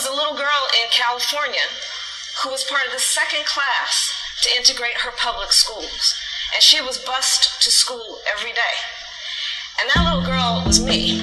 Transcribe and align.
was 0.00 0.08
a 0.08 0.14
little 0.14 0.34
girl 0.34 0.62
in 0.80 0.88
California 0.90 1.66
who 2.42 2.48
was 2.48 2.64
part 2.64 2.86
of 2.86 2.92
the 2.92 2.98
second 2.98 3.44
class 3.44 4.10
to 4.40 4.48
integrate 4.56 4.96
her 5.04 5.10
public 5.18 5.52
schools. 5.52 6.14
And 6.54 6.62
she 6.62 6.80
was 6.80 6.96
bused 6.96 7.60
to 7.60 7.70
school 7.70 8.18
every 8.32 8.52
day. 8.52 8.76
And 9.78 9.90
that 9.90 10.04
little 10.08 10.24
girl 10.24 10.62
was 10.64 10.82
me. 10.82 11.20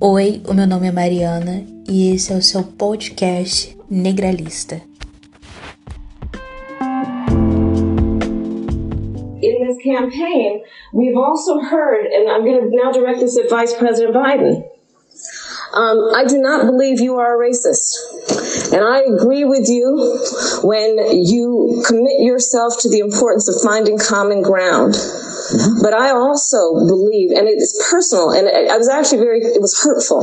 Oi, 0.00 0.40
o 0.46 0.54
meu 0.54 0.66
nome 0.66 0.88
é 0.88 0.92
Mariana 0.92 1.66
e 1.86 2.14
esse 2.14 2.32
é 2.32 2.36
o 2.36 2.42
seu 2.42 2.64
podcast 2.64 3.76
Negralista. 3.90 4.80
Campaign, 9.82 10.64
we've 10.92 11.16
also 11.16 11.60
heard, 11.60 12.06
and 12.06 12.30
I'm 12.30 12.44
going 12.44 12.60
to 12.60 12.70
now 12.70 12.92
direct 12.92 13.20
this 13.20 13.38
at 13.38 13.50
Vice 13.50 13.74
President 13.74 14.14
Biden. 14.14 14.68
Um, 15.74 16.10
I 16.14 16.24
do 16.26 16.38
not 16.38 16.66
believe 16.66 17.00
you 17.00 17.16
are 17.16 17.34
a 17.34 17.50
racist. 17.50 18.72
And 18.72 18.84
I 18.84 19.00
agree 19.00 19.44
with 19.44 19.68
you 19.68 20.20
when 20.62 20.98
you 21.24 21.82
commit 21.86 22.20
yourself 22.20 22.74
to 22.80 22.90
the 22.90 22.98
importance 22.98 23.48
of 23.48 23.60
finding 23.62 23.98
common 23.98 24.42
ground. 24.42 24.94
But 25.82 25.92
I 25.92 26.10
also 26.10 26.86
believe, 26.86 27.30
and 27.30 27.48
it's 27.48 27.90
personal, 27.90 28.30
and 28.30 28.48
I 28.48 28.76
was 28.76 28.88
actually 28.88 29.18
very, 29.18 29.40
it 29.40 29.60
was 29.60 29.78
hurtful 29.82 30.22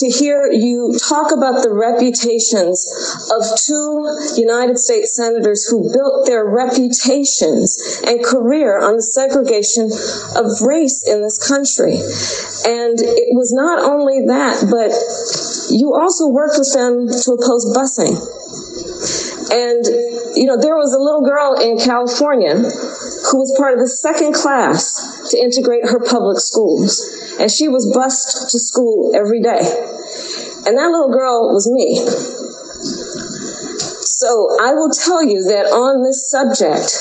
to 0.00 0.08
hear 0.08 0.50
you 0.50 0.96
talk 0.96 1.30
about 1.30 1.62
the 1.62 1.68
reputations 1.68 2.88
of 3.36 3.44
two 3.60 4.08
United 4.40 4.78
States 4.78 5.14
senators 5.14 5.68
who 5.68 5.92
built 5.92 6.24
their 6.24 6.44
reputations 6.44 8.00
and 8.06 8.24
career 8.24 8.80
on 8.80 8.96
the 8.96 9.02
segregation 9.02 9.92
of 10.40 10.48
race 10.64 11.04
in 11.06 11.20
this 11.20 11.36
country. 11.36 12.00
And 12.64 12.96
it 12.96 13.36
was 13.36 13.52
not 13.52 13.84
only 13.84 14.24
that, 14.24 14.64
but 14.72 14.88
you 15.68 15.92
also 15.92 16.28
worked 16.28 16.56
with 16.56 16.72
them 16.72 17.04
to 17.04 17.28
oppose 17.36 17.68
busing. 17.76 18.16
And, 19.52 19.84
you 20.36 20.46
know, 20.46 20.56
there 20.56 20.76
was 20.76 20.94
a 20.94 20.98
little 20.98 21.22
girl 21.28 21.60
in 21.60 21.78
California 21.78 22.56
who 22.56 23.36
was 23.36 23.54
part 23.58 23.74
of 23.74 23.80
the 23.80 23.88
second 23.88 24.32
class 24.32 25.19
to 25.30 25.38
integrate 25.38 25.84
her 25.86 26.00
public 26.00 26.38
schools. 26.38 27.36
And 27.40 27.50
she 27.50 27.68
was 27.68 27.90
bused 27.92 28.50
to 28.50 28.58
school 28.58 29.14
every 29.14 29.40
day. 29.40 29.60
And 30.66 30.76
that 30.76 30.90
little 30.90 31.10
girl 31.10 31.52
was 31.54 31.70
me. 31.70 31.96
So 34.20 34.48
I 34.60 34.74
will 34.74 34.90
tell 34.90 35.24
you 35.24 35.44
that 35.44 35.72
on 35.72 36.02
this 36.02 36.30
subject, 36.30 36.92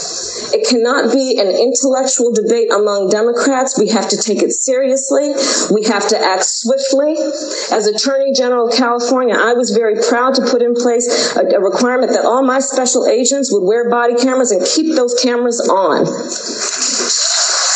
it 0.55 0.65
cannot 0.69 1.11
be 1.11 1.37
an 1.37 1.51
intellectual 1.51 2.31
debate 2.31 2.71
among 2.71 3.09
Democrats. 3.09 3.77
We 3.77 3.89
have 3.89 4.07
to 4.09 4.17
take 4.17 4.41
it 4.41 4.53
seriously. 4.53 5.35
We 5.69 5.83
have 5.91 6.07
to 6.09 6.17
act 6.17 6.45
swiftly. 6.45 7.19
As 7.75 7.87
Attorney 7.87 8.31
General 8.31 8.69
of 8.69 8.73
California, 8.73 9.35
I 9.37 9.51
was 9.51 9.71
very 9.71 9.99
proud 10.07 10.35
to 10.35 10.47
put 10.47 10.61
in 10.61 10.73
place 10.75 11.35
a, 11.35 11.41
a 11.41 11.59
requirement 11.59 12.13
that 12.13 12.23
all 12.23 12.41
my 12.41 12.59
special 12.59 13.05
agents 13.05 13.51
would 13.51 13.63
wear 13.67 13.89
body 13.89 14.15
cameras 14.15 14.51
and 14.51 14.65
keep 14.65 14.95
those 14.95 15.13
cameras 15.21 15.59
on. 15.59 16.07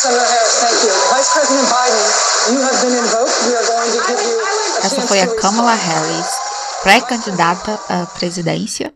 Senator 0.04 0.26
Harris, 0.26 0.60
thank 0.60 0.82
you. 0.84 0.92
Vice 1.16 1.32
President 1.32 1.68
Biden, 1.72 2.06
you 2.52 2.60
have 2.60 2.78
been 2.82 2.92
invoked. 2.92 3.36
We 3.48 3.56
are 3.56 3.64
going 3.64 3.90
to 3.90 4.00
give 4.06 4.20
you 4.20 4.36
Essa 4.84 5.00
foi 5.00 5.20
a 5.22 5.34
Kamala 5.36 5.72
Harris, 5.72 6.26
pré-candidata 6.82 7.80
à 7.88 8.04
presidência 8.04 8.92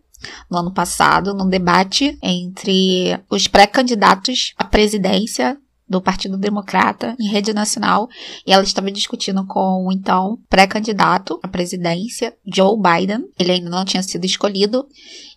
no 0.51 0.59
ano 0.59 0.71
passado, 0.71 1.33
num 1.33 1.49
debate 1.49 2.19
entre 2.23 3.19
os 3.31 3.49
pré-candidatos 3.49 4.53
à 4.59 4.65
presidência 4.65 5.57
do 5.89 6.03
Partido 6.03 6.37
Democrata 6.37 7.17
em 7.19 7.31
rede 7.31 7.55
nacional 7.55 8.07
e 8.47 8.53
ela 8.53 8.63
estava 8.63 8.91
discutindo 8.91 9.47
com 9.47 9.87
o 9.87 9.91
então 9.91 10.39
pré-candidato 10.51 11.41
à 11.43 11.49
presidência, 11.49 12.37
Joe 12.45 12.77
Biden. 12.77 13.31
Ele 13.39 13.53
ainda 13.53 13.71
não 13.71 13.87
tinha 13.87 14.03
sido 14.03 14.27
escolhido 14.27 14.87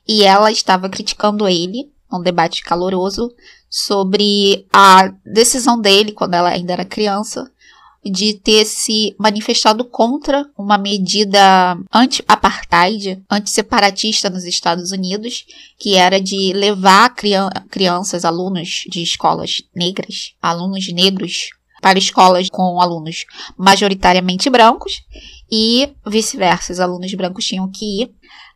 e 0.06 0.26
ela 0.26 0.52
estava 0.52 0.90
criticando 0.90 1.48
ele, 1.48 1.90
um 2.12 2.22
debate 2.22 2.62
caloroso, 2.62 3.32
sobre 3.72 4.68
a 4.74 5.14
decisão 5.26 5.80
dele 5.80 6.12
quando 6.12 6.34
ela 6.34 6.50
ainda 6.50 6.74
era 6.74 6.84
criança 6.84 7.50
de 8.04 8.34
ter 8.34 8.66
se 8.66 9.16
manifestado 9.18 9.86
contra 9.86 10.46
uma 10.58 10.78
medida 10.78 11.78
anti-apartheid, 11.94 13.24
anti-separatista 13.30 14.30
nos 14.30 14.44
Estados 14.44 14.92
Unidos, 14.92 15.46
que 15.80 15.96
era 15.96 16.20
de 16.20 16.52
levar 16.52 17.16
crianças, 17.70 18.26
alunos 18.26 18.84
de 18.90 19.04
escolas 19.04 19.62
negras, 19.74 20.34
alunos 20.42 20.92
negros, 20.92 21.52
para 21.80 21.98
escolas 21.98 22.50
com 22.50 22.82
alunos 22.82 23.26
majoritariamente 23.58 24.50
brancos 24.50 25.02
e 25.52 25.90
vice-versa, 26.06 26.74
os 26.74 26.80
alunos 26.80 27.14
brancos 27.14 27.46
tinham 27.46 27.70
que 27.72 28.04
ir 28.04 28.12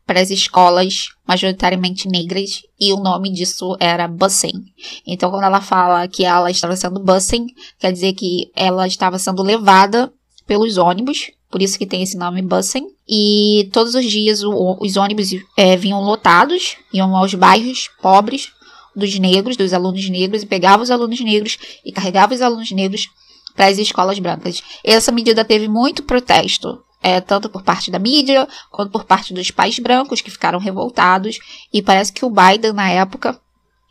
para 0.06 0.22
as 0.22 0.30
escolas 0.30 1.10
majoritariamente 1.28 2.08
negras 2.08 2.62
e 2.80 2.94
o 2.94 2.98
nome 2.98 3.32
disso 3.32 3.76
era 3.80 4.08
busing. 4.08 4.66
Então, 5.06 5.32
quando 5.32 5.46
ela 5.46 5.62
fala 5.62 6.08
que 6.08 6.24
ela 6.24 6.52
estava 6.52 6.76
sendo 6.76 7.00
busing, 7.00 7.48
quer 7.80 7.92
dizer 7.92 8.14
que 8.14 8.52
ela 8.56 8.88
estava 8.88 9.18
sendo 9.18 9.42
levada 9.42 10.12
pelos 10.46 10.78
ônibus, 10.78 11.32
por 11.50 11.62
isso 11.62 11.78
que 11.78 11.88
tem 11.88 12.04
esse 12.04 12.18
nome 12.18 12.42
busing. 12.42 12.88
E 13.08 13.70
todos 13.72 13.96
os 13.96 14.06
dias 14.06 14.44
o, 14.44 14.78
os 14.80 14.96
ônibus 14.98 15.30
é, 15.58 15.76
vinham 15.76 16.02
lotados, 16.02 16.76
iam 16.94 17.16
aos 17.16 17.34
bairros 17.34 17.90
pobres 18.02 18.50
dos 18.96 19.18
negros, 19.20 19.58
dos 19.58 19.74
alunos 19.74 20.08
negros, 20.10 20.44
e 20.44 20.46
pegavam 20.46 20.84
os 20.84 20.92
alunos 20.92 21.20
negros 21.20 21.58
e 21.84 21.92
carregavam 21.92 22.36
os 22.36 22.42
alunos 22.42 22.72
negros 22.72 23.10
para 23.56 23.68
as 23.68 23.78
escolas 23.78 24.20
brancas. 24.20 24.62
Essa 24.84 25.12
medida 25.12 25.44
teve 25.44 25.68
muito 25.68 26.04
protesto 26.04 26.85
é, 27.02 27.22
tanto 27.22 27.50
por 27.50 27.64
parte 27.64 27.92
da 27.92 28.00
mídia 28.00 28.48
quanto 28.72 28.92
por 28.92 29.04
parte 29.04 29.34
dos 29.34 29.52
pais 29.52 29.78
brancos 29.80 30.22
que 30.22 30.32
ficaram 30.32 30.60
revoltados. 30.60 31.38
E 31.72 31.82
parece 31.82 32.12
que 32.12 32.26
o 32.26 32.30
Biden, 32.30 32.74
na 32.74 32.90
época, 32.90 33.40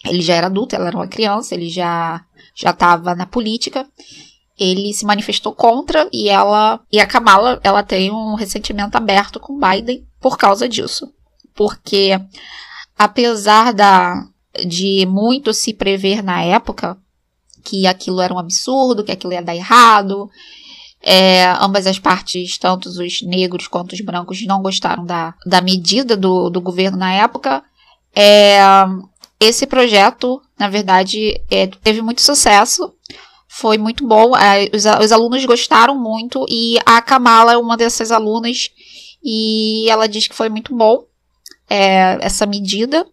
ele 0.04 0.20
já 0.20 0.34
era 0.34 0.46
adulto, 0.46 0.74
ela 0.74 0.88
era 0.88 0.96
uma 0.96 1.08
criança, 1.08 1.54
ele 1.54 1.68
já 1.68 2.24
já 2.54 2.70
estava 2.70 3.14
na 3.14 3.26
política. 3.26 3.86
Ele 4.56 4.92
se 4.92 5.04
manifestou 5.04 5.52
contra 5.52 6.08
e 6.12 6.28
ela 6.28 6.80
e 6.90 7.00
a 7.00 7.06
Kamala, 7.06 7.60
ela 7.64 7.82
tem 7.82 8.12
um 8.12 8.34
ressentimento 8.34 8.96
aberto 8.96 9.40
com 9.40 9.58
Biden 9.58 10.06
por 10.20 10.38
causa 10.38 10.68
disso. 10.68 11.12
Porque 11.54 12.20
apesar 12.96 13.72
da 13.72 14.24
de 14.64 15.04
muito 15.06 15.52
se 15.52 15.74
prever 15.74 16.22
na 16.22 16.42
época 16.42 16.96
que 17.64 17.86
aquilo 17.86 18.20
era 18.20 18.32
um 18.32 18.38
absurdo, 18.38 19.02
que 19.02 19.10
aquilo 19.10 19.32
ia 19.32 19.42
dar 19.42 19.56
errado, 19.56 20.30
é, 21.06 21.44
ambas 21.60 21.86
as 21.86 21.98
partes, 21.98 22.56
tanto 22.56 22.88
os 22.88 23.20
negros 23.22 23.68
quanto 23.68 23.92
os 23.92 24.00
brancos, 24.00 24.44
não 24.46 24.62
gostaram 24.62 25.04
da, 25.04 25.34
da 25.44 25.60
medida 25.60 26.16
do, 26.16 26.48
do 26.48 26.62
governo 26.62 26.96
na 26.96 27.12
época. 27.12 27.62
É, 28.16 28.58
esse 29.38 29.66
projeto, 29.66 30.40
na 30.58 30.68
verdade, 30.68 31.42
é, 31.50 31.66
teve 31.66 32.00
muito 32.00 32.22
sucesso. 32.22 32.94
Foi 33.46 33.76
muito 33.76 34.06
bom. 34.06 34.34
É, 34.34 34.70
os, 34.74 34.84
os 34.86 35.12
alunos 35.12 35.44
gostaram 35.44 35.94
muito. 35.94 36.46
E 36.48 36.78
a 36.86 37.02
Kamala 37.02 37.52
é 37.52 37.58
uma 37.58 37.76
dessas 37.76 38.10
alunas. 38.10 38.70
E 39.22 39.86
ela 39.90 40.08
diz 40.08 40.26
que 40.26 40.34
foi 40.34 40.48
muito 40.48 40.74
bom 40.74 41.04
é, 41.68 42.18
essa 42.22 42.46
medida. 42.46 43.06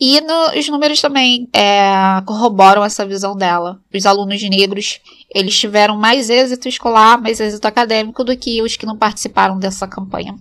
E 0.00 0.20
no, 0.20 0.56
os 0.56 0.68
números 0.68 1.00
também 1.00 1.48
é, 1.52 2.22
corroboram 2.24 2.84
essa 2.84 3.04
visão 3.04 3.36
dela. 3.36 3.80
Os 3.92 4.06
alunos 4.06 4.40
negros 4.44 5.00
eles 5.34 5.58
tiveram 5.58 5.96
mais 5.96 6.30
êxito 6.30 6.68
escolar, 6.68 7.20
mais 7.20 7.40
êxito 7.40 7.66
acadêmico 7.66 8.24
do 8.24 8.36
que 8.36 8.62
os 8.62 8.76
que 8.76 8.86
não 8.86 8.96
participaram 8.96 9.58
dessa 9.58 9.86
campanha. 9.86 10.34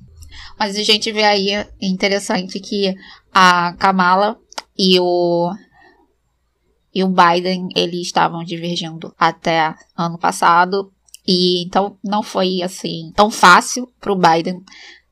Mas 0.57 0.75
a 0.75 0.83
gente 0.83 1.11
vê 1.11 1.23
aí, 1.23 1.51
é 1.51 1.67
interessante 1.81 2.59
que 2.59 2.95
a 3.33 3.73
Kamala 3.73 4.37
e 4.77 4.99
o 4.99 5.53
e 6.93 7.03
o 7.03 7.09
Biden 7.09 7.67
eles 7.75 8.07
estavam 8.07 8.43
divergindo 8.43 9.13
até 9.19 9.75
ano 9.95 10.17
passado 10.17 10.91
e 11.27 11.63
então 11.63 11.95
não 12.03 12.23
foi 12.23 12.63
assim 12.63 13.11
tão 13.15 13.29
fácil 13.29 13.87
para 13.99 14.11
o 14.11 14.15
Biden 14.15 14.63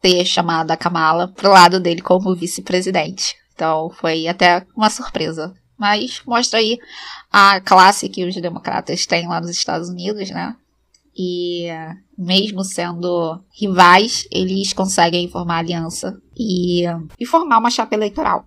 ter 0.01 0.25
chamado 0.25 0.72
a 0.72 0.77
Kamala 0.77 1.27
pro 1.27 1.51
lado 1.51 1.80
dele 1.80 2.01
como 2.01 2.36
vice-presidente. 2.36 3.36
Então 3.54 3.89
foi 3.89 4.27
até 4.27 4.66
uma 4.75 4.89
surpresa. 4.89 5.54
Mas 5.77 6.22
mostra 6.25 6.60
aí 6.60 6.80
a 7.31 7.60
classe 7.60 8.10
que 8.10 8.25
os 8.25 8.36
democratas 8.36 9.06
têm 9.06 9.27
lá 9.27 9.42
nos 9.42 9.51
Estados 9.51 9.89
Unidos, 9.89 10.30
né? 10.30 10.56
E 11.18 11.68
mesmo 12.18 12.63
sendo 12.63 13.42
rivais, 13.54 14.27
eles 14.31 14.74
conseguem 14.74 15.30
formar 15.30 15.60
aliança 15.60 16.19
e, 16.38 16.83
e 17.19 17.25
formar 17.25 17.57
uma 17.57 17.69
chapa 17.69 17.95
eleitoral. 17.95 18.45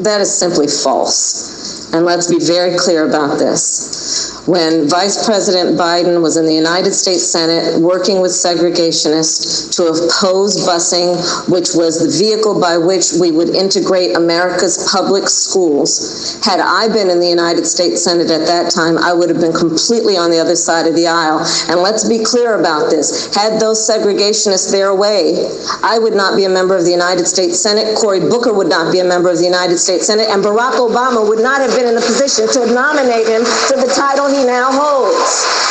That 0.00 0.22
is 0.22 0.34
simply 0.34 0.66
false. 0.66 1.92
And 1.92 2.06
let's 2.06 2.26
be 2.26 2.38
very 2.38 2.78
clear 2.78 3.06
about 3.06 3.38
this. 3.38 4.30
when 4.50 4.88
Vice 4.88 5.26
President 5.26 5.78
Biden 5.78 6.22
was 6.22 6.36
in 6.36 6.46
the 6.46 6.54
United 6.54 6.92
States 6.94 7.22
Senate 7.22 7.78
working 7.80 8.20
with 8.20 8.32
segregationists 8.32 9.70
to 9.76 9.84
oppose 9.86 10.56
busing, 10.66 11.14
which 11.48 11.70
was 11.74 12.00
the 12.00 12.10
vehicle 12.10 12.58
by 12.58 12.78
which 12.78 13.12
we 13.20 13.30
would 13.30 13.50
integrate 13.50 14.16
America's 14.16 14.90
public 14.90 15.28
schools. 15.28 16.40
Had 16.44 16.58
I 16.58 16.88
been 16.88 17.10
in 17.10 17.20
the 17.20 17.28
United 17.28 17.66
States 17.66 18.02
Senate 18.02 18.30
at 18.30 18.46
that 18.46 18.72
time, 18.72 18.96
I 18.98 19.12
would 19.12 19.28
have 19.28 19.40
been 19.40 19.52
completely 19.52 20.16
on 20.16 20.30
the 20.30 20.38
other 20.40 20.56
side 20.56 20.86
of 20.86 20.96
the 20.96 21.06
aisle. 21.06 21.44
And 21.68 21.80
let's 21.80 22.08
be 22.08 22.24
clear 22.24 22.58
about 22.58 22.90
this. 22.90 23.34
Had 23.34 23.60
those 23.60 23.78
segregationists 23.78 24.72
their 24.72 24.94
way, 24.94 25.46
I 25.82 25.98
would 25.98 26.14
not 26.14 26.34
be 26.34 26.44
a 26.44 26.50
member 26.50 26.76
of 26.76 26.84
the 26.84 26.90
United 26.90 27.26
States 27.26 27.60
Senate. 27.60 27.96
Cory 27.96 28.20
Booker 28.20 28.52
would 28.52 28.68
not 28.68 28.90
be 28.90 29.00
a 29.00 29.04
member 29.04 29.28
of 29.30 29.38
the 29.38 29.44
United 29.44 29.59
States 29.76 30.06
Senate. 30.06 30.28
And 30.28 30.42
Barack 30.42 30.72
Obama 30.80 31.26
would 31.28 31.40
not 31.40 31.60
have 31.60 31.70
been 31.76 31.86
in 31.86 31.94
the 31.94 32.00
position 32.00 32.48
to 32.48 32.72
nominate 32.72 33.26
him 33.26 33.44
to 33.44 33.74
the 33.76 33.92
title 33.94 34.28
he 34.28 34.44
now 34.44 34.70
holds. 34.72 35.70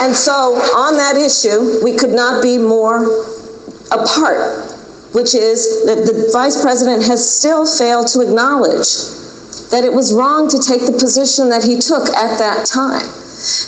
And 0.00 0.14
so, 0.14 0.54
on 0.76 0.96
that 0.96 1.16
issue, 1.16 1.82
we 1.84 1.96
could 1.96 2.12
not 2.12 2.42
be 2.42 2.56
more 2.56 3.26
apart, 3.90 4.70
which 5.12 5.34
is 5.34 5.84
that 5.86 6.06
the 6.06 6.30
vice 6.32 6.62
president 6.62 7.04
has 7.04 7.20
still 7.28 7.66
failed 7.66 8.06
to 8.08 8.20
acknowledge 8.20 8.88
that 9.70 9.84
it 9.84 9.92
was 9.92 10.14
wrong 10.14 10.48
to 10.48 10.58
take 10.58 10.86
the 10.86 10.92
position 10.92 11.48
that 11.50 11.64
he 11.64 11.78
took 11.78 12.08
at 12.10 12.38
that 12.38 12.64
time. 12.64 13.06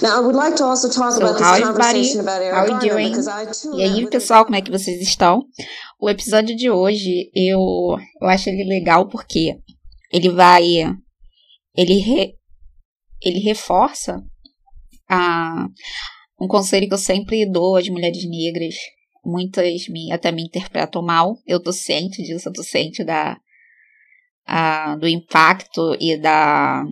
Now, 0.03 0.17
I 0.17 0.21
would 0.21 0.35
like 0.37 0.57
to 0.57 0.65
also 0.65 0.89
talk 0.89 1.13
So, 1.13 1.19
about 1.23 1.39
this 1.39 1.47
how 1.47 1.61
conversation 1.63 2.21
about 2.21 2.43
Eric 2.43 2.55
How 2.55 2.67
Garner, 2.67 2.89
doing? 2.89 3.09
because 3.11 3.29
I 3.29 3.47
too 3.47 3.79
E 3.79 3.83
aí, 3.83 4.07
pessoal, 4.11 4.45
como 4.45 4.57
é 4.57 4.63
que 4.63 4.71
vocês 4.71 5.01
estão? 5.01 5.43
O 6.01 6.09
episódio 6.11 6.57
de 6.57 6.71
hoje, 6.71 7.31
eu, 7.35 7.61
eu 8.21 8.29
acho 8.29 8.49
ele 8.49 8.65
legal 8.65 9.07
porque 9.09 9.55
ele 10.13 10.29
vai. 10.31 10.65
Ele, 11.77 11.99
re- 12.01 12.35
ele 13.23 13.39
reforça 13.41 14.21
a, 15.09 15.67
um 16.41 16.49
conselho 16.49 16.89
que 16.89 16.95
eu 16.95 16.99
sempre 16.99 17.49
dou 17.51 17.77
às 17.77 17.89
mulheres 17.89 18.29
negras. 18.29 18.75
Muitas 19.25 19.87
me, 19.89 20.11
até 20.11 20.33
me 20.33 20.43
interpretam 20.43 21.03
mal. 21.03 21.37
Eu 21.47 21.63
tô 21.63 21.73
ciente 21.73 22.23
disso, 22.23 22.49
eu 22.49 22.53
tô 22.53 22.63
ciente 22.63 23.05
da, 23.05 23.37
a, 24.47 24.97
do 24.97 25.07
impacto 25.07 25.95
e 26.01 26.17
da 26.17 26.83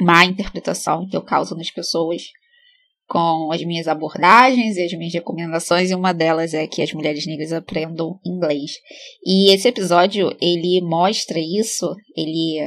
má 0.00 0.24
interpretação 0.24 1.06
que 1.08 1.16
eu 1.16 1.22
causo 1.22 1.54
nas 1.54 1.70
pessoas 1.70 2.22
com 3.06 3.52
as 3.52 3.62
minhas 3.62 3.86
abordagens 3.86 4.76
e 4.76 4.82
as 4.82 4.92
minhas 4.92 5.12
recomendações, 5.12 5.90
e 5.90 5.94
uma 5.94 6.12
delas 6.14 6.54
é 6.54 6.66
que 6.66 6.80
as 6.82 6.92
mulheres 6.92 7.26
negras 7.26 7.52
aprendam 7.52 8.18
inglês. 8.24 8.72
E 9.24 9.52
esse 9.52 9.68
episódio, 9.68 10.34
ele 10.40 10.80
mostra 10.82 11.38
isso, 11.38 11.94
ele, 12.16 12.58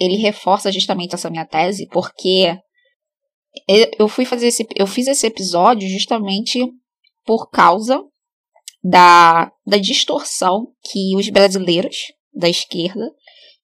ele 0.00 0.16
reforça 0.16 0.72
justamente 0.72 1.14
essa 1.14 1.28
minha 1.28 1.44
tese, 1.44 1.86
porque 1.92 2.56
eu- 3.98 4.08
fui 4.08 4.24
fazer 4.24 4.46
esse, 4.46 4.66
eu 4.74 4.86
fiz 4.86 5.06
esse 5.06 5.26
episódio 5.26 5.86
justamente 5.88 6.58
por 7.24 7.50
causa 7.50 8.02
da, 8.82 9.52
da 9.66 9.76
distorção 9.76 10.68
que 10.90 11.14
os 11.14 11.28
brasileiros 11.28 11.96
da 12.34 12.48
esquerda 12.48 13.06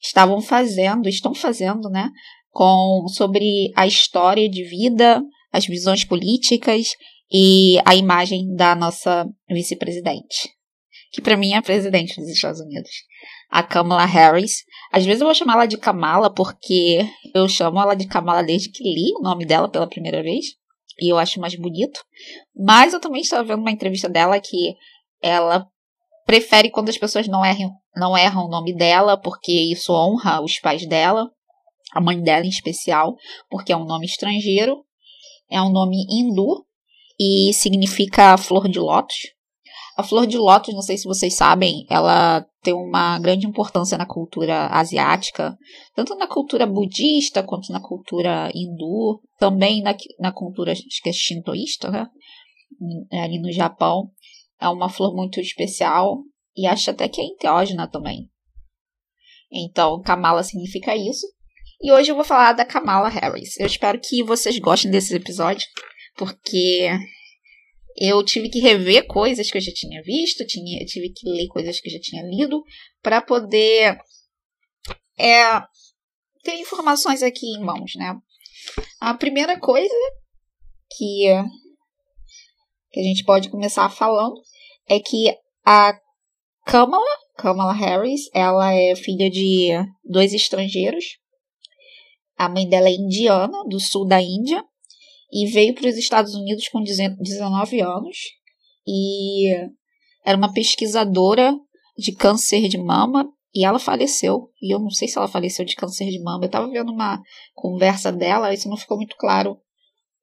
estavam 0.01 0.41
fazendo, 0.41 1.09
estão 1.09 1.35
fazendo, 1.35 1.89
né, 1.89 2.11
com 2.51 3.07
sobre 3.09 3.73
a 3.77 3.87
história 3.87 4.49
de 4.49 4.65
vida, 4.65 5.23
as 5.53 5.67
visões 5.67 6.05
políticas 6.05 6.89
e 7.31 7.79
a 7.85 7.95
imagem 7.95 8.55
da 8.55 8.75
nossa 8.75 9.27
vice-presidente, 9.49 10.51
que 11.13 11.21
para 11.21 11.37
mim 11.37 11.53
é 11.53 11.57
a 11.57 11.63
presidente 11.63 12.21
dos 12.21 12.29
Estados 12.29 12.61
Unidos, 12.61 12.91
a 13.51 13.63
Kamala 13.63 14.05
Harris. 14.05 14.65
Às 14.93 15.05
vezes 15.05 15.21
eu 15.21 15.27
vou 15.27 15.35
chamar 15.35 15.55
ela 15.55 15.67
de 15.67 15.77
Kamala 15.77 16.33
porque 16.33 17.07
eu 17.35 17.49
chamo 17.49 17.81
ela 17.81 17.95
de 17.95 18.07
Kamala 18.07 18.43
desde 18.43 18.71
que 18.71 18.83
li 18.83 19.13
o 19.19 19.23
nome 19.23 19.45
dela 19.47 19.69
pela 19.69 19.87
primeira 19.87 20.23
vez 20.23 20.47
e 21.01 21.13
eu 21.13 21.19
acho 21.19 21.41
mais 21.41 21.55
bonito. 21.55 22.01
Mas 22.57 22.93
eu 22.93 23.01
também 23.01 23.21
estava 23.21 23.45
vendo 23.45 23.61
uma 23.61 23.71
entrevista 23.71 24.09
dela 24.09 24.41
que 24.41 24.75
ela 25.23 25.67
prefere 26.27 26.71
quando 26.71 26.89
as 26.89 26.99
pessoas 26.99 27.27
não 27.27 27.45
erram, 27.45 27.73
não 27.97 28.17
erram 28.17 28.45
o 28.45 28.51
nome 28.51 28.75
dela 28.75 29.17
porque 29.17 29.53
isso 29.53 29.93
honra 29.93 30.43
os 30.43 30.59
pais 30.59 30.87
dela, 30.87 31.31
a 31.93 32.01
mãe 32.01 32.21
dela 32.21 32.45
em 32.45 32.51
especial, 32.51 33.17
porque 33.49 33.73
é 33.73 33.77
um 33.77 33.85
nome 33.85 34.07
estrangeiro 34.07 34.85
é 35.51 35.61
um 35.63 35.71
nome 35.71 35.97
hindu 36.09 36.67
e 37.19 37.53
significa 37.55 38.37
flor 38.37 38.69
de 38.69 38.79
lótus. 38.79 39.17
A 39.97 40.03
flor 40.03 40.27
de 40.27 40.39
lótus, 40.39 40.75
não 40.75 40.83
sei 40.83 40.97
se 40.97 41.09
vocês 41.09 41.35
sabem, 41.35 41.85
ela 41.91 42.47
tem 42.63 42.73
uma 42.73 43.19
grande 43.19 43.47
importância 43.47 43.99
na 43.99 44.07
cultura 44.07 44.67
asiática, 44.67 45.57
tanto 45.95 46.15
na 46.15 46.29
cultura 46.29 46.67
budista 46.67 47.43
quanto 47.43 47.73
na 47.73 47.81
cultura 47.81 48.49
hindu, 48.55 49.21
também 49.39 49.83
na, 49.83 49.97
na 50.21 50.31
cultura 50.31 50.73
acho 50.73 51.03
que 51.03 51.09
é 51.09 51.13
shintoísta, 51.13 51.91
né? 51.91 52.07
ali 53.11 53.41
no 53.41 53.51
Japão. 53.51 54.11
É 54.61 54.69
uma 54.69 54.89
flor 54.89 55.15
muito 55.17 55.41
especial 55.41 56.19
e 56.57 56.67
acho 56.67 56.91
até 56.91 57.09
que 57.09 57.21
é 57.21 57.25
enteógena 57.25 57.89
também. 57.89 58.29
Então, 59.51 60.01
Kamala 60.03 60.43
significa 60.45 60.95
isso. 60.95 61.27
E 61.81 61.93
hoje 61.93 62.11
eu 62.11 62.17
vou 62.17 62.25
falar 62.25 62.55
da 62.55 62.65
Kamala 62.65 63.09
Harris. 63.09 63.57
Eu 63.59 63.67
espero 63.67 64.01
que 64.01 64.25
vocês 64.25 64.59
gostem 64.59 64.91
desse 64.91 65.15
episódio, 65.15 65.65
porque 66.17 66.91
eu 67.97 68.25
tive 68.25 68.49
que 68.49 68.59
rever 68.59 69.07
coisas 69.07 69.49
que 69.49 69.59
eu 69.59 69.63
já 69.63 69.73
tinha 69.73 70.03
visto, 70.03 70.45
tinha, 70.45 70.85
tive 70.85 71.11
que 71.11 71.29
ler 71.31 71.47
coisas 71.47 71.81
que 71.81 71.89
eu 71.89 71.93
já 71.93 72.01
tinha 72.01 72.23
lido, 72.25 72.65
para 73.01 73.23
poder 73.23 73.97
é, 75.17 75.61
ter 76.43 76.57
informações 76.57 77.23
aqui 77.23 77.47
em 77.47 77.61
mãos, 77.65 77.93
né? 77.95 78.17
A 79.01 79.15
primeira 79.15 79.59
coisa 79.61 79.95
que, 80.97 81.27
que 82.91 83.01
a 83.01 83.03
gente 83.05 83.25
pode 83.25 83.51
começar 83.51 83.89
falando 83.89 84.35
é 84.89 84.99
que 84.99 85.33
a 85.65 85.97
Kamala, 86.67 87.05
Kamala 87.37 87.73
Harris, 87.73 88.23
ela 88.35 88.75
é 88.75 88.97
filha 88.97 89.31
de 89.31 89.71
dois 90.05 90.35
estrangeiros, 90.35 91.05
a 92.39 92.49
mãe 92.49 92.69
dela 92.69 92.89
é 92.89 92.95
indiana, 92.95 93.65
do 93.69 93.81
sul 93.81 94.07
da 94.07 94.23
Índia, 94.23 94.65
e 95.33 95.47
veio 95.47 95.75
para 95.75 95.89
os 95.89 95.97
Estados 95.97 96.35
Unidos 96.35 96.69
com 96.69 96.83
19 96.83 97.81
anos. 97.81 98.17
E 98.87 99.53
era 100.25 100.39
uma 100.39 100.53
pesquisadora 100.53 101.53
de 101.99 102.13
câncer 102.13 102.69
de 102.69 102.79
mama. 102.79 103.29
E 103.55 103.65
ela 103.65 103.79
faleceu. 103.79 104.51
E 104.63 104.73
eu 104.73 104.79
não 104.79 104.91
sei 104.91 105.09
se 105.09 105.19
ela 105.19 105.27
faleceu 105.27 105.65
de 105.65 105.75
câncer 105.75 106.09
de 106.11 106.23
mama. 106.23 106.45
Eu 106.45 106.47
estava 106.47 106.71
vendo 106.71 106.93
uma 106.93 107.21
conversa 107.55 108.13
dela, 108.13 108.55
isso 108.55 108.69
não 108.69 108.77
ficou 108.77 108.97
muito 108.97 109.17
claro. 109.17 109.59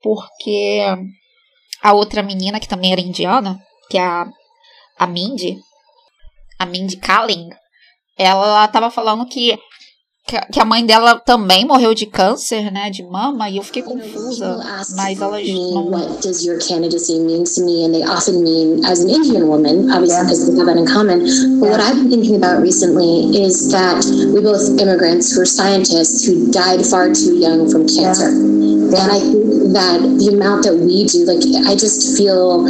Porque 0.02 0.82
a 1.82 1.94
outra 1.94 2.24
menina, 2.24 2.60
que 2.60 2.68
também 2.68 2.92
era 2.92 3.02
indiana, 3.02 3.60
que 3.90 3.98
é 3.98 4.02
a, 4.02 4.26
a 4.98 5.08
Mindy, 5.08 5.60
a 6.58 6.66
Mindy 6.66 6.98
Kaling, 6.98 7.50
ela 8.18 8.66
estava 8.66 8.90
falando 8.90 9.28
que 9.28 9.60
que 10.26 10.60
a 10.60 10.66
mãe 10.66 10.84
dela 10.84 11.22
também 11.24 11.66
morreu 11.66 11.94
de 11.94 12.08
câncer, 12.08 12.72
né, 12.72 12.90
de 12.90 13.04
mama, 13.04 13.48
e 13.48 13.58
eu 13.58 13.64
fiquei 13.64 13.84
confusa, 13.84 14.60
mas 14.96 15.22
elas 15.22 15.48
não... 15.48 15.92
What 15.92 16.28
does 16.28 16.44
your 16.44 16.58
candidacy 16.58 17.20
mean 17.20 17.44
to 17.44 17.64
me? 17.64 17.86
And 17.86 17.94
they 17.94 18.04
often 18.04 18.42
mean, 18.42 18.84
as 18.86 19.02
an 19.02 19.10
Indian 19.10 19.48
woman, 19.48 19.92
obviously, 19.92 20.24
because 20.24 20.50
we 20.50 20.58
have 20.58 20.66
that 20.66 20.78
in 20.78 20.88
common. 20.88 21.20
But 21.60 21.70
what 21.70 21.80
I've 21.80 21.96
been 21.96 22.10
thinking 22.10 22.36
about 22.38 22.60
recently 22.60 23.38
is 23.38 23.72
that 23.72 24.04
we 24.34 24.42
both 24.42 24.66
immigrants 24.80 25.32
who 25.32 25.42
are 25.42 25.46
scientists 25.46 26.26
who 26.26 26.50
died 26.52 26.84
far 26.84 27.14
too 27.14 27.38
young 27.38 27.70
from 27.70 27.88
cancer. 27.88 28.30
And 28.30 29.12
I 29.12 29.20
think 29.20 29.74
that 29.74 30.00
the 30.02 30.30
amount 30.34 30.64
that 30.64 30.74
we 30.74 31.06
do, 31.06 31.26
like, 31.26 31.44
I 31.68 31.76
just 31.76 32.18
feel 32.18 32.64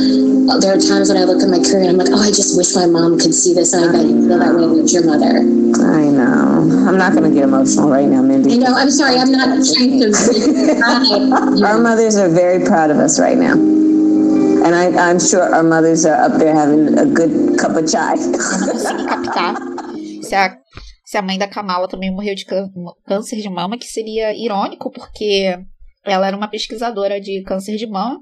there 0.60 0.74
are 0.74 0.80
times 0.80 1.08
when 1.08 1.18
I 1.18 1.24
look 1.24 1.42
at 1.44 1.50
my 1.50 1.60
career 1.60 1.88
and 1.88 1.92
I'm 1.92 1.98
like, 1.98 2.12
oh, 2.12 2.22
I 2.22 2.32
just 2.32 2.58
wish 2.58 2.76
my 2.76 2.86
mom 2.86 3.20
could 3.20 3.34
see 3.34 3.54
this. 3.54 3.74
And 3.74 3.86
I 3.86 3.92
bet 3.92 4.06
you 4.06 4.28
feel 4.28 4.40
that 4.40 4.56
way 4.56 4.68
with 4.68 4.92
your 4.92 5.06
mother. 5.06 5.40
I 5.40 6.04
know. 6.08 6.88
I'm 6.88 6.98
not 6.98 7.14
going 7.14 7.30
to 7.30 7.36
get 7.36 7.45
emotional 7.46 7.90
right 7.90 8.08
now, 8.10 8.22
Mindy. 8.22 8.54
I 8.54 8.58
know, 8.58 8.74
I'm 8.76 8.92
sorry, 8.92 9.16
I'm 9.18 9.32
not 9.32 9.48
trying 9.64 10.00
to. 10.02 11.64
Our 11.66 11.80
mothers 11.80 12.16
are 12.18 12.30
very 12.30 12.64
proud 12.66 12.92
of 12.92 12.98
us 12.98 13.20
right 13.20 13.38
now. 13.38 13.54
And 14.66 14.74
I, 14.74 14.86
I'm 15.10 15.20
sure 15.20 15.44
our 15.44 15.64
mothers 15.64 16.06
are 16.06 16.20
up 16.26 16.40
there 16.40 16.56
having 16.56 16.98
a 16.98 17.06
good 17.06 17.58
cup 17.60 17.76
of 17.78 17.86
chai. 17.90 18.16
Eu 18.18 18.32
não 18.32 18.68
consegui 18.72 19.06
captar 19.06 19.56
se 20.24 20.34
a, 20.36 20.58
se 21.06 21.18
a 21.18 21.22
mãe 21.22 21.38
da 21.38 21.48
Kamala 21.48 21.88
também 21.88 22.12
morreu 22.12 22.34
de 22.34 22.46
cân- 22.46 22.72
câncer 23.06 23.42
de 23.42 23.50
mama, 23.50 23.78
que 23.78 23.86
seria 23.86 24.34
irônico, 24.36 24.90
porque 24.92 25.56
ela 26.04 26.28
era 26.28 26.36
uma 26.36 26.48
pesquisadora 26.50 27.22
de 27.22 27.44
câncer 27.44 27.78
de 27.78 27.86
mama. 27.86 28.20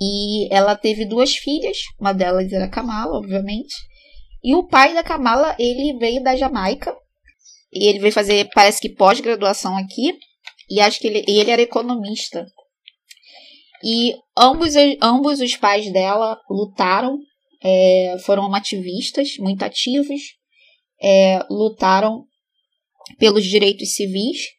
E 0.00 0.52
ela 0.54 0.76
teve 0.76 1.04
duas 1.04 1.34
filhas, 1.34 1.76
uma 2.00 2.12
delas 2.12 2.52
era 2.52 2.66
a 2.66 2.70
Kamala, 2.70 3.18
obviamente. 3.18 3.74
E 4.44 4.54
o 4.54 4.68
pai 4.68 4.94
da 4.94 5.02
Kamala, 5.02 5.56
ele 5.58 5.98
veio 5.98 6.22
da 6.22 6.36
Jamaica. 6.36 6.94
E 7.72 7.86
ele 7.88 7.98
veio 7.98 8.12
fazer, 8.12 8.48
parece 8.54 8.80
que 8.80 8.94
pós-graduação 8.94 9.76
aqui. 9.76 10.18
E 10.70 10.80
acho 10.80 11.00
que 11.00 11.06
ele, 11.06 11.24
e 11.26 11.38
ele 11.38 11.50
era 11.50 11.62
economista. 11.62 12.46
E 13.82 14.14
ambos, 14.36 14.74
ambos 15.00 15.40
os 15.40 15.56
pais 15.56 15.90
dela 15.92 16.38
lutaram, 16.50 17.18
é, 17.62 18.16
foram 18.24 18.52
ativistas 18.54 19.36
muito 19.38 19.62
ativos, 19.62 20.20
é, 21.00 21.38
lutaram 21.48 22.24
pelos 23.18 23.44
direitos 23.44 23.94
civis 23.94 24.58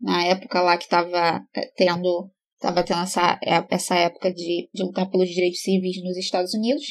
na 0.00 0.24
época 0.24 0.60
lá 0.60 0.76
que 0.76 0.84
estava 0.84 1.40
tendo, 1.76 2.30
tava 2.60 2.82
tendo 2.82 3.02
essa, 3.02 3.38
essa 3.70 3.94
época 3.96 4.32
de, 4.32 4.68
de 4.72 4.82
lutar 4.82 5.08
pelos 5.10 5.28
direitos 5.28 5.60
civis 5.60 6.02
nos 6.02 6.16
Estados 6.16 6.52
Unidos. 6.54 6.84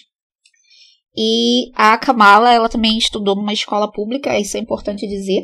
E 1.15 1.72
a 1.75 1.98
Kamala, 1.98 2.51
ela 2.51 2.70
também 2.70 2.98
estudou 2.98 3.36
numa 3.36 3.53
escola 3.53 3.91
pública, 3.91 4.38
isso 4.39 4.58
é 4.58 4.60
importante 4.60 5.08
dizer, 5.08 5.43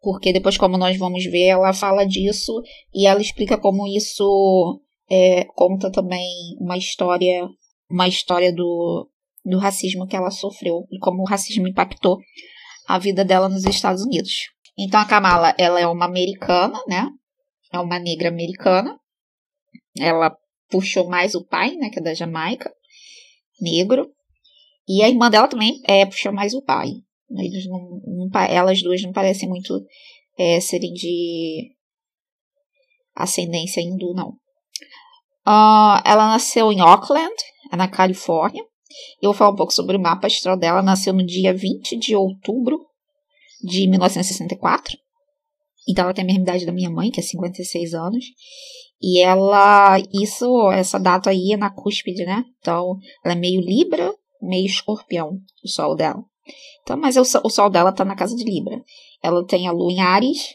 porque 0.00 0.32
depois, 0.32 0.56
como 0.56 0.78
nós 0.78 0.96
vamos 0.96 1.24
ver, 1.24 1.48
ela 1.48 1.72
fala 1.74 2.06
disso 2.06 2.62
e 2.94 3.06
ela 3.06 3.20
explica 3.20 3.58
como 3.58 3.86
isso 3.86 4.80
é, 5.10 5.44
conta 5.54 5.90
também 5.92 6.26
uma 6.58 6.78
história, 6.78 7.46
uma 7.90 8.08
história 8.08 8.52
do, 8.52 9.10
do 9.44 9.58
racismo 9.58 10.06
que 10.06 10.16
ela 10.16 10.30
sofreu 10.30 10.86
e 10.90 10.98
como 10.98 11.22
o 11.22 11.28
racismo 11.28 11.68
impactou 11.68 12.18
a 12.88 12.98
vida 12.98 13.24
dela 13.24 13.48
nos 13.48 13.64
Estados 13.64 14.02
Unidos. 14.02 14.32
Então 14.78 15.00
a 15.00 15.04
Kamala, 15.04 15.54
ela 15.58 15.78
é 15.78 15.86
uma 15.86 16.06
americana, 16.06 16.80
né? 16.88 17.06
É 17.72 17.78
uma 17.78 17.98
negra 17.98 18.28
americana. 18.28 18.98
Ela 19.98 20.34
puxou 20.70 21.08
mais 21.08 21.34
o 21.34 21.44
pai, 21.44 21.74
né, 21.76 21.90
que 21.90 21.98
é 21.98 22.02
da 22.02 22.14
Jamaica, 22.14 22.72
negro. 23.60 24.08
E 24.90 25.04
a 25.04 25.08
irmã 25.08 25.30
dela 25.30 25.46
também 25.46 25.80
é, 25.86 26.04
puxou 26.04 26.32
mais 26.32 26.52
o 26.52 26.60
pai. 26.60 26.88
Eles 27.30 27.64
não, 27.68 28.00
elas 28.48 28.82
duas 28.82 29.00
não 29.02 29.12
parecem 29.12 29.48
muito 29.48 29.80
é, 30.36 30.58
serem 30.58 30.92
de 30.92 31.70
ascendência 33.14 33.80
hindu, 33.80 34.12
não. 34.14 34.30
Uh, 35.46 36.02
ela 36.04 36.26
nasceu 36.26 36.72
em 36.72 36.80
Auckland, 36.80 37.32
na 37.70 37.86
Califórnia. 37.86 38.64
Eu 39.22 39.30
vou 39.30 39.34
falar 39.34 39.52
um 39.52 39.56
pouco 39.56 39.72
sobre 39.72 39.96
o 39.96 40.00
mapa 40.00 40.26
astral 40.26 40.56
dela. 40.56 40.78
Ela 40.78 40.86
nasceu 40.86 41.12
no 41.12 41.24
dia 41.24 41.54
20 41.54 41.96
de 41.96 42.16
outubro 42.16 42.84
de 43.62 43.86
1964. 43.86 44.98
Então 45.88 46.02
ela 46.04 46.14
tem 46.14 46.24
a 46.24 46.26
mesma 46.26 46.42
idade 46.42 46.66
da 46.66 46.72
minha 46.72 46.90
mãe, 46.90 47.12
que 47.12 47.20
é 47.20 47.22
56 47.22 47.94
anos. 47.94 48.24
E 49.00 49.20
ela, 49.20 49.98
isso, 50.12 50.68
essa 50.72 50.98
data 50.98 51.30
aí 51.30 51.52
é 51.52 51.56
na 51.56 51.70
cúspide, 51.70 52.24
né? 52.24 52.44
Então, 52.58 52.98
ela 53.24 53.34
é 53.34 53.38
meio 53.38 53.60
Libra, 53.60 54.12
meio 54.42 54.66
Escorpião, 54.66 55.38
o 55.64 55.68
sol 55.68 55.94
dela. 55.94 56.22
Então, 56.82 56.96
mas 56.96 57.16
o, 57.16 57.22
o 57.44 57.50
sol 57.50 57.70
dela 57.70 57.92
tá 57.92 58.04
na 58.04 58.16
casa 58.16 58.34
de 58.34 58.44
Libra. 58.44 58.82
Ela 59.22 59.44
tem 59.46 59.68
a 59.68 59.72
lua 59.72 59.92
em 59.92 60.00
Ares. 60.00 60.54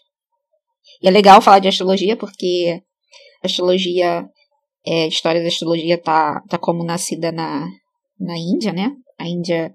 E 1.02 1.08
é 1.08 1.12
legal 1.12 1.42
falar 1.42 1.60
de 1.60 1.68
astrologia, 1.68 2.16
porque 2.16 2.82
astrologia, 3.44 4.28
é, 4.86 5.04
a 5.04 5.08
história 5.08 5.42
da 5.42 5.48
astrologia 5.48 5.98
tá, 5.98 6.42
tá 6.50 6.58
como 6.58 6.84
nascida 6.84 7.32
na, 7.32 7.66
na 8.20 8.38
Índia, 8.38 8.74
né? 8.74 8.92
A 9.20 9.28
Índia 9.28 9.74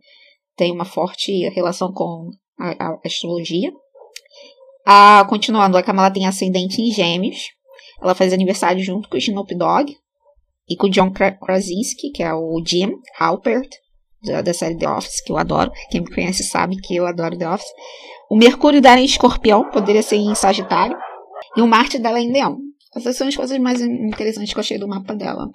tem 0.56 0.72
uma 0.72 0.84
forte 0.84 1.48
relação 1.50 1.92
com 1.92 2.30
a, 2.58 2.70
a 2.70 2.98
astrologia. 3.04 3.72
A, 4.86 5.24
continuando, 5.28 5.76
a 5.76 5.82
Kamala 5.82 6.12
tem 6.12 6.26
ascendente 6.26 6.80
em 6.80 6.90
gêmeos. 6.90 7.48
Ela 8.02 8.14
faz 8.14 8.32
aniversário 8.32 8.82
junto 8.82 9.08
com 9.08 9.16
o 9.16 9.18
Snoop 9.18 9.54
Dogg 9.54 9.94
e 10.68 10.76
com 10.76 10.86
o 10.86 10.90
John 10.90 11.12
Krasinski, 11.12 12.10
que 12.10 12.22
é 12.22 12.32
o 12.32 12.62
Jim 12.64 12.92
Halpert, 13.18 13.68
da, 14.22 14.54
série 14.54 14.76
The 14.76 14.88
Office, 14.88 15.22
que 15.22 15.32
eu 15.32 15.36
adoro. 15.36 15.70
Quem 15.90 16.00
me 16.00 16.14
conhece 16.14 16.44
sabe 16.44 16.76
que 16.76 16.96
eu 16.96 17.06
adoro 17.06 17.38
The 17.38 17.48
Office. 17.48 17.70
O 18.30 18.36
Mercúrio 18.36 18.80
dela 18.80 18.98
é 18.98 19.02
em 19.02 19.06
escorpião, 19.06 19.70
poderia 19.70 20.02
ser 20.02 20.16
em 20.16 20.34
Sagitário. 20.34 20.96
E 21.56 21.62
o 21.62 21.66
Marte 21.66 21.98
dela 21.98 22.18
é 22.18 22.22
em 22.22 22.32
Leão. 22.32 22.58
Essas 22.94 23.16
são 23.16 23.28
as 23.28 23.36
coisas 23.36 23.58
mais 23.58 23.80
interessantes 23.80 24.52
que 24.52 24.58
eu 24.58 24.62
achei 24.62 24.78
do 24.78 24.88
mapa 24.88 25.14
dela. 25.14 25.48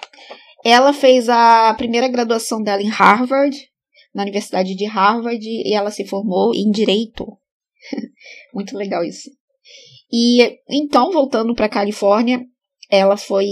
Ela 0.63 0.93
fez 0.93 1.29
a 1.29 1.73
primeira 1.75 2.07
graduação 2.07 2.61
dela 2.61 2.81
em 2.81 2.89
Harvard, 2.89 3.55
na 4.13 4.23
Universidade 4.23 4.75
de 4.75 4.85
Harvard, 4.85 5.45
e 5.45 5.73
ela 5.73 5.91
se 5.91 6.07
formou 6.07 6.53
em 6.55 6.71
Direito. 6.71 7.25
Muito 8.53 8.75
legal 8.75 9.03
isso. 9.03 9.29
E 10.11 10.59
então, 10.69 11.11
voltando 11.11 11.53
para 11.53 11.69
Califórnia, 11.69 12.41
ela 12.89 13.17
foi, 13.17 13.45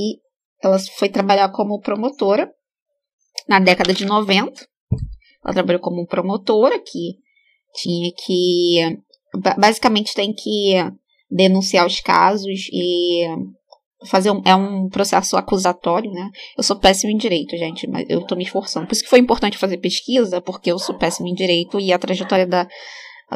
ela 0.64 0.80
foi 0.98 1.10
trabalhar 1.10 1.50
como 1.52 1.80
promotora 1.80 2.50
na 3.48 3.60
década 3.60 3.94
de 3.94 4.06
90. 4.06 4.66
Ela 5.44 5.54
trabalhou 5.54 5.82
como 5.82 6.06
promotora, 6.08 6.80
que 6.80 7.18
tinha 7.76 8.12
que. 8.26 9.00
Basicamente 9.58 10.14
tem 10.14 10.34
que 10.34 10.76
denunciar 11.30 11.88
os 11.88 12.00
casos 12.00 12.68
e 12.72 13.26
fazer 14.06 14.32
um, 14.32 14.42
é 14.46 14.56
um 14.56 14.90
processo 14.90 15.36
acusatório, 15.38 16.12
né? 16.12 16.30
Eu 16.58 16.64
sou 16.64 16.78
péssima 16.78 17.12
em 17.12 17.18
direito, 17.18 17.58
gente, 17.58 17.88
mas 17.88 18.06
eu 18.10 18.22
tô 18.26 18.36
me 18.36 18.44
esforçando. 18.44 18.86
Por 18.86 18.94
isso 18.94 19.04
que 19.04 19.10
foi 19.10 19.20
importante 19.20 19.58
fazer 19.58 19.78
pesquisa, 19.78 20.42
porque 20.42 20.72
eu 20.72 20.78
sou 20.78 20.98
péssima 20.98 21.30
em 21.30 21.34
direito 21.34 21.80
e 21.80 21.92
a 21.92 22.00
trajetória 22.00 22.46
da, 22.46 22.68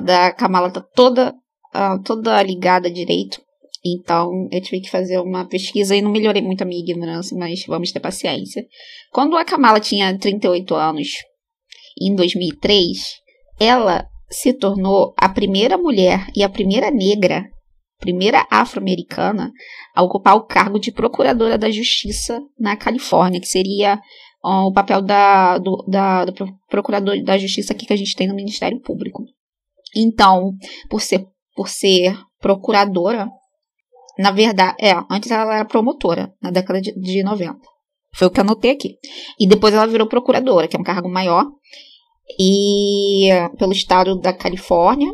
da 0.03 0.31
Kamala 0.31 0.69
tá 0.69 0.81
toda, 0.81 1.33
uh, 1.73 2.01
toda 2.03 2.41
ligada 2.43 2.87
a 2.87 2.91
direito. 2.91 3.41
Então, 3.85 4.47
eu 4.51 4.61
tive 4.61 4.81
que 4.81 4.89
fazer 4.89 5.19
uma 5.19 5.47
pesquisa 5.47 5.95
e 5.95 6.01
não 6.01 6.11
melhorei 6.11 6.41
muito 6.41 6.61
a 6.61 6.65
minha 6.65 6.81
ignorância, 6.81 7.37
mas 7.37 7.63
vamos 7.65 7.91
ter 7.91 7.99
paciência. 7.99 8.65
Quando 9.11 9.37
a 9.37 9.45
Kamala 9.45 9.79
tinha 9.79 10.17
38 10.17 10.75
anos, 10.75 11.09
em 12.01 12.16
2003, 12.16 12.98
ela 13.60 14.08
se 14.30 14.54
tornou 14.54 15.13
a 15.18 15.30
primeira 15.30 15.77
mulher 15.77 16.27
e 16.36 16.44
a 16.44 16.50
primeira 16.50 16.92
negra 16.92 17.46
primeira 18.00 18.46
afro-americana 18.51 19.51
a 19.96 20.04
ocupar 20.04 20.36
o 20.36 20.46
cargo 20.46 20.80
de 20.80 20.92
procuradora 20.92 21.58
da 21.58 21.70
justiça 21.72 22.39
na 22.60 22.75
Califórnia, 22.75 23.42
que 23.42 23.48
seria 23.48 24.00
o 24.44 24.72
papel 24.72 25.01
da, 25.01 25.58
do, 25.58 25.84
da, 25.88 26.25
do 26.25 26.34
procurador 26.70 27.22
da 27.24 27.38
justiça 27.38 27.74
aqui 27.74 27.86
que 27.86 27.94
a 27.94 27.98
gente 27.98 28.16
tem 28.16 28.27
no 28.27 28.36
Ministério 28.36 28.80
Público. 28.82 29.24
Então, 29.96 30.54
por 30.89 31.01
ser, 31.01 31.25
por 31.56 31.68
ser 31.68 32.18
procuradora, 32.39 33.27
na 34.18 34.32
verdade, 34.32 34.75
é, 34.80 34.94
antes 35.10 35.32
ela 35.32 35.56
era 35.56 35.66
promotora, 35.66 36.34
na 36.42 36.51
década 36.51 36.80
de, 36.80 36.94
de 37.00 37.24
90. 37.24 37.60
Foi 38.13 38.27
o 38.27 38.32
que 38.32 38.39
eu 38.39 38.44
anotei 38.44 38.72
aqui. 38.72 38.98
E 39.39 39.48
depois 39.48 39.74
ela 39.74 39.86
virou 39.86 40.08
procuradora, 40.08 40.68
que 40.68 40.75
é 40.75 40.80
um 40.80 40.84
cargo 40.84 41.10
maior, 41.10 41.46
e 42.39 43.29
pelo 43.57 43.72
estado 43.72 44.19
da 44.19 44.34
Califórnia, 44.34 45.12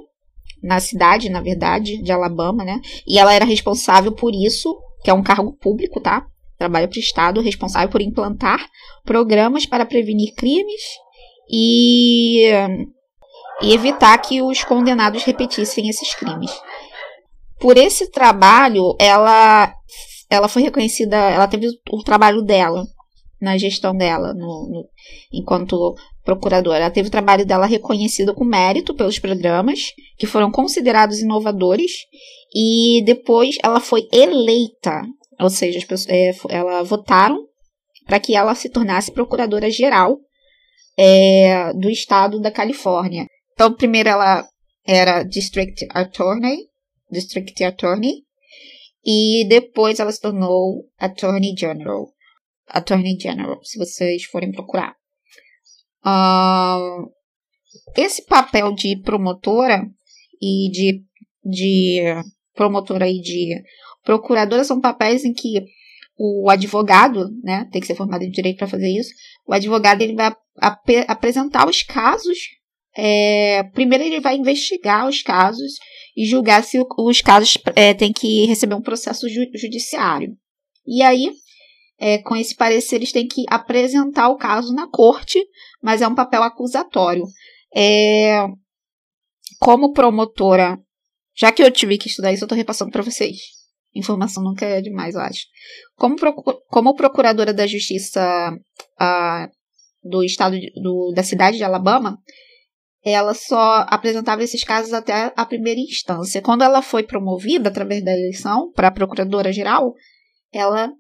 na 0.62 0.79
cidade, 0.79 1.29
na 1.29 1.41
verdade, 1.41 2.01
de 2.01 2.12
Alabama, 2.12 2.63
né? 2.63 2.79
E 3.05 3.20
ela 3.20 3.34
era 3.34 3.46
responsável 3.46 4.13
por 4.13 4.34
isso, 4.34 4.74
que 5.03 5.10
é 5.10 5.13
um 5.13 5.22
cargo 5.22 5.53
público, 5.58 6.00
tá? 6.00 6.25
Trabalha 6.58 6.88
para 6.88 6.98
o 6.98 7.01
Estado, 7.01 7.41
responsável 7.41 7.89
por 7.89 8.01
implantar 8.01 8.65
programas 9.03 9.65
para 9.65 9.86
prevenir 9.86 10.34
crimes 10.36 10.82
e, 11.51 12.50
e 13.62 13.74
evitar 13.74 14.17
que 14.20 14.41
os 14.41 14.63
condenados 14.63 15.24
repetissem 15.24 15.89
esses 15.89 16.15
crimes. 16.15 16.51
Por 17.60 17.77
esse 17.77 18.10
trabalho, 18.10 18.96
ela, 18.98 19.74
ela 20.29 20.48
foi 20.48 20.62
reconhecida, 20.62 21.17
ela 21.17 21.48
teve 21.48 21.67
o 21.91 22.03
trabalho 22.03 22.41
dela 22.41 22.86
na 23.43 23.57
gestão 23.57 23.93
dela, 23.95 24.33
no, 24.33 24.69
no, 24.69 24.89
enquanto 25.31 25.95
procuradora. 26.23 26.79
Ela 26.79 26.89
teve 26.89 27.09
o 27.09 27.12
trabalho 27.12 27.45
dela 27.45 27.65
reconhecido 27.65 28.33
com 28.33 28.45
mérito 28.45 28.95
pelos 28.95 29.19
programas, 29.19 29.91
que 30.17 30.25
foram 30.25 30.50
considerados 30.50 31.19
inovadores, 31.19 31.91
e 32.55 33.03
depois 33.05 33.57
ela 33.62 33.81
foi 33.81 34.07
eleita, 34.13 35.01
ou 35.39 35.50
seja, 35.50 35.77
as 35.77 35.83
pessoas, 35.83 36.09
é, 36.09 36.31
ela 36.50 36.83
votaram 36.83 37.38
para 38.05 38.19
que 38.19 38.33
ela 38.33 38.55
se 38.55 38.69
tornasse 38.69 39.12
procuradora 39.12 39.69
geral 39.69 40.17
é, 40.97 41.73
do 41.73 41.89
estado 41.89 42.39
da 42.39 42.51
Califórnia. 42.51 43.25
Então, 43.53 43.73
primeiro 43.73 44.07
ela 44.07 44.47
era 44.88 45.23
District 45.23 45.85
Attorney, 45.89 46.59
District 47.12 47.62
Attorney, 47.63 48.23
e 49.05 49.45
depois 49.50 50.00
ela 50.00 50.12
se 50.12 50.21
tornou 50.21 50.85
Attorney 50.97 51.53
General. 51.57 52.07
Attorney 52.67 53.17
General, 53.20 53.63
se 53.63 53.77
vocês 53.77 54.24
forem 54.24 54.51
procurar. 54.51 54.96
Uh, 56.05 57.10
esse 57.96 58.25
papel 58.25 58.74
de 58.74 59.01
promotora 59.01 59.86
e 60.41 60.70
de, 60.72 61.03
de 61.43 62.01
promotora 62.53 63.08
e 63.08 63.20
de 63.22 63.63
procuradora 64.03 64.63
são 64.63 64.82
papéis 64.82 65.24
em 65.24 65.34
que 65.34 65.63
o 66.17 66.50
advogado, 66.50 67.29
né, 67.43 67.67
tem 67.72 67.82
que 67.82 67.88
ser 67.88 67.96
formado 67.96 68.24
em 68.24 68.29
direito 68.29 68.58
para 68.58 68.67
fazer 68.67 68.89
isso. 68.89 69.12
O 69.48 69.53
advogado 69.53 70.01
ele 70.01 70.13
vai 70.13 70.32
ap 70.58 70.89
apresentar 71.08 71.67
os 71.67 71.82
casos. 71.82 72.38
É, 72.96 73.63
primeiro 73.74 74.03
ele 74.03 74.20
vai 74.20 74.36
investigar 74.36 75.08
os 75.08 75.24
casos 75.24 75.74
e 76.15 76.25
julgar 76.25 76.63
se 76.63 76.79
os 76.98 77.22
casos 77.22 77.58
é, 77.75 77.93
têm 77.93 78.13
que 78.13 78.46
receber 78.46 78.75
um 78.75 78.82
processo 78.82 79.27
ju 79.27 79.41
judiciário. 79.55 80.38
E 80.86 81.01
aí 81.01 81.32
é, 82.00 82.17
com 82.19 82.35
esse 82.35 82.55
parecer, 82.55 82.97
eles 82.97 83.12
têm 83.12 83.27
que 83.27 83.43
apresentar 83.50 84.29
o 84.29 84.38
caso 84.38 84.73
na 84.73 84.88
corte, 84.89 85.43
mas 85.81 86.01
é 86.01 86.07
um 86.07 86.15
papel 86.15 86.43
acusatório. 86.43 87.23
É, 87.75 88.45
como 89.59 89.93
promotora, 89.93 90.77
já 91.35 91.51
que 91.51 91.63
eu 91.63 91.71
tive 91.71 91.97
que 91.97 92.07
estudar 92.07 92.31
isso, 92.31 92.43
eu 92.43 92.45
estou 92.45 92.57
repassando 92.57 92.91
para 92.91 93.03
vocês. 93.03 93.38
Informação 93.95 94.43
nunca 94.43 94.65
é 94.65 94.81
demais, 94.81 95.15
eu 95.15 95.21
acho. 95.21 95.45
Como, 95.95 96.15
como 96.67 96.95
procuradora 96.95 97.53
da 97.53 97.67
justiça 97.67 98.51
uh, 99.00 99.47
do 100.03 100.23
estado 100.23 100.59
de, 100.59 100.71
do, 100.81 101.12
da 101.15 101.23
cidade 101.23 101.57
de 101.57 101.63
Alabama, 101.63 102.17
ela 103.05 103.33
só 103.33 103.85
apresentava 103.88 104.43
esses 104.43 104.63
casos 104.63 104.93
até 104.93 105.31
a 105.35 105.45
primeira 105.45 105.79
instância. 105.79 106.41
Quando 106.41 106.63
ela 106.63 106.81
foi 106.81 107.03
promovida 107.03 107.69
através 107.69 108.03
da 108.03 108.12
eleição 108.12 108.71
para 108.71 108.91
procuradora-geral, 108.91 109.93
ela 110.51 110.91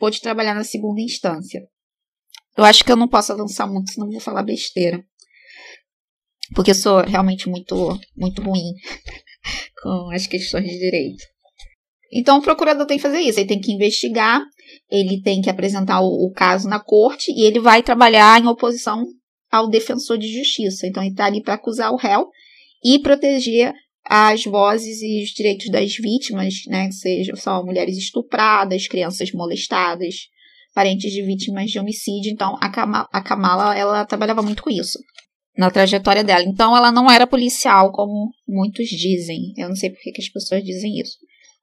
pôde 0.00 0.20
trabalhar 0.20 0.54
na 0.54 0.64
segunda 0.64 1.00
instância. 1.00 1.60
Eu 2.56 2.64
acho 2.64 2.82
que 2.82 2.90
eu 2.90 2.96
não 2.96 3.06
posso 3.06 3.32
avançar 3.32 3.66
muito, 3.66 3.92
senão 3.92 4.10
vou 4.10 4.20
falar 4.20 4.42
besteira. 4.42 5.04
Porque 6.54 6.72
eu 6.72 6.74
sou 6.74 7.02
realmente 7.02 7.48
muito, 7.48 8.00
muito 8.16 8.42
ruim 8.42 8.72
com 9.80 10.10
as 10.10 10.26
questões 10.26 10.64
de 10.64 10.78
direito. 10.78 11.22
Então, 12.12 12.38
o 12.38 12.42
procurador 12.42 12.86
tem 12.86 12.96
que 12.96 13.02
fazer 13.02 13.20
isso. 13.20 13.38
Ele 13.38 13.46
tem 13.46 13.60
que 13.60 13.72
investigar, 13.72 14.42
ele 14.90 15.22
tem 15.22 15.40
que 15.40 15.48
apresentar 15.48 16.00
o, 16.00 16.26
o 16.26 16.32
caso 16.32 16.68
na 16.68 16.80
corte 16.80 17.30
e 17.30 17.44
ele 17.44 17.60
vai 17.60 17.82
trabalhar 17.84 18.40
em 18.40 18.48
oposição 18.48 19.04
ao 19.48 19.68
defensor 19.68 20.18
de 20.18 20.26
justiça. 20.26 20.88
Então, 20.88 21.02
ele 21.02 21.12
está 21.12 21.26
ali 21.26 21.40
para 21.40 21.54
acusar 21.54 21.92
o 21.92 21.96
réu 21.96 22.26
e 22.82 22.98
proteger 22.98 23.72
as 24.06 24.44
vozes 24.44 25.00
e 25.02 25.22
os 25.22 25.30
direitos 25.30 25.70
das 25.70 25.94
vítimas, 25.96 26.54
né, 26.66 26.90
sejam 26.90 27.36
só 27.36 27.62
mulheres 27.64 27.96
estupradas, 27.96 28.88
crianças 28.88 29.30
molestadas, 29.32 30.28
parentes 30.74 31.12
de 31.12 31.22
vítimas 31.22 31.70
de 31.70 31.78
homicídio. 31.78 32.32
Então, 32.32 32.56
a 32.60 32.70
Kamala, 32.70 33.08
a 33.12 33.22
Kamala 33.22 33.76
ela 33.76 34.04
trabalhava 34.04 34.42
muito 34.42 34.62
com 34.62 34.70
isso 34.70 34.98
na 35.56 35.70
trajetória 35.70 36.24
dela. 36.24 36.44
Então, 36.44 36.76
ela 36.76 36.90
não 36.90 37.10
era 37.10 37.26
policial, 37.26 37.92
como 37.92 38.30
muitos 38.48 38.88
dizem. 38.88 39.52
Eu 39.56 39.68
não 39.68 39.76
sei 39.76 39.90
por 39.90 40.00
que 40.00 40.12
as 40.18 40.28
pessoas 40.28 40.64
dizem 40.64 40.98
isso. 40.98 41.18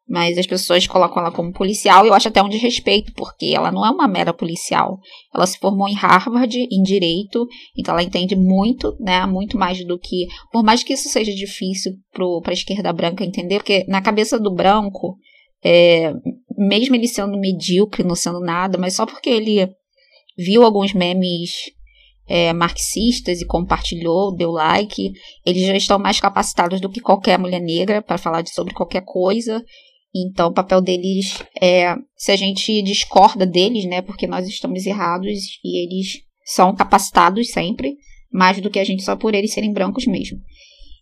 Mas 0.09 0.37
as 0.37 0.47
pessoas 0.47 0.87
colocam 0.87 1.21
ela 1.21 1.31
como 1.31 1.51
policial 1.51 2.05
e 2.05 2.07
eu 2.07 2.13
acho 2.13 2.29
até 2.29 2.41
um 2.41 2.47
desrespeito, 2.47 3.11
porque 3.13 3.47
ela 3.53 3.71
não 3.71 3.85
é 3.85 3.89
uma 3.89 4.07
mera 4.07 4.33
policial. 4.33 4.99
Ela 5.35 5.45
se 5.45 5.59
formou 5.59 5.87
em 5.87 5.95
Harvard, 5.95 6.57
em 6.57 6.81
Direito, 6.81 7.45
então 7.77 7.93
ela 7.93 8.03
entende 8.03 8.35
muito, 8.35 8.95
né? 8.99 9.25
Muito 9.25 9.57
mais 9.57 9.85
do 9.85 9.99
que. 9.99 10.27
Por 10.51 10.63
mais 10.63 10.81
que 10.81 10.93
isso 10.93 11.09
seja 11.09 11.33
difícil 11.33 11.93
para 12.13 12.51
a 12.51 12.53
esquerda 12.53 12.93
branca 12.93 13.25
entender, 13.25 13.57
porque 13.57 13.85
na 13.87 14.01
cabeça 14.01 14.39
do 14.39 14.53
branco, 14.53 15.17
é, 15.63 16.13
mesmo 16.57 16.95
ele 16.95 17.07
sendo 17.07 17.37
medíocre, 17.37 18.03
não 18.03 18.15
sendo 18.15 18.39
nada, 18.39 18.77
mas 18.77 18.95
só 18.95 19.05
porque 19.05 19.29
ele 19.29 19.69
viu 20.37 20.63
alguns 20.63 20.93
memes 20.93 21.51
é, 22.27 22.51
marxistas 22.51 23.41
e 23.41 23.45
compartilhou, 23.45 24.35
deu 24.35 24.51
like, 24.51 25.13
eles 25.45 25.65
já 25.65 25.75
estão 25.75 25.97
mais 25.97 26.19
capacitados 26.19 26.81
do 26.81 26.89
que 26.89 26.99
qualquer 26.99 27.39
mulher 27.39 27.61
negra 27.61 28.01
para 28.01 28.17
falar 28.17 28.41
de, 28.41 28.53
sobre 28.53 28.73
qualquer 28.73 29.01
coisa. 29.05 29.63
Então, 30.15 30.47
o 30.47 30.53
papel 30.53 30.81
deles 30.81 31.43
é, 31.61 31.95
se 32.15 32.31
a 32.31 32.35
gente 32.35 32.81
discorda 32.81 33.45
deles, 33.45 33.85
né, 33.85 34.01
porque 34.01 34.25
nós 34.25 34.47
estamos 34.47 34.85
errados 34.85 35.59
e 35.63 35.83
eles 35.83 36.21
são 36.45 36.75
capacitados 36.75 37.51
sempre, 37.51 37.95
mais 38.31 38.59
do 38.61 38.69
que 38.69 38.79
a 38.79 38.83
gente 38.83 39.03
só 39.03 39.15
por 39.15 39.35
eles 39.35 39.53
serem 39.53 39.73
brancos 39.73 40.05
mesmo. 40.07 40.39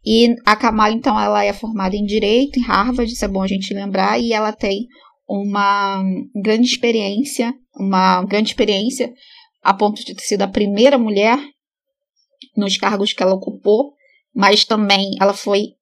E 0.06 0.36
a 0.46 0.56
Kamala, 0.56 0.94
então, 0.94 1.20
ela 1.20 1.44
é 1.44 1.54
formada 1.54 1.96
em 1.96 2.06
Direito, 2.06 2.60
em 2.60 2.64
Harvard, 2.64 3.12
isso 3.12 3.26
é 3.26 3.28
bom 3.28 3.42
a 3.42 3.48
gente 3.48 3.74
lembrar, 3.74 4.20
e 4.20 4.34
ela 4.34 4.52
tem 4.52 4.88
uma 5.28 6.04
grande 6.36 6.68
experiência, 6.68 7.54
uma 7.76 8.24
grande 8.24 8.50
experiência 8.50 9.12
a 9.64 9.74
ponto 9.74 10.04
de 10.04 10.14
ter 10.14 10.22
sido 10.22 10.44
a 10.44 10.48
primeira 10.48 10.98
mulher 10.98 11.40
nos 12.56 12.78
cargos 12.78 13.14
que 13.14 13.24
ela 13.24 13.34
ocupou, 13.34 13.94
mas 14.34 14.64
também 14.64 15.12
ela 15.20 15.34
foi 15.34 15.74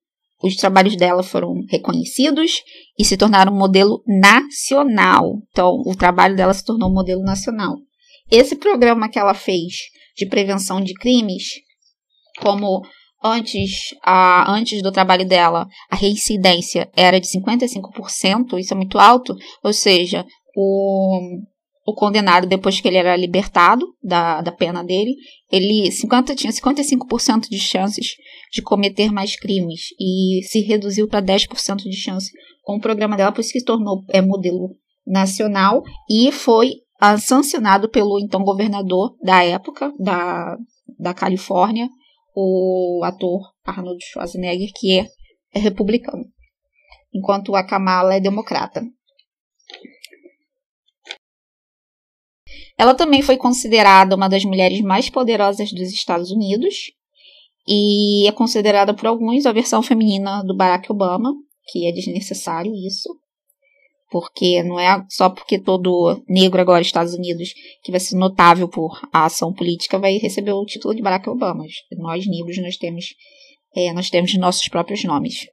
os 0.43 0.55
trabalhos 0.55 0.97
dela 0.97 1.23
foram 1.23 1.53
reconhecidos 1.69 2.61
e 2.99 3.05
se 3.05 3.15
tornaram 3.15 3.53
um 3.53 3.57
modelo 3.57 4.03
nacional. 4.05 5.39
Então, 5.49 5.81
o 5.85 5.95
trabalho 5.95 6.35
dela 6.35 6.53
se 6.53 6.65
tornou 6.65 6.89
um 6.89 6.93
modelo 6.93 7.23
nacional. 7.23 7.75
Esse 8.29 8.55
programa 8.55 9.09
que 9.09 9.17
ela 9.17 9.33
fez 9.33 9.73
de 10.17 10.25
prevenção 10.25 10.81
de 10.81 10.93
crimes, 10.93 11.43
como 12.41 12.81
antes, 13.23 13.95
a, 14.03 14.51
antes 14.51 14.81
do 14.81 14.91
trabalho 14.91 15.25
dela, 15.25 15.65
a 15.89 15.95
reincidência 15.95 16.91
era 16.95 17.19
de 17.19 17.27
55%, 17.27 18.59
isso 18.59 18.73
é 18.73 18.77
muito 18.77 18.99
alto, 18.99 19.33
ou 19.63 19.71
seja, 19.71 20.25
o, 20.55 21.39
o 21.85 21.93
condenado, 21.93 22.47
depois 22.47 22.79
que 22.79 22.87
ele 22.87 22.97
era 22.97 23.15
libertado 23.15 23.85
da, 24.01 24.41
da 24.41 24.51
pena 24.51 24.83
dele, 24.83 25.15
ele 25.51 25.91
50, 25.91 26.35
tinha 26.35 26.51
55% 26.51 27.49
de 27.49 27.59
chances 27.59 28.15
de 28.51 28.61
cometer 28.61 29.11
mais 29.11 29.35
crimes 29.35 29.87
e 29.99 30.41
se 30.43 30.61
reduziu 30.61 31.07
para 31.07 31.21
10% 31.21 31.77
de 31.77 31.95
chance 31.95 32.31
com 32.63 32.77
o 32.77 32.81
programa 32.81 33.17
dela, 33.17 33.31
por 33.31 33.41
isso 33.41 33.51
que 33.51 33.59
se 33.59 33.65
tornou 33.65 34.03
é, 34.09 34.21
modelo 34.21 34.69
nacional 35.05 35.83
e 36.09 36.31
foi 36.31 36.75
ah, 36.99 37.17
sancionado 37.17 37.89
pelo 37.89 38.17
então 38.19 38.43
governador 38.43 39.17
da 39.21 39.43
época 39.43 39.91
da, 39.99 40.55
da 40.97 41.13
Califórnia, 41.13 41.89
o 42.33 43.01
ator 43.03 43.41
Arnold 43.65 43.99
Schwarzenegger, 44.05 44.69
que 44.73 44.99
é, 44.99 45.07
é 45.53 45.59
republicano, 45.59 46.23
enquanto 47.13 47.53
a 47.55 47.65
Kamala 47.65 48.15
é 48.15 48.21
democrata. 48.21 48.81
Ela 52.77 52.93
também 52.93 53.21
foi 53.21 53.37
considerada 53.37 54.15
uma 54.15 54.27
das 54.27 54.43
mulheres 54.43 54.81
mais 54.81 55.09
poderosas 55.09 55.71
dos 55.71 55.89
Estados 55.91 56.31
Unidos 56.31 56.91
e 57.67 58.27
é 58.27 58.31
considerada 58.31 58.93
por 58.93 59.07
alguns 59.07 59.45
a 59.45 59.51
versão 59.51 59.81
feminina 59.81 60.43
do 60.43 60.55
Barack 60.55 60.91
Obama, 60.91 61.33
que 61.71 61.87
é 61.87 61.91
desnecessário 61.91 62.73
isso, 62.75 63.09
porque 64.11 64.61
não 64.63 64.79
é 64.79 65.05
só 65.09 65.29
porque 65.29 65.57
todo 65.57 66.21
negro 66.27 66.59
agora 66.59 66.79
nos 66.79 66.87
Estados 66.87 67.13
Unidos 67.13 67.53
que 67.83 67.91
vai 67.91 67.99
ser 67.99 68.15
notável 68.15 68.67
por 68.67 68.99
a 69.13 69.25
ação 69.25 69.53
política 69.53 69.97
vai 69.97 70.17
receber 70.17 70.51
o 70.51 70.65
título 70.65 70.93
de 70.93 71.01
Barack 71.01 71.29
Obama. 71.29 71.63
Nós 71.97 72.25
negros 72.27 72.57
nós 72.61 72.75
temos 72.77 73.05
é, 73.75 73.91
nós 73.93 74.09
temos 74.09 74.35
nossos 74.37 74.67
próprios 74.67 75.03
nomes. 75.03 75.47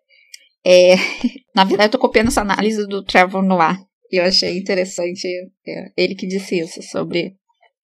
É, 0.65 0.95
na 1.55 1.65
verdade, 1.65 1.89
eu 1.89 1.93
tô 1.93 1.99
copiando 1.99 2.29
essa 2.29 2.43
análise 2.43 2.87
do 2.87 3.03
Trevor 3.03 3.43
Noir, 3.43 3.79
eu 4.11 4.25
achei 4.25 4.59
interessante 4.59 5.27
é, 5.66 5.92
ele 5.96 6.14
que 6.14 6.27
disse 6.27 6.59
isso 6.59 6.83
sobre. 6.83 7.35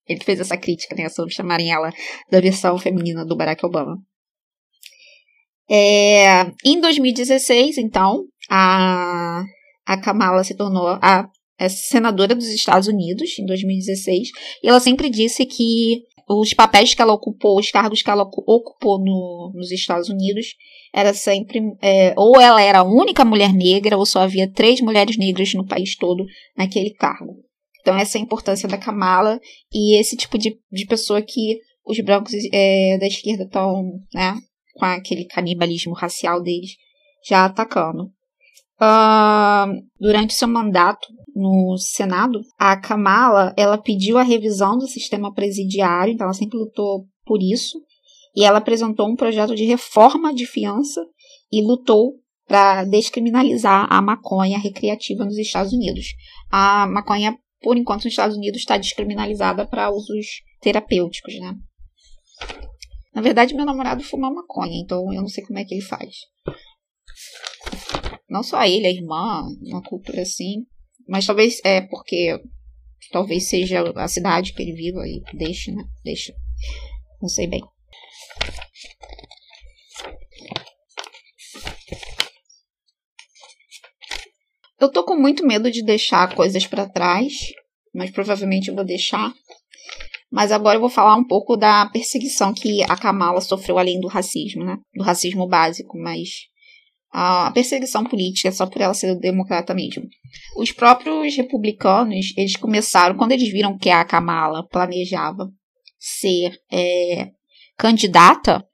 Ele 0.09 0.23
fez 0.23 0.39
essa 0.39 0.57
crítica, 0.57 0.95
né, 0.95 1.09
sobre 1.09 1.35
chamarem 1.35 1.73
ela 1.73 1.93
da 2.31 2.41
versão 2.41 2.79
feminina 2.79 3.25
do 3.25 3.37
Barack 3.37 3.65
Obama. 3.67 3.97
É, 5.69 6.43
em 6.65 6.81
2016, 6.81 7.79
então, 7.79 8.25
a, 8.49 9.43
a 9.85 10.01
Kamala 10.01 10.45
se 10.45 10.57
tornou 10.57 10.87
a, 11.03 11.29
a 11.59 11.69
senadora 11.69 12.37
dos 12.37 12.47
Estados 12.47 12.87
Unidos, 12.87 13.37
em 13.39 13.47
2016, 13.47 14.29
e 14.63 14.69
ela 14.69 14.79
sempre 14.79 15.11
disse 15.11 15.45
que 15.45 16.03
os 16.29 16.53
papéis 16.53 16.95
que 16.95 17.01
ela 17.01 17.13
ocupou, 17.13 17.59
os 17.59 17.71
cargos 17.71 18.03
que 18.03 18.11
ela 18.11 18.25
ocupou 18.25 18.99
no, 18.99 19.53
nos 19.55 19.71
Estados 19.71 20.09
Unidos, 20.09 20.47
era 20.93 21.15
sempre. 21.15 21.61
É, 21.81 22.15
ou 22.17 22.41
ela 22.41 22.61
era 22.61 22.81
a 22.81 22.85
única 22.85 23.25
mulher 23.25 23.53
negra, 23.53 23.97
ou 23.97 24.05
só 24.05 24.21
havia 24.21 24.51
três 24.51 24.81
mulheres 24.81 25.17
negras 25.17 25.55
no 25.55 25.67
país 25.67 25.97
todo 25.97 26.25
naquele 26.57 26.91
cargo. 26.91 27.37
Então, 27.81 27.97
essa 27.97 28.19
é 28.19 28.21
a 28.21 28.25
importância 28.25 28.69
da 28.69 28.77
Kamala 28.77 29.39
e 29.73 29.97
esse 29.97 30.17
tipo 30.17 30.37
de, 30.37 30.59
de 30.73 30.87
pessoa 30.87 31.23
que 31.23 31.61
os 31.87 32.01
brancos 32.01 32.33
é, 32.53 32.99
da 32.99 33.07
esquerda 33.07 33.45
estão, 33.45 34.01
né, 34.13 34.35
com 34.75 34.85
aquele 34.85 35.25
canibalismo 35.27 35.95
racial 35.95 36.43
deles 36.43 36.73
já 37.29 37.45
atacando. 37.45 38.11
Uh, 38.79 39.73
durante 39.99 40.35
seu 40.35 40.49
mandato 40.49 41.07
no 41.37 41.77
Senado, 41.77 42.41
a 42.59 42.81
Kamala 42.81 43.53
ela 43.59 43.77
pediu 43.77 44.17
a 44.17 44.23
revisão 44.23 44.79
do 44.79 44.87
sistema 44.87 45.35
presidiário, 45.35 46.15
então 46.15 46.25
ela 46.25 46.33
sempre 46.33 46.57
lutou 46.57 47.07
por 47.27 47.43
isso, 47.43 47.79
e 48.35 48.43
ela 48.43 48.57
apresentou 48.57 49.07
um 49.07 49.15
projeto 49.15 49.55
de 49.55 49.65
reforma 49.65 50.35
de 50.35 50.47
fiança 50.47 51.05
e 51.53 51.63
lutou 51.63 52.15
para 52.47 52.85
descriminalizar 52.85 53.87
a 53.93 54.01
maconha 54.01 54.59
recreativa 54.59 55.27
nos 55.27 55.37
Estados 55.37 55.75
Unidos. 55.75 56.07
A 56.51 56.87
maconha, 56.87 57.37
por 57.61 57.77
enquanto, 57.77 58.05
nos 58.05 58.13
Estados 58.13 58.37
Unidos 58.37 58.61
está 58.61 58.79
descriminalizada 58.79 59.67
para 59.67 59.91
usos 59.91 60.27
terapêuticos, 60.61 61.39
né? 61.39 61.55
Na 63.15 63.21
verdade, 63.21 63.55
meu 63.55 63.67
namorado 63.67 64.03
fuma 64.03 64.33
maconha, 64.33 64.81
então 64.81 65.13
eu 65.13 65.21
não 65.21 65.29
sei 65.29 65.45
como 65.45 65.59
é 65.59 65.65
que 65.65 65.75
ele 65.75 65.83
faz. 65.83 66.15
Não 68.29 68.43
só 68.43 68.65
ele, 68.65 68.87
a 68.87 68.91
irmã, 68.91 69.43
uma 69.63 69.83
cultura 69.83 70.23
assim. 70.23 70.65
Mas 71.09 71.27
talvez 71.27 71.61
é 71.65 71.81
porque 71.81 72.41
talvez 73.11 73.49
seja 73.49 73.83
a 73.97 74.09
cidade 74.09 74.53
que 74.53 74.63
ele 74.63 74.73
viva 74.73 75.07
e 75.07 75.23
deixa, 75.37 75.73
né? 75.73 75.85
Deixa. 76.05 76.35
Não 77.21 77.29
sei 77.29 77.47
bem. 77.47 77.63
Eu 84.79 84.91
tô 84.91 85.05
com 85.05 85.17
muito 85.17 85.47
medo 85.47 85.71
de 85.71 85.83
deixar 85.83 86.35
coisas 86.35 86.67
para 86.67 86.89
trás, 86.89 87.33
mas 87.95 88.11
provavelmente 88.11 88.69
eu 88.69 88.75
vou 88.75 88.85
deixar. 88.85 89.33
Mas 90.31 90.53
agora 90.53 90.77
eu 90.77 90.81
vou 90.81 90.91
falar 90.91 91.17
um 91.17 91.27
pouco 91.27 91.57
da 91.57 91.87
perseguição 91.87 92.53
que 92.53 92.83
a 92.83 92.97
Kamala 92.97 93.41
sofreu 93.41 93.79
além 93.79 93.99
do 94.01 94.09
racismo, 94.09 94.65
né? 94.65 94.77
Do 94.95 95.03
racismo 95.03 95.49
básico, 95.49 95.97
mas 95.99 96.29
a 97.13 97.51
perseguição 97.53 98.05
política 98.05 98.53
só 98.53 98.67
por 98.67 98.81
ela 98.81 98.95
ser 98.95 99.19
democrata 99.19 99.75
mesmo. 99.75 100.05
Os 100.57 100.73
próprios 100.73 101.37
republicanos, 101.37 102.33
eles 102.37 102.57
começaram, 102.57 103.17
quando 103.17 103.33
eles 103.33 103.51
viram 103.51 103.79
que 103.79 103.91
a 103.91 104.05
Kamala 104.05 104.67
planejava 104.69 105.51
ser 105.99 106.59
é, 106.71 107.31
candidata, 107.77 108.65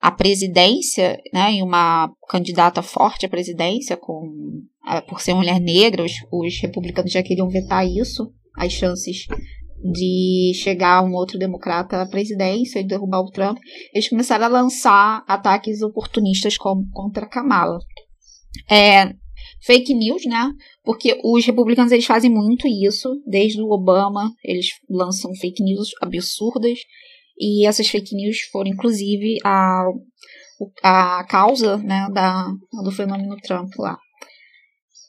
a 0.00 0.12
presidência, 0.12 1.20
né, 1.32 1.54
e 1.54 1.62
uma 1.62 2.10
candidata 2.28 2.82
forte 2.82 3.26
à 3.26 3.28
presidência, 3.28 3.96
com, 3.96 4.62
por 5.08 5.20
ser 5.20 5.34
mulher 5.34 5.60
negra, 5.60 6.04
os, 6.04 6.12
os 6.30 6.60
republicanos 6.60 7.10
já 7.10 7.22
queriam 7.22 7.48
vetar 7.48 7.86
isso, 7.86 8.32
as 8.56 8.72
chances 8.72 9.26
de 9.82 10.52
chegar 10.54 11.04
um 11.04 11.14
outro 11.14 11.38
democrata 11.38 12.02
à 12.02 12.06
presidência 12.06 12.80
e 12.80 12.86
derrubar 12.86 13.20
o 13.20 13.30
Trump, 13.30 13.58
eles 13.92 14.08
começaram 14.08 14.44
a 14.44 14.48
lançar 14.48 15.24
ataques 15.26 15.82
oportunistas 15.82 16.56
como, 16.56 16.88
contra 16.90 17.28
Kamala. 17.28 17.78
É, 18.70 19.12
fake 19.64 19.94
news, 19.94 20.24
né? 20.26 20.50
Porque 20.84 21.20
os 21.22 21.44
republicanos 21.44 21.92
eles 21.92 22.06
fazem 22.06 22.30
muito 22.30 22.66
isso, 22.66 23.22
desde 23.26 23.60
o 23.60 23.70
Obama, 23.70 24.32
eles 24.42 24.70
lançam 24.90 25.34
fake 25.36 25.62
news 25.62 25.90
absurdas, 26.02 26.78
e 27.38 27.66
essas 27.66 27.86
fake 27.86 28.14
news 28.16 28.40
foram 28.50 28.70
inclusive 28.70 29.38
a, 29.44 29.84
a 30.82 31.24
causa 31.28 31.76
né, 31.76 32.08
da, 32.12 32.48
do 32.82 32.90
fenômeno 32.90 33.36
Trump 33.36 33.72
lá. 33.78 33.96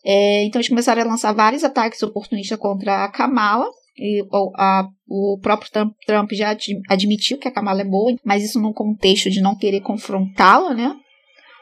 É, 0.06 0.46
então 0.46 0.60
eles 0.60 0.70
começaram 0.70 1.02
a 1.02 1.06
lançar 1.06 1.34
vários 1.34 1.64
ataques 1.64 2.02
oportunistas 2.04 2.58
contra 2.58 3.04
a 3.04 3.12
Kamala, 3.12 3.70
e, 4.00 4.26
a, 4.56 4.88
o 5.08 5.38
próprio 5.42 5.70
Trump, 6.08 6.32
já 6.32 6.56
admitiu 6.88 7.38
que 7.38 7.48
a 7.50 7.52
Kamala 7.52 7.82
é 7.82 7.86
boa, 7.86 8.16
mas 8.24 8.44
isso 8.44 8.60
no 8.60 8.74
contexto 8.74 9.30
de 9.30 9.42
não 9.42 9.58
querer 9.58 9.82
confrontá-la, 9.82 10.74
né? 10.74 10.96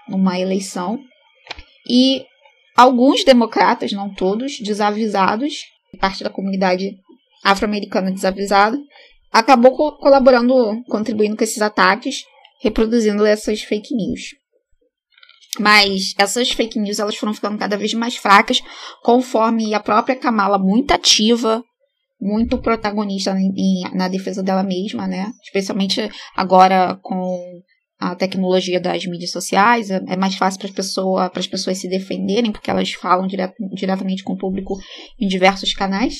Numa 0.07 0.39
eleição. 0.39 0.99
E 1.89 2.23
alguns 2.75 3.23
democratas, 3.23 3.91
não 3.91 4.13
todos, 4.13 4.59
desavisados, 4.59 5.63
parte 5.99 6.23
da 6.23 6.29
comunidade 6.29 6.95
afro-americana 7.43 8.11
desavisada, 8.11 8.77
acabou 9.31 9.75
co 9.75 9.97
colaborando, 9.97 10.83
contribuindo 10.87 11.35
com 11.35 11.43
esses 11.43 11.61
ataques, 11.61 12.23
reproduzindo 12.61 13.25
essas 13.25 13.61
fake 13.61 13.95
news. 13.95 14.35
Mas 15.59 16.13
essas 16.19 16.51
fake 16.51 16.79
news 16.79 16.99
elas 16.99 17.15
foram 17.15 17.33
ficando 17.33 17.57
cada 17.57 17.77
vez 17.77 17.93
mais 17.95 18.15
fracas, 18.15 18.61
conforme 19.01 19.73
a 19.73 19.79
própria 19.79 20.15
Kamala, 20.15 20.59
muito 20.59 20.91
ativa, 20.91 21.63
muito 22.19 22.57
protagonista 22.57 23.35
na 23.93 24.07
defesa 24.07 24.41
dela 24.41 24.63
mesma, 24.63 25.07
né? 25.07 25.31
Especialmente 25.43 26.09
agora 26.35 26.95
com 27.01 27.61
a 27.99 28.15
tecnologia 28.15 28.79
das 28.79 29.05
mídias 29.05 29.31
sociais, 29.31 29.89
é, 29.89 30.01
é 30.07 30.15
mais 30.15 30.35
fácil 30.35 30.59
para 30.59 30.71
pessoa, 30.71 31.31
as 31.33 31.47
pessoas 31.47 31.79
se 31.79 31.89
defenderem, 31.89 32.51
porque 32.51 32.69
elas 32.69 32.91
falam 32.93 33.27
direto, 33.27 33.55
diretamente 33.73 34.23
com 34.23 34.33
o 34.33 34.37
público 34.37 34.77
em 35.19 35.27
diversos 35.27 35.73
canais. 35.73 36.19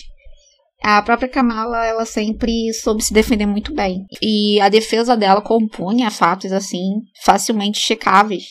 A 0.83 1.01
própria 1.01 1.27
Kamala, 1.27 1.86
ela 1.86 2.05
sempre 2.05 2.71
soube 2.73 3.03
se 3.03 3.13
defender 3.13 3.45
muito 3.45 3.73
bem. 3.73 4.05
E 4.21 4.60
a 4.60 4.69
defesa 4.69 5.17
dela 5.17 5.41
compunha 5.41 6.12
fatos, 6.12 6.51
assim, 6.51 7.01
facilmente 7.23 7.79
checáveis. 7.79 8.43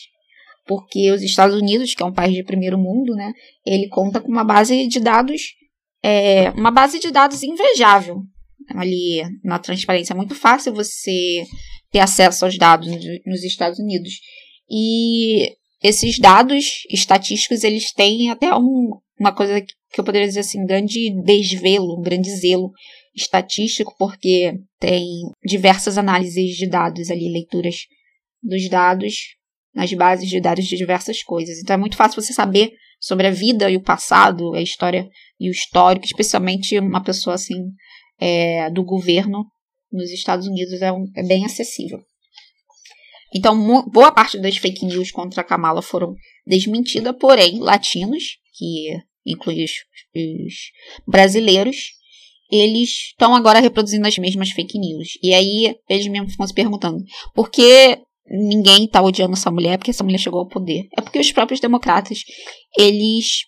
Porque 0.65 1.11
os 1.11 1.21
Estados 1.21 1.55
Unidos, 1.55 1.93
que 1.93 2.03
é 2.03 2.05
um 2.05 2.11
país 2.13 2.33
de 2.33 2.43
primeiro 2.43 2.77
mundo, 2.77 3.15
né, 3.15 3.31
ele 3.65 3.87
conta 3.87 4.19
com 4.19 4.29
uma 4.29 4.43
base 4.43 4.87
de 4.87 4.99
dados 4.99 5.41
é 6.03 6.49
uma 6.51 6.71
base 6.71 6.99
de 6.99 7.11
dados 7.11 7.43
invejável 7.43 8.21
ali 8.69 9.21
na 9.43 9.59
transparência. 9.59 10.13
É 10.13 10.15
muito 10.15 10.35
fácil 10.35 10.73
você 10.73 11.43
ter 11.91 11.99
acesso 11.99 12.45
aos 12.45 12.57
dados 12.57 12.87
nos 13.25 13.43
Estados 13.43 13.79
Unidos. 13.79 14.13
E 14.69 15.55
esses 15.81 16.19
dados 16.19 16.83
estatísticos, 16.89 17.63
eles 17.63 17.91
têm 17.93 18.29
até 18.29 18.53
um, 18.55 18.91
uma 19.19 19.33
coisa 19.33 19.61
que 19.61 19.99
eu 19.99 20.03
poderia 20.03 20.27
dizer 20.27 20.41
assim, 20.41 20.65
grande 20.65 21.11
desvelo, 21.23 21.97
um 21.97 22.01
grande 22.01 22.29
zelo 22.35 22.71
estatístico, 23.15 23.95
porque 23.97 24.53
tem 24.79 25.05
diversas 25.45 25.97
análises 25.97 26.55
de 26.55 26.67
dados 26.67 27.09
ali, 27.09 27.31
leituras 27.31 27.87
dos 28.43 28.69
dados 28.69 29.35
nas 29.73 29.91
bases 29.93 30.29
de 30.29 30.41
dados 30.41 30.65
de 30.65 30.75
diversas 30.75 31.23
coisas. 31.23 31.59
Então 31.59 31.75
é 31.75 31.77
muito 31.77 31.97
fácil 31.97 32.21
você 32.21 32.33
saber 32.33 32.73
sobre 32.99 33.27
a 33.27 33.31
vida 33.31 33.69
e 33.69 33.77
o 33.77 33.83
passado, 33.83 34.53
a 34.53 34.61
história 34.61 35.07
e 35.39 35.49
o 35.49 35.51
histórico, 35.51 36.05
especialmente 36.05 36.77
uma 36.79 37.03
pessoa 37.03 37.35
assim 37.35 37.71
é, 38.19 38.69
do 38.69 38.83
governo 38.83 39.45
nos 39.91 40.11
Estados 40.11 40.47
Unidos 40.47 40.81
é, 40.81 40.91
um, 40.91 41.05
é 41.15 41.23
bem 41.23 41.45
acessível. 41.45 41.99
Então, 43.35 43.83
boa 43.89 44.11
parte 44.11 44.39
das 44.39 44.57
fake 44.57 44.85
news 44.85 45.11
contra 45.11 45.43
Kamala 45.43 45.81
foram 45.81 46.15
desmentidas, 46.45 47.15
porém, 47.19 47.59
latinos, 47.59 48.23
que 48.53 48.97
inclui 49.25 49.63
os, 49.63 49.71
os 50.15 50.53
brasileiros, 51.05 51.75
eles 52.49 52.89
estão 53.11 53.35
agora 53.35 53.59
reproduzindo 53.59 54.07
as 54.07 54.17
mesmas 54.17 54.51
fake 54.51 54.79
news. 54.79 55.09
E 55.21 55.33
aí, 55.33 55.75
eles 55.89 56.07
mesmos 56.07 56.31
ficam 56.31 56.47
se 56.47 56.53
perguntando, 56.53 57.03
por 57.35 57.51
que 57.51 57.99
ninguém 58.29 58.85
está 58.85 59.01
odiando 59.01 59.33
essa 59.33 59.51
mulher 59.51 59.77
porque 59.77 59.91
essa 59.91 60.03
mulher 60.03 60.17
chegou 60.19 60.39
ao 60.39 60.47
poder? 60.47 60.87
É 60.97 61.01
porque 61.01 61.19
os 61.19 61.31
próprios 61.31 61.59
democratas, 61.59 62.19
eles 62.77 63.45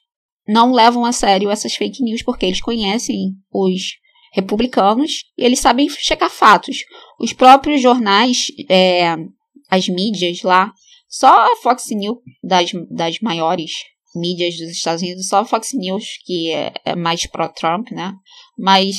não 0.47 0.71
levam 0.71 1.05
a 1.05 1.11
sério 1.11 1.49
essas 1.49 1.75
fake 1.75 2.03
news 2.03 2.23
porque 2.23 2.45
eles 2.45 2.61
conhecem 2.61 3.33
os 3.51 3.81
republicanos 4.33 5.23
e 5.37 5.43
eles 5.43 5.59
sabem 5.59 5.89
checar 5.89 6.29
fatos. 6.29 6.77
Os 7.19 7.33
próprios 7.33 7.81
jornais, 7.81 8.47
é, 8.69 9.15
as 9.69 9.87
mídias 9.87 10.41
lá, 10.43 10.71
só 11.07 11.51
a 11.51 11.55
Fox 11.57 11.87
News, 11.91 12.17
das, 12.43 12.71
das 12.89 13.19
maiores 13.19 13.71
mídias 14.15 14.57
dos 14.57 14.69
Estados 14.69 15.01
Unidos, 15.01 15.27
só 15.27 15.39
a 15.39 15.45
Fox 15.45 15.69
News, 15.73 16.05
que 16.25 16.51
é, 16.51 16.73
é 16.85 16.95
mais 16.95 17.25
pró-Trump, 17.27 17.91
né? 17.91 18.13
Mas 18.57 18.95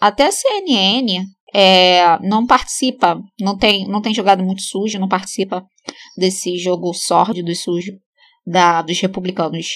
até 0.00 0.26
a 0.26 0.32
CNN 0.32 1.24
é, 1.54 2.18
não 2.20 2.44
participa, 2.44 3.22
não 3.38 3.56
tem, 3.56 3.86
não 3.86 4.02
tem 4.02 4.12
jogado 4.12 4.42
muito 4.42 4.62
sujo, 4.62 4.98
não 4.98 5.08
participa 5.08 5.64
desse 6.18 6.58
jogo 6.58 6.92
sórdido 6.92 7.48
e 7.48 7.54
sujo 7.54 7.92
da, 8.44 8.82
dos 8.82 8.98
republicanos 8.98 9.68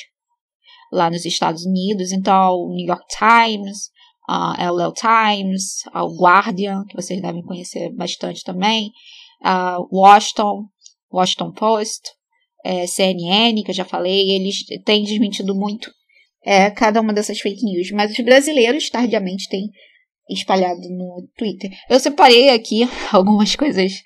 lá 0.93 1.09
nos 1.09 1.25
Estados 1.25 1.65
Unidos. 1.65 2.11
Então, 2.11 2.55
o 2.55 2.75
New 2.75 2.85
York 2.85 3.05
Times, 3.07 3.91
a 4.29 4.57
LL 4.69 4.93
Times, 4.93 5.85
o 5.95 6.21
Guardian, 6.21 6.85
que 6.89 6.97
vocês 6.97 7.23
devem 7.23 7.43
conhecer 7.43 7.95
bastante 7.95 8.43
também, 8.43 8.91
a 9.45 9.79
Washington, 9.93 10.65
Washington 11.13 11.53
Post, 11.53 12.11
é, 12.65 12.89
CNN, 12.89 13.63
que 13.63 13.71
eu 13.71 13.75
já 13.75 13.85
falei, 13.85 14.33
eles 14.33 14.65
têm 14.85 15.05
desmentido 15.05 15.55
muito 15.55 15.93
é, 16.45 16.71
cada 16.73 17.01
uma 17.01 17.13
dessas 17.13 17.39
fake 17.39 17.65
news. 17.65 17.93
Mas 17.93 18.11
os 18.11 18.25
brasileiros, 18.25 18.91
tardiamente, 18.91 19.49
têm 19.49 19.71
espalhado 20.29 20.89
no 20.91 21.29
Twitter. 21.37 21.71
Eu 21.89 21.99
separei 21.99 22.51
aqui 22.51 22.89
algumas 23.13 23.55
coisas 23.57 24.03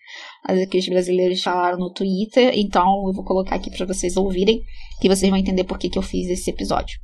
que 0.71 0.79
os 0.79 0.89
brasileiros 0.89 1.43
falaram 1.43 1.79
no 1.79 1.93
Twitter, 1.93 2.53
então 2.55 3.07
eu 3.07 3.13
vou 3.13 3.25
colocar 3.25 3.57
aqui 3.57 3.71
para 3.71 3.87
vocês 3.87 4.17
ouvirem, 4.17 4.61
que 5.01 5.09
vocês 5.09 5.31
vão 5.31 5.39
entender 5.39 5.65
por 5.65 5.79
que, 5.79 5.89
que 5.89 5.99
eu 5.99 6.03
fiz 6.03 6.29
esse 6.29 6.51
episódio. 6.51 6.99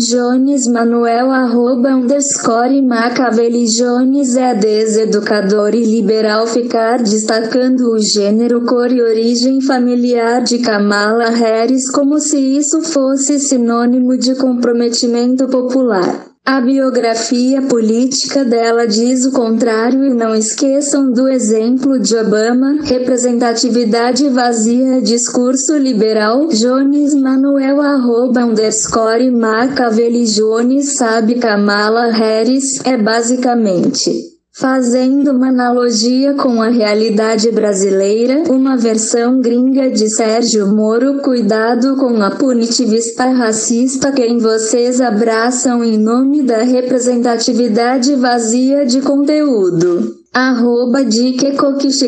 Jones 0.00 0.66
Manuel 0.66 1.30
arroba 1.30 1.90
underscore 1.90 2.80
Macavelli 2.80 3.66
Jones 3.66 4.34
é 4.34 4.54
deseducador 4.54 5.74
e 5.74 5.84
liberal 5.84 6.46
ficar 6.46 7.02
destacando 7.02 7.92
o 7.92 7.98
gênero, 7.98 8.64
cor 8.64 8.90
e 8.90 9.02
origem 9.02 9.60
familiar 9.60 10.42
de 10.42 10.60
Kamala 10.60 11.28
Harris 11.28 11.90
como 11.90 12.18
se 12.18 12.38
isso 12.38 12.80
fosse 12.80 13.38
sinônimo 13.38 14.16
de 14.16 14.34
comprometimento 14.36 15.46
popular. 15.48 16.29
A 16.44 16.60
biografia 16.60 17.62
política 17.62 18.44
dela 18.44 18.86
diz 18.86 19.24
o 19.26 19.32
contrário 19.32 20.04
e 20.04 20.14
não 20.14 20.34
esqueçam 20.34 21.12
do 21.12 21.28
exemplo 21.28 21.98
de 21.98 22.16
Obama, 22.16 22.82
representatividade 22.82 24.28
vazia, 24.30 25.00
discurso 25.02 25.76
liberal, 25.76 26.48
Jones 26.48 27.14
Manuel 27.14 27.80
arroba 27.80 28.44
underscore 28.44 29.30
Macavelli 29.30 30.24
Jones 30.24 30.94
sabe 30.94 31.36
Kamala 31.36 32.10
Harris 32.10 32.80
é 32.84 32.96
basicamente 32.96 34.29
Fazendo 34.60 35.30
uma 35.30 35.48
analogia 35.48 36.34
com 36.34 36.60
a 36.60 36.68
realidade 36.68 37.50
brasileira, 37.50 38.42
uma 38.50 38.76
versão 38.76 39.40
gringa 39.40 39.90
de 39.90 40.10
Sérgio 40.10 40.66
Moro, 40.66 41.22
cuidado 41.22 41.96
com 41.96 42.22
a 42.22 42.30
punitivista 42.32 43.24
racista 43.30 44.12
quem 44.12 44.36
vocês 44.36 45.00
abraçam 45.00 45.82
em 45.82 45.96
nome 45.96 46.42
da 46.42 46.58
representatividade 46.58 48.14
vazia 48.16 48.84
de 48.84 49.00
conteúdo. 49.00 50.19
Arroba 50.32 51.04
Dike 51.04 51.56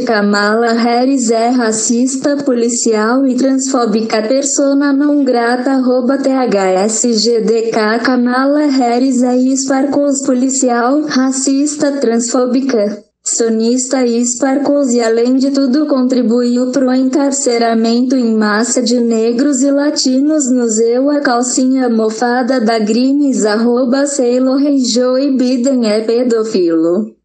Kamala 0.07 0.75
Harris 0.75 1.29
é 1.33 1.49
racista, 1.49 2.37
policial 2.37 3.27
e 3.27 3.35
transfóbica 3.35 4.23
persona 4.23 4.93
não 4.93 5.25
grata 5.25 5.73
arroba 5.73 6.17
THSGDK 6.19 7.99
Kamala 8.05 8.67
Harris 8.67 9.25
é 9.25 9.37
esparcos 9.37 10.23
policial, 10.23 11.03
racista, 11.03 11.91
transfóbica. 11.99 13.03
Sonista 13.25 14.07
e 14.07 14.25
Sparkles 14.25 14.93
e 14.93 15.01
além 15.01 15.35
de 15.37 15.51
tudo 15.51 15.87
contribuiu 15.87 16.71
para 16.71 16.87
o 16.87 16.95
encarceramento 16.95 18.15
em 18.15 18.37
massa 18.37 18.81
de 18.81 19.01
negros 19.01 19.63
e 19.63 19.71
latinos 19.73 20.49
no 20.49 20.69
Zeu 20.69 21.11
a 21.11 21.19
calcinha 21.19 21.89
mofada 21.89 22.61
da 22.61 22.79
Grimes 22.79 23.45
arroba 23.45 24.07
Sailor 24.07 24.61
Joe 24.79 25.37
Biden 25.37 25.91
é 25.91 26.01
pedofilo. 26.03 27.21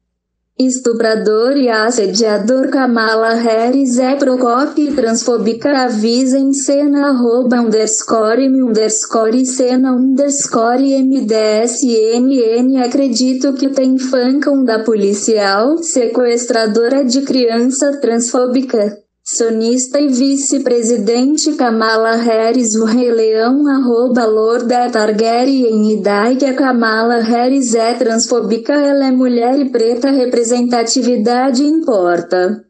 Estuprador 0.59 1.55
e 1.55 1.69
assediador 1.69 2.69
Kamala 2.69 3.35
Harris 3.35 3.99
é 3.99 4.15
procópio 4.15 4.95
transfóbica 4.95 5.83
avisa 5.83 6.39
em 6.39 6.51
cena 6.51 7.09
arroba 7.09 7.61
underscore 7.61 8.45
m 8.45 8.63
underscore 8.63 9.45
cena 9.45 9.91
underscore 9.93 11.03
mdsmn 11.03 12.75
acredito 12.83 13.53
que 13.53 13.69
tem 13.69 13.99
fancam 13.99 14.63
da 14.63 14.79
policial 14.79 15.77
sequestradora 15.77 17.05
de 17.05 17.21
criança 17.21 18.01
transfóbica. 18.01 19.06
Sonista 19.29 19.99
e 19.99 20.07
vice-presidente 20.07 21.53
Kamala 21.55 22.15
Harris 22.15 22.75
O 22.75 22.85
Rei 22.85 23.11
Leão 23.11 23.67
arroba 23.67 24.25
Lorda 24.25 24.89
Targaryen 24.89 25.91
Idai 25.91 26.37
que 26.37 26.45
a 26.45 26.53
Kamala 26.53 27.17
Harris 27.17 27.75
é 27.75 27.93
transfóbica 27.93 28.71
ela 28.71 29.07
é 29.07 29.11
mulher 29.11 29.59
e 29.59 29.69
preta 29.69 30.11
representatividade 30.11 31.61
importa. 31.61 32.66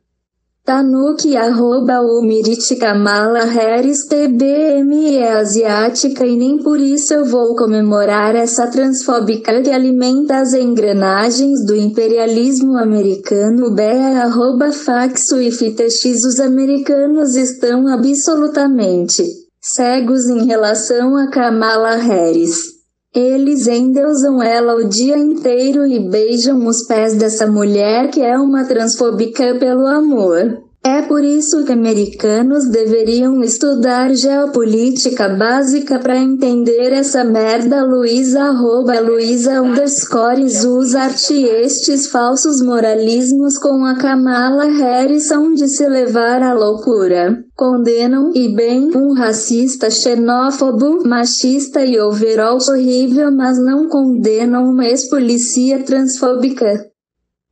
Tanuki 0.68 1.38
arroba 1.38 2.02
Umirit 2.02 2.76
Kamala 2.76 3.46
Harris 3.46 4.06
TBM 4.06 5.16
é 5.16 5.32
asiática 5.32 6.26
e 6.26 6.36
nem 6.36 6.58
por 6.58 6.78
isso 6.78 7.14
eu 7.14 7.24
vou 7.24 7.56
comemorar 7.56 8.36
essa 8.36 8.68
transfóbica 8.68 9.62
que 9.62 9.70
alimenta 9.70 10.40
as 10.40 10.54
engrenagens 10.54 11.66
do 11.66 11.74
imperialismo 11.74 12.76
americano 12.78 13.72
Bea 13.72 14.24
arroba 14.24 14.74
Faxo 14.74 15.40
e 15.40 15.54
FTX 15.54 16.26
os 16.26 16.38
americanos 16.38 17.38
estão 17.38 17.88
absolutamente 17.88 19.24
cegos 19.62 20.26
em 20.26 20.48
relação 20.48 21.16
a 21.16 21.30
Kamala 21.30 21.96
Harris. 21.96 22.77
Eles 23.20 23.66
endeusam 23.66 24.44
ela 24.44 24.76
o 24.76 24.88
dia 24.88 25.18
inteiro 25.18 25.88
e 25.88 26.00
beijam 26.08 26.68
os 26.68 26.84
pés 26.84 27.16
dessa 27.16 27.48
mulher 27.48 28.12
que 28.12 28.22
é 28.22 28.38
uma 28.38 28.64
transfóbica 28.64 29.56
pelo 29.56 29.88
amor. 29.88 30.67
É 30.88 31.02
por 31.02 31.22
isso 31.22 31.66
que 31.66 31.74
americanos 31.74 32.70
deveriam 32.70 33.44
estudar 33.44 34.16
geopolítica 34.16 35.28
básica 35.28 36.00
para 36.00 36.16
entender 36.16 36.94
essa 36.94 37.26
merda. 37.26 37.84
Luísa 37.84 38.44
arroba 38.44 38.98
Luísa 39.02 39.62
underscores 39.62 40.64
arte 40.96 41.44
estes 41.44 42.08
falsos 42.08 42.62
moralismos 42.62 43.58
com 43.58 43.84
a 43.84 43.96
Kamala 43.96 44.64
Harris 44.64 45.28
são 45.28 45.54
de 45.54 45.68
se 45.68 45.86
levar 45.90 46.42
à 46.42 46.54
loucura. 46.54 47.38
Condenam 47.54 48.32
e 48.34 48.48
bem 48.48 48.90
um 48.96 49.12
racista, 49.12 49.92
xenófobo, 49.92 51.06
machista 51.06 51.84
e 51.84 52.00
overall 52.00 52.60
horrível, 52.66 53.30
mas 53.30 53.60
não 53.60 53.90
condenam 53.90 54.70
uma 54.70 54.86
ex-policia 54.86 55.84
transfóbica 55.84 56.88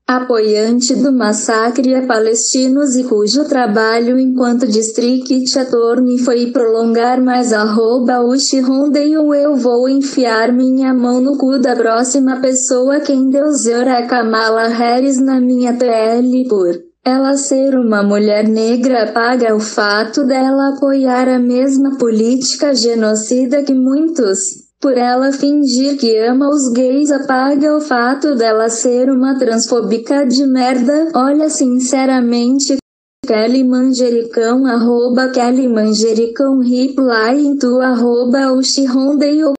apoiante 0.07 0.93
do 0.95 1.11
massacre 1.11 1.95
a 1.95 2.05
palestinos 2.05 2.95
e 2.95 3.03
cujo 3.05 3.45
trabalho 3.45 4.19
enquanto 4.19 4.67
district 4.67 5.57
attorney 5.57 6.19
foi 6.19 6.51
prolongar 6.51 7.19
mais 7.19 7.51
arroba 7.51 8.21
o 8.21 8.35
ou 8.35 9.33
eu 9.33 9.55
vou 9.55 9.89
enfiar 9.89 10.53
minha 10.53 10.93
mão 10.93 11.19
no 11.19 11.35
cu 11.39 11.57
da 11.57 11.75
próxima 11.75 12.39
pessoa 12.39 12.99
quem 12.99 13.31
Deus 13.31 13.65
é 13.65 14.03
Kamala 14.03 14.67
Harris 14.67 15.19
na 15.19 15.41
minha 15.41 15.73
TL 15.73 16.47
por 16.47 16.75
ela 17.03 17.35
ser 17.35 17.75
uma 17.75 18.03
mulher 18.03 18.47
negra 18.47 19.05
apaga 19.05 19.55
o 19.55 19.59
fato 19.59 20.23
dela 20.23 20.75
apoiar 20.75 21.27
a 21.27 21.39
mesma 21.39 21.97
política 21.97 22.75
genocida 22.75 23.63
que 23.63 23.73
muitos 23.73 24.64
por 24.85 24.99
ela 24.99 25.31
fingir 25.31 25.97
que 25.97 26.15
ama 26.15 26.47
os 26.47 26.71
gays 26.71 27.09
apaga 27.09 27.75
o 27.75 27.81
fato 27.81 28.35
dela 28.35 28.69
ser 28.69 29.09
uma 29.09 29.35
transfóbica 29.35 30.27
de 30.27 30.45
merda. 30.45 31.09
Olha, 31.15 31.49
sinceramente, 31.49 32.77
Kelly 33.25 33.63
Manjericão, 33.63 34.63
arroba 34.67 35.29
Kelly 35.29 35.67
Manjericão, 35.67 36.59
reply 36.59 37.47
em 37.47 37.57
tu, 37.57 37.79
arroba 37.81 38.53
o 38.53 38.61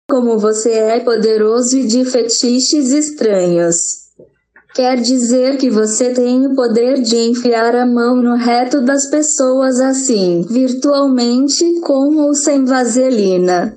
como 0.08 0.38
você 0.38 0.70
é 0.70 1.00
poderoso 1.00 1.76
e 1.76 1.88
de 1.88 2.04
fetiches 2.04 2.92
estranhos. 2.92 4.06
Quer 4.76 5.00
dizer 5.00 5.56
que 5.56 5.68
você 5.68 6.10
tem 6.10 6.46
o 6.46 6.54
poder 6.54 7.02
de 7.02 7.16
enfiar 7.16 7.74
a 7.74 7.84
mão 7.84 8.14
no 8.14 8.36
reto 8.36 8.80
das 8.80 9.10
pessoas 9.10 9.80
assim, 9.80 10.46
virtualmente, 10.48 11.80
com 11.80 12.14
ou 12.18 12.32
sem 12.32 12.64
vaselina. 12.64 13.76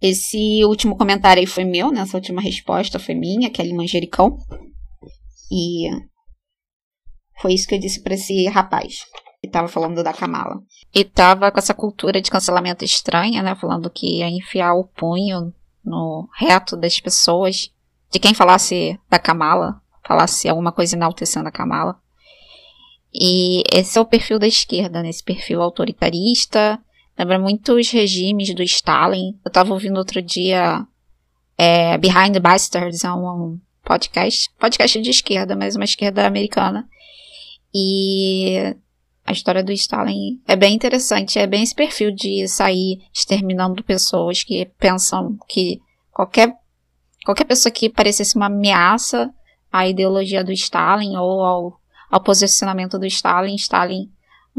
Esse 0.00 0.64
último 0.64 0.96
comentário 0.96 1.40
aí 1.40 1.46
foi 1.46 1.64
meu, 1.64 1.90
né? 1.90 2.00
Essa 2.00 2.16
última 2.16 2.40
resposta 2.40 2.98
foi 2.98 3.14
minha, 3.14 3.50
Kelly 3.50 3.74
Manjericão. 3.74 4.38
E 5.52 5.90
foi 7.40 7.54
isso 7.54 7.66
que 7.66 7.74
eu 7.74 7.78
disse 7.78 8.02
para 8.02 8.14
esse 8.14 8.46
rapaz 8.46 9.00
que 9.42 9.48
tava 9.48 9.68
falando 9.68 10.02
da 10.02 10.12
Kamala. 10.12 10.62
E 10.94 11.04
tava 11.04 11.50
com 11.50 11.58
essa 11.58 11.72
cultura 11.72 12.20
de 12.20 12.30
cancelamento 12.30 12.84
estranha, 12.84 13.42
né? 13.42 13.54
Falando 13.54 13.90
que 13.90 14.18
ia 14.18 14.28
enfiar 14.28 14.74
o 14.74 14.84
punho 14.84 15.52
no 15.84 16.28
reto 16.36 16.76
das 16.76 17.00
pessoas. 17.00 17.70
De 18.10 18.18
quem 18.18 18.34
falasse 18.34 18.98
da 19.08 19.18
Kamala, 19.18 19.80
falasse 20.06 20.48
alguma 20.48 20.72
coisa 20.72 20.96
enaltecendo 20.96 21.48
a 21.48 21.52
Kamala. 21.52 21.98
E 23.12 23.62
esse 23.72 23.98
é 23.98 24.00
o 24.00 24.06
perfil 24.06 24.38
da 24.38 24.46
esquerda, 24.46 25.02
né? 25.02 25.10
perfil 25.24 25.62
autoritarista, 25.62 26.78
Lembra 27.20 27.38
muito 27.38 27.74
os 27.74 27.90
regimes 27.90 28.54
do 28.54 28.62
Stalin. 28.62 29.38
Eu 29.44 29.52
tava 29.52 29.74
ouvindo 29.74 29.98
outro 29.98 30.22
dia 30.22 30.86
é, 31.58 31.98
Behind 31.98 32.32
the 32.32 32.40
Bastards, 32.40 33.04
é 33.04 33.12
um, 33.12 33.60
podcast, 33.84 34.50
podcast 34.58 35.02
de 35.02 35.10
esquerda, 35.10 35.54
mas 35.54 35.76
uma 35.76 35.84
esquerda 35.84 36.26
americana. 36.26 36.88
E 37.74 38.74
a 39.26 39.32
história 39.32 39.62
do 39.62 39.70
Stalin 39.70 40.40
é 40.48 40.56
bem 40.56 40.74
interessante, 40.74 41.38
é 41.38 41.46
bem 41.46 41.62
esse 41.62 41.74
perfil 41.74 42.10
de 42.10 42.48
sair 42.48 43.02
exterminando 43.12 43.84
pessoas 43.84 44.42
que 44.42 44.64
pensam 44.78 45.36
que 45.46 45.78
qualquer, 46.10 46.54
qualquer 47.22 47.44
pessoa 47.44 47.70
que 47.70 47.90
parecesse 47.90 48.34
uma 48.34 48.46
ameaça 48.46 49.30
à 49.70 49.86
ideologia 49.86 50.42
do 50.42 50.52
Stalin 50.52 51.14
ou 51.16 51.44
ao, 51.44 51.80
ao 52.10 52.22
posicionamento 52.22 52.98
do 52.98 53.04
Stalin, 53.04 53.56
Stalin 53.56 54.10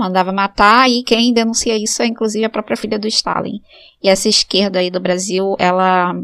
mandava 0.02 0.32
matar 0.32 0.90
e 0.90 1.04
quem 1.04 1.32
denuncia 1.32 1.78
isso 1.78 2.02
é 2.02 2.08
inclusive 2.08 2.44
a 2.44 2.50
própria 2.50 2.76
filha 2.76 2.98
do 2.98 3.08
Stalin. 3.08 3.62
E 4.02 4.10
essa 4.10 4.28
esquerda 4.28 4.80
aí 4.80 4.90
do 4.90 5.00
Brasil, 5.00 5.56
ela, 5.60 6.16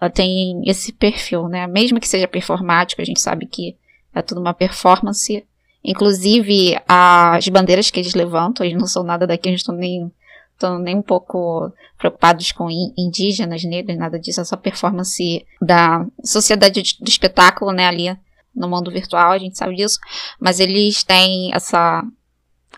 ela 0.00 0.10
tem 0.10 0.62
esse 0.64 0.92
perfil, 0.92 1.48
né? 1.48 1.66
Mesmo 1.66 1.98
que 1.98 2.06
seja 2.06 2.28
performático, 2.28 3.02
a 3.02 3.04
gente 3.04 3.20
sabe 3.20 3.46
que 3.46 3.76
é 4.14 4.22
tudo 4.22 4.40
uma 4.40 4.54
performance. 4.54 5.44
Inclusive, 5.82 6.78
as 6.88 7.48
bandeiras 7.48 7.90
que 7.90 7.98
eles 7.98 8.14
levantam, 8.14 8.64
eles 8.64 8.78
não 8.78 8.86
são 8.86 9.02
nada 9.02 9.26
daqui, 9.26 9.48
eles 9.48 9.60
estão 9.60 9.74
nem, 9.74 10.10
estão 10.52 10.78
nem 10.78 10.96
um 10.96 11.02
pouco 11.02 11.72
preocupados 11.98 12.52
com 12.52 12.70
indígenas, 12.96 13.64
negros, 13.64 13.98
nada 13.98 14.18
disso. 14.18 14.40
É 14.40 14.44
só 14.44 14.56
performance 14.56 15.44
da 15.60 16.06
sociedade 16.22 16.80
do 17.00 17.08
espetáculo, 17.08 17.72
né, 17.72 17.86
ali 17.86 18.16
no 18.54 18.68
mundo 18.68 18.92
virtual, 18.92 19.32
a 19.32 19.38
gente 19.38 19.58
sabe 19.58 19.74
disso. 19.74 19.98
Mas 20.38 20.60
eles 20.60 21.02
têm 21.02 21.50
essa 21.52 22.04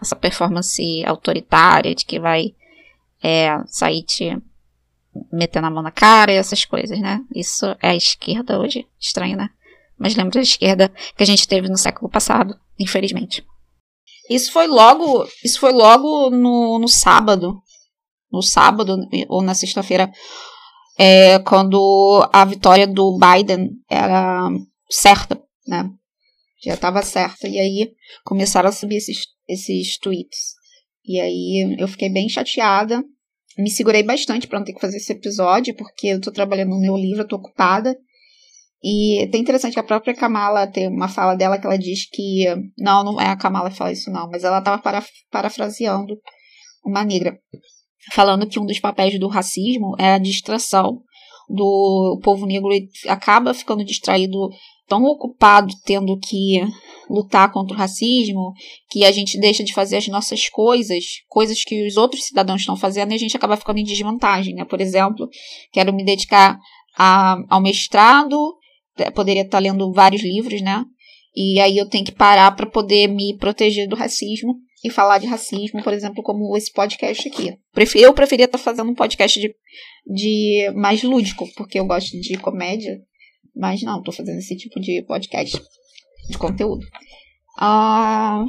essa 0.01 0.17
performance 0.17 1.05
autoritária 1.05 1.95
de 1.95 2.05
que 2.05 2.21
vai 2.21 2.55
é, 3.23 3.59
sair 3.67 4.03
te 4.03 4.37
metendo 5.33 5.67
a 5.67 5.71
mão 5.71 5.83
na 5.83 5.91
cara 5.91 6.33
e 6.33 6.37
essas 6.37 6.65
coisas, 6.65 6.99
né? 7.01 7.21
Isso 7.35 7.67
é 7.83 7.91
a 7.91 7.97
esquerda 7.97 8.59
hoje. 8.59 8.87
Estranho, 9.01 9.37
né? 9.37 9.49
Mas 9.99 10.15
lembra 10.15 10.35
da 10.35 10.41
esquerda 10.41 10.93
que 11.17 11.23
a 11.23 11.27
gente 11.27 11.49
teve 11.49 11.69
no 11.69 11.77
século 11.77 12.11
passado, 12.11 12.59
infelizmente. 12.79 13.45
Isso 14.29 14.53
foi 14.53 14.67
logo, 14.67 15.27
isso 15.45 15.59
foi 15.59 15.73
logo 15.73 16.31
no, 16.31 16.79
no 16.79 16.89
sábado. 16.89 17.63
No 18.31 18.43
sábado 18.43 18.99
ou 19.29 19.41
na 19.41 19.55
sexta-feira, 19.55 20.13
é, 20.99 21.39
quando 21.39 22.29
a 22.33 22.45
vitória 22.45 22.87
do 22.87 23.19
Biden 23.19 23.71
era 23.89 24.51
certa, 24.91 25.41
né? 25.67 25.89
Já 26.67 26.75
estava 26.75 27.01
certa. 27.03 27.47
E 27.47 27.59
aí 27.59 27.93
começaram 28.25 28.69
a 28.69 28.73
subir 28.73 28.97
esses 28.97 29.25
esses 29.49 29.97
tweets. 29.99 30.55
E 31.05 31.21
aí 31.21 31.77
eu 31.79 31.87
fiquei 31.87 32.11
bem 32.11 32.29
chateada. 32.29 33.03
Me 33.57 33.71
segurei 33.71 34.03
bastante 34.03 34.47
para 34.47 34.59
não 34.59 34.67
ter 34.67 34.75
que 34.75 34.81
fazer 34.81 34.97
esse 34.97 35.13
episódio, 35.13 35.75
porque 35.77 36.09
eu 36.09 36.21
tô 36.21 36.31
trabalhando 36.31 36.71
no 36.71 36.81
meu 36.81 36.97
livro, 36.97 37.23
eu 37.23 37.29
tô 37.29 37.37
ocupada. 37.37 37.97
E 38.83 39.23
é 39.23 39.39
interessante 39.39 39.75
que 39.75 39.81
a 39.81 39.85
própria 39.85 40.15
Kamala 40.15 40.67
tem 40.67 40.89
uma 40.89 41.09
fala 41.09 41.35
dela 41.35 41.59
que 41.59 41.67
ela 41.67 41.79
diz 41.79 42.09
que. 42.11 42.45
Não, 42.77 43.05
não 43.05 43.21
é 43.21 43.29
a 43.29 43.37
Kamala 43.37 43.71
que 43.71 43.77
fala 43.77 43.93
isso, 43.93 44.11
não, 44.11 44.29
mas 44.29 44.45
ela 44.45 44.59
estava 44.59 44.83
para, 44.83 45.05
parafraseando 45.31 46.19
uma 46.85 47.05
negra, 47.05 47.39
falando 48.13 48.47
que 48.47 48.61
um 48.61 48.67
dos 48.67 48.79
papéis 48.79 49.19
do 49.19 49.29
racismo 49.29 49.97
é 49.99 50.13
a 50.13 50.19
distração 50.19 51.03
do 51.49 52.21
povo 52.23 52.47
negro 52.47 52.71
acaba 53.09 53.55
ficando 53.55 53.85
distraído 53.85 54.37
tão 54.89 55.05
ocupado 55.05 55.73
tendo 55.85 56.19
que 56.19 56.63
lutar 57.09 57.53
contra 57.53 57.75
o 57.75 57.79
racismo, 57.79 58.53
que 58.91 59.05
a 59.05 59.13
gente 59.13 59.39
deixa 59.39 59.63
de 59.63 59.75
fazer 59.75 59.97
as 59.97 60.09
nossas 60.09 60.49
coisas, 60.49 61.05
coisas 61.29 61.63
que 61.65 61.87
os 61.87 61.97
outros 61.97 62.25
cidadãos 62.25 62.61
estão 62.61 62.77
fazendo, 62.77 63.13
e 63.13 63.15
a 63.15 63.19
gente 63.19 63.37
acaba 63.37 63.57
ficando 63.57 63.79
em 63.79 63.85
desvantagem, 63.85 64.55
né? 64.55 64.65
Por 64.65 64.81
exemplo, 64.81 65.29
quero 65.73 65.93
me 65.93 66.05
dedicar 66.05 66.59
a, 66.97 67.37
ao 67.49 67.61
mestrado 67.61 68.57
poderia 69.15 69.43
estar 69.43 69.59
lendo 69.59 69.93
vários 69.93 70.23
livros, 70.23 70.61
né? 70.63 70.85
E 71.35 71.61
aí 71.61 71.77
eu 71.77 71.89
tenho 71.89 72.05
que 72.05 72.13
parar 72.13 72.51
para 72.53 72.67
poder 72.67 73.09
me 73.09 73.37
proteger 73.37 73.87
do 73.87 73.97
racismo 73.97 74.57
e 74.83 74.91
falar 74.91 75.19
de 75.19 75.27
racismo, 75.27 75.83
por 75.83 75.93
exemplo, 75.93 76.23
como 76.23 76.57
esse 76.57 76.73
podcast 76.73 77.29
aqui. 77.29 77.55
Eu 77.95 78.15
preferia 78.15 78.47
estar 78.47 78.59
fazendo 78.59 78.91
um 78.91 78.95
podcast 78.95 79.39
de, 79.39 79.55
de 80.07 80.71
mais 80.75 81.03
lúdico, 81.03 81.47
porque 81.55 81.79
eu 81.79 81.87
gosto 81.87 82.19
de 82.19 82.39
comédia, 82.39 82.99
mas 83.57 83.83
não, 83.83 83.99
estou 83.99 84.13
fazendo 84.13 84.39
esse 84.39 84.57
tipo 84.57 84.79
de 84.79 85.03
podcast 85.03 85.61
de 86.29 86.39
conteúdo. 86.39 86.87
Ah, 87.59 88.45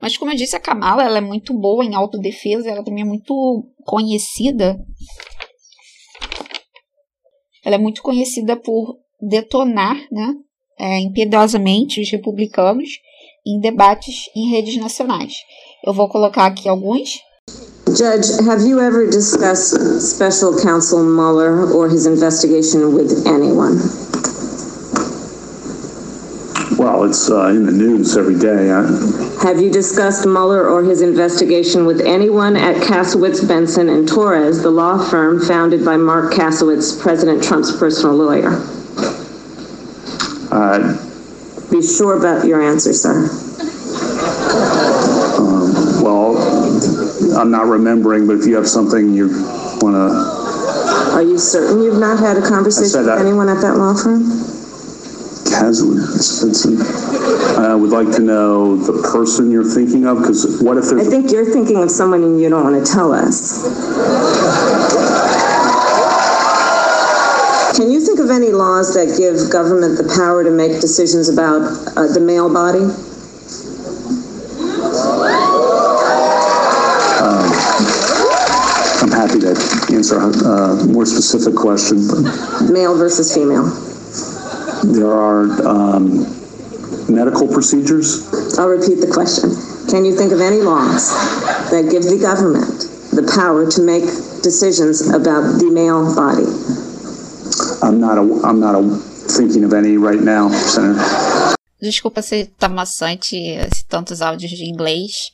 mas 0.00 0.16
como 0.16 0.30
eu 0.30 0.36
disse, 0.36 0.54
a 0.54 0.60
Kamala 0.60 1.02
ela 1.02 1.18
é 1.18 1.22
muito 1.22 1.58
boa 1.58 1.84
em 1.84 1.94
autodefesa, 1.94 2.68
ela 2.68 2.84
também 2.84 3.02
é 3.02 3.06
muito 3.06 3.34
conhecida. 3.84 4.78
Ela 7.64 7.76
é 7.76 7.78
muito 7.78 8.02
conhecida 8.02 8.56
por 8.56 8.98
detonar, 9.20 9.96
né, 10.12 10.34
é, 10.78 11.00
impiedosamente 11.00 12.00
os 12.00 12.10
republicanos 12.10 12.88
em 13.46 13.60
debates 13.60 14.30
em 14.36 14.50
redes 14.50 14.76
nacionais. 14.76 15.34
Eu 15.84 15.92
vou 15.92 16.08
colocar 16.08 16.46
aqui 16.46 16.68
alguns. 16.68 17.18
Judge, 17.88 18.32
have 18.46 18.68
you 18.68 18.78
ever 18.78 19.08
discussed 19.08 20.02
special 20.02 20.54
counsel 20.60 21.02
Mueller 21.02 21.74
or 21.74 21.88
his 21.88 22.06
investigation 22.06 22.94
with 22.94 23.26
anyone? 23.26 24.07
Well, 26.88 27.04
it's 27.04 27.30
uh, 27.30 27.48
in 27.48 27.66
the 27.66 27.72
news 27.72 28.16
every 28.16 28.38
day. 28.38 28.72
I... 28.72 28.80
Have 29.42 29.60
you 29.60 29.70
discussed 29.70 30.24
Mueller 30.24 30.66
or 30.66 30.82
his 30.82 31.02
investigation 31.02 31.84
with 31.84 32.00
anyone 32.00 32.56
at 32.56 32.76
Kasowitz, 32.76 33.46
Benson, 33.46 33.90
and 33.90 34.08
Torres, 34.08 34.62
the 34.62 34.70
law 34.70 34.96
firm 34.96 35.38
founded 35.38 35.84
by 35.84 35.98
Mark 35.98 36.32
Kasowitz, 36.32 36.98
President 36.98 37.44
Trump's 37.44 37.76
personal 37.76 38.16
lawyer? 38.16 38.52
Uh, 40.50 40.96
Be 41.70 41.82
sure 41.82 42.16
about 42.16 42.46
your 42.46 42.62
answer, 42.62 42.94
sir. 42.94 43.28
um, 45.36 46.02
well, 46.02 46.38
I'm 47.38 47.50
not 47.50 47.66
remembering, 47.66 48.26
but 48.26 48.38
if 48.38 48.46
you 48.46 48.56
have 48.56 48.66
something 48.66 49.12
you 49.12 49.28
want 49.82 49.94
to. 49.94 51.12
Are 51.12 51.22
you 51.22 51.36
certain 51.36 51.82
you've 51.82 51.98
not 51.98 52.18
had 52.18 52.38
a 52.38 52.42
conversation 52.48 53.00
with 53.00 53.06
that- 53.08 53.18
anyone 53.18 53.50
at 53.50 53.60
that 53.60 53.76
law 53.76 53.92
firm? 53.92 54.57
I 57.58 57.74
would 57.74 57.90
like 57.90 58.14
to 58.16 58.22
know 58.22 58.76
the 58.76 59.02
person 59.10 59.50
you're 59.50 59.64
thinking 59.64 60.06
of, 60.06 60.18
because 60.18 60.62
what 60.62 60.76
if 60.76 60.84
I 60.84 60.94
there's, 60.94 61.08
think 61.08 61.32
you're 61.32 61.52
thinking 61.52 61.82
of 61.82 61.90
someone 61.90 62.22
and 62.22 62.40
you 62.40 62.48
don't 62.48 62.62
want 62.62 62.84
to 62.84 62.92
tell 62.92 63.12
us. 63.12 63.64
Can 67.76 67.90
you 67.90 68.00
think 68.00 68.20
of 68.20 68.30
any 68.30 68.50
laws 68.50 68.94
that 68.94 69.16
give 69.18 69.50
government 69.50 69.98
the 69.98 70.08
power 70.16 70.44
to 70.44 70.50
make 70.50 70.80
decisions 70.80 71.28
about 71.28 71.62
uh, 71.96 72.06
the 72.12 72.20
male 72.20 72.52
body? 72.52 72.86
I'm 79.00 79.12
happy 79.12 79.40
to 79.40 79.54
answer 79.94 80.18
a 80.18 80.84
more 80.86 81.06
specific 81.06 81.54
question, 81.54 82.06
Male 82.72 82.96
versus 82.96 83.32
female? 83.34 83.87
There 84.84 85.12
are 85.12 85.44
um, 85.66 86.26
medical 87.08 87.48
procedures. 87.48 88.28
I'll 88.58 88.68
repeat 88.68 89.00
the 89.00 89.10
question. 89.12 89.50
Can 89.88 90.04
you 90.04 90.14
think 90.16 90.32
of 90.32 90.40
any 90.40 90.60
laws 90.60 91.10
that 91.70 91.88
give 91.90 92.04
the 92.04 92.18
government 92.18 92.88
the 93.12 93.24
power 93.34 93.68
to 93.70 93.82
make 93.82 94.04
decisions 94.42 95.08
about 95.08 95.58
the 95.58 95.70
male 95.70 96.14
body? 96.14 96.46
I'm 97.82 98.00
not, 98.00 98.18
a, 98.18 98.46
I'm 98.46 98.60
not 98.60 98.74
a, 98.74 98.82
thinking 99.28 99.64
of 99.64 99.72
any 99.72 99.96
right 99.96 100.20
now, 100.20 100.48
Senator. 100.50 101.02
Desculpa 101.80 102.22
se 102.22 102.46
tá 102.58 102.68
maçante 102.68 103.36
esse 103.36 103.84
tantos 103.84 104.20
áudios 104.20 104.50
de 104.50 104.64
inglês. 104.64 105.32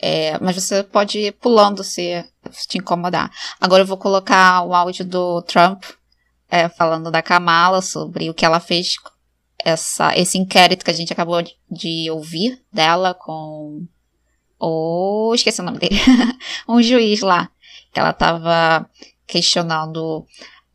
É, 0.00 0.38
mas 0.40 0.56
você 0.56 0.82
pode 0.82 1.18
ir 1.18 1.32
pulando 1.32 1.84
se, 1.84 2.24
se 2.50 2.66
te 2.66 2.78
incomodar. 2.78 3.30
Agora 3.60 3.82
eu 3.82 3.86
vou 3.86 3.96
colocar 3.96 4.62
o 4.62 4.74
áudio 4.74 5.04
do 5.04 5.40
Trump 5.42 5.84
é, 6.54 6.68
falando 6.68 7.10
da 7.10 7.20
Kamala 7.20 7.82
sobre 7.82 8.30
o 8.30 8.34
que 8.34 8.44
ela 8.46 8.60
fez, 8.60 8.94
essa, 9.58 10.16
esse 10.16 10.38
inquérito 10.38 10.84
que 10.84 10.90
a 10.90 10.94
gente 10.94 11.12
acabou 11.12 11.42
de, 11.42 12.10
ouvir 12.10 12.62
dela 12.72 13.12
com 13.12 13.84
o. 14.60 15.32
esqueci 15.34 15.60
o 15.60 15.64
nome 15.64 15.78
dele. 15.78 15.96
um 16.68 16.80
juiz 16.80 17.22
lá. 17.22 17.50
Que 17.92 17.98
ela 17.98 18.12
tava 18.12 18.88
questionando 19.26 20.24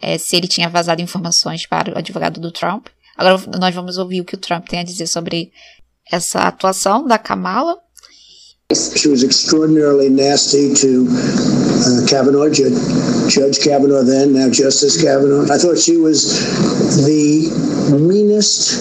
é, 0.01 0.17
se 0.17 0.35
ele 0.35 0.47
tinha 0.47 0.67
vazado 0.67 1.01
informações 1.01 1.65
para 1.65 1.93
o 1.93 1.97
advogado 1.97 2.41
do 2.41 2.51
Trump. 2.51 2.87
Agora 3.17 3.37
nós 3.57 3.73
vamos 3.73 3.97
ouvir 3.97 4.19
o 4.19 4.25
que 4.25 4.35
o 4.35 4.39
Trump 4.39 4.67
tem 4.67 4.79
a 4.79 4.83
dizer 4.83 5.07
sobre 5.07 5.51
essa 6.11 6.41
atuação 6.41 7.05
da 7.05 7.17
Kamala. 7.17 7.77
She 8.71 9.09
was 9.09 9.23
extraordinarily 9.23 10.09
nasty 10.09 10.75
to 10.75 11.07
uh, 11.09 12.05
Kavanaugh, 12.05 12.51
Judge, 12.51 12.77
Judge 13.27 13.63
Kavanaugh 13.63 14.03
then, 14.03 14.33
now 14.33 14.47
Justice 14.47 15.01
Kavanaugh. 15.01 15.51
I 15.51 15.57
thought 15.57 15.79
she 15.79 15.97
was 15.97 16.45
the 17.03 17.49
meanest, 17.97 18.77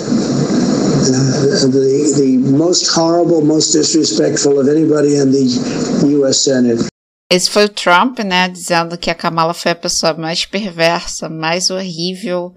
uh, 1.09 1.73
the, 1.73 2.15
the 2.21 2.37
most 2.37 2.95
horrible, 2.95 3.41
most 3.41 3.73
disrespectful 3.73 4.61
of 4.61 4.69
anybody 4.69 5.17
in 5.17 5.33
the 5.33 6.05
U.S. 6.19 6.43
Senate. 6.43 6.87
Esse 7.31 7.49
foi 7.49 7.65
o 7.65 7.69
Trump, 7.71 8.19
né, 8.19 8.47
dizendo 8.47 8.99
que 8.99 9.11
a 9.11 9.15
Kamala 9.15 9.55
foi 9.55 9.73
a 9.73 9.75
pessoa 9.75 10.13
mais 10.13 10.45
perversa, 10.45 11.31
mais 11.31 11.71
horrível, 11.71 12.53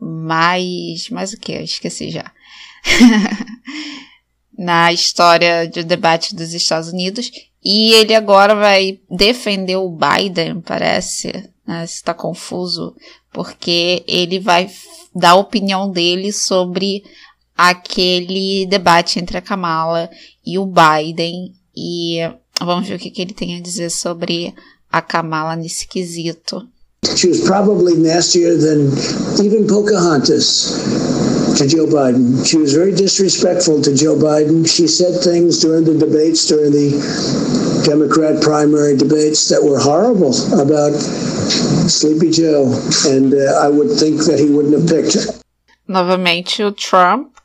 mais. 0.00 1.10
mais 1.10 1.34
o 1.34 1.36
que? 1.38 1.52
Esqueci 1.52 2.10
já. 2.10 2.32
Na 4.56 4.92
história 4.92 5.68
do 5.68 5.82
debate 5.84 6.34
dos 6.34 6.52
Estados 6.52 6.90
Unidos. 6.90 7.30
E 7.64 7.92
ele 7.94 8.14
agora 8.14 8.54
vai 8.54 9.00
defender 9.10 9.76
o 9.76 9.88
Biden, 9.88 10.60
parece. 10.60 11.32
Né, 11.66 11.84
está 11.84 12.12
confuso. 12.12 12.94
Porque 13.32 14.04
ele 14.06 14.38
vai 14.38 14.70
dar 15.14 15.30
a 15.30 15.36
opinião 15.36 15.90
dele 15.90 16.32
sobre 16.32 17.02
aquele 17.56 18.66
debate 18.66 19.18
entre 19.18 19.38
a 19.38 19.42
Kamala 19.42 20.10
e 20.44 20.58
o 20.58 20.66
Biden. 20.66 21.52
E 21.74 22.20
Vamos 22.64 22.88
ver 22.88 22.94
o 22.94 22.98
que, 22.98 23.10
que 23.10 23.20
ele 23.20 23.34
tem 23.34 23.56
a 23.56 23.60
dizer 23.60 23.90
sobre 23.90 24.54
a 24.90 25.02
Kamala 25.02 25.56
nesse 25.56 25.86
quesito. 25.86 26.62
She 27.16 27.28
was 27.28 27.40
probably 27.40 27.96
nastier 27.96 28.56
than 28.56 28.92
even 29.44 29.66
Pocahontas 29.66 30.68
to 31.56 31.66
Joe 31.66 31.86
Biden. 31.86 32.44
She 32.46 32.56
was 32.58 32.72
very 32.72 32.92
disrespectful 32.92 33.82
to 33.82 33.94
Joe 33.94 34.16
Biden. 34.16 34.66
She 34.66 34.86
said 34.86 35.22
things 35.22 35.60
during 35.60 35.84
the 35.84 35.94
debates, 35.94 36.46
during 36.46 36.72
the 36.72 36.90
Democrat 37.84 38.42
primary 38.42 38.96
debates, 38.96 39.48
that 39.48 39.62
were 39.62 39.78
horrible 39.78 40.32
about 40.60 40.92
Sleepy 41.88 42.30
Joe. 42.30 42.72
And 43.06 43.34
uh, 43.34 43.60
I 43.60 43.68
would 43.68 43.98
think 43.98 44.24
that 44.26 44.38
he 44.38 44.50
wouldn't 44.50 44.74
have 44.74 44.88
picked. 44.88 45.16
Novamente, 45.88 46.62
o 46.62 46.72
Trump, 46.72 47.36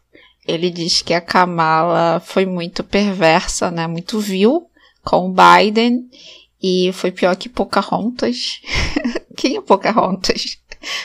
ele 0.48 0.70
diz 0.70 1.02
que 1.02 1.13
a 1.13 1.22
Kamala 1.22 2.22
foi 2.22 2.46
muito 2.46 2.84
perversa, 2.84 3.72
né? 3.72 3.88
Muito 3.88 4.20
vil 4.20 4.67
com 5.04 5.30
o 5.30 5.34
Biden. 5.34 6.10
E 6.62 6.91
foi 6.93 7.12
pior 7.12 7.36
que 7.36 7.50
Pocahontas. 7.50 8.62
Quem 9.36 9.58
é 9.58 9.62
Pocahontas? 9.62 10.58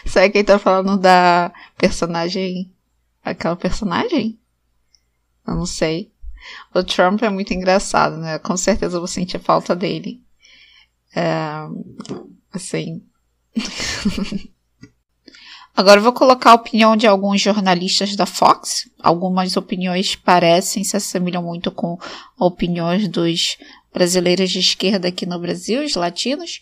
Será 0.06 0.28
que 0.28 0.38
ele 0.38 0.44
tá 0.44 0.58
falando 0.58 0.98
da 0.98 1.52
personagem. 1.82 2.71
Aquela 3.22 3.56
personagem? 3.56 4.38
Eu 5.46 5.56
não 5.56 5.66
sei. 5.66 6.12
O 6.74 6.82
Trump 6.82 7.22
é 7.22 7.30
muito 7.30 7.54
engraçado, 7.54 8.16
né? 8.16 8.38
Com 8.38 8.56
certeza 8.56 8.96
eu 8.96 9.00
vou 9.00 9.08
sentir 9.08 9.38
falta 9.38 9.76
dele. 9.76 10.20
É, 11.14 11.32
assim. 12.52 13.02
Agora 15.74 15.98
eu 15.98 16.04
vou 16.04 16.12
colocar 16.12 16.50
a 16.50 16.54
opinião 16.54 16.94
de 16.96 17.06
alguns 17.06 17.40
jornalistas 17.40 18.14
da 18.14 18.26
Fox. 18.26 18.90
Algumas 19.00 19.56
opiniões 19.56 20.14
parecem 20.14 20.84
se 20.84 20.96
assemelham 20.96 21.42
muito 21.42 21.70
com 21.70 21.98
opiniões 22.38 23.08
dos 23.08 23.56
brasileiros 23.92 24.50
de 24.50 24.58
esquerda 24.58 25.08
aqui 25.08 25.24
no 25.24 25.38
Brasil, 25.38 25.82
os 25.82 25.94
latinos. 25.94 26.60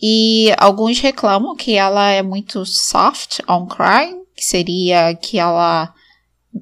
E 0.00 0.52
alguns 0.58 0.98
reclamam 0.98 1.54
que 1.54 1.74
ela 1.74 2.10
é 2.10 2.22
muito 2.22 2.66
soft 2.66 3.38
on 3.48 3.66
crime, 3.66 4.25
que 4.36 4.44
seria 4.44 5.14
que 5.14 5.38
ela 5.38 5.92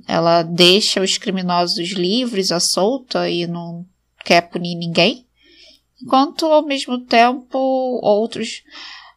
ela 0.08 0.42
deixa 0.42 1.00
os 1.00 1.18
criminosos 1.18 1.90
livres 1.90 2.50
à 2.50 2.58
solta 2.58 3.28
e 3.28 3.46
não 3.46 3.86
quer 4.24 4.42
punir 4.42 4.74
ninguém. 4.74 5.26
Enquanto 6.02 6.46
ao 6.46 6.64
mesmo 6.64 6.98
tempo 6.98 7.58
outros 8.02 8.62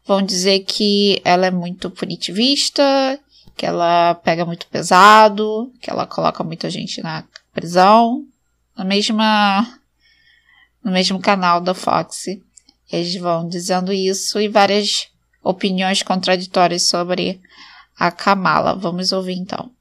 vão 0.06 0.22
dizer 0.22 0.60
que 0.62 1.22
ela 1.24 1.48
é 1.48 1.52
muito 1.52 1.90
punitivista, 1.90 3.20
que 3.56 3.66
ela 3.66 4.16
pega 4.16 4.46
muito 4.46 4.68
pesado, 4.68 5.72
que 5.82 5.90
ela 5.90 6.06
coloca 6.06 6.44
muita 6.44 6.70
gente 6.70 7.02
na 7.02 7.24
prisão. 7.54 8.26
Na 8.76 8.84
mesma 8.84 9.80
no 10.84 10.92
mesmo 10.92 11.20
canal 11.20 11.60
da 11.60 11.74
Fox. 11.74 12.26
Eles 12.90 13.16
vão 13.16 13.48
dizendo 13.50 13.92
isso 13.92 14.40
e 14.40 14.48
várias 14.48 15.10
opiniões 15.44 16.02
contraditórias 16.02 16.84
sobre 16.84 17.42
a 17.98 18.12
Kamala. 18.12 18.76
Vamos 18.76 19.12
ouvir 19.12 19.34
então. 19.34 19.77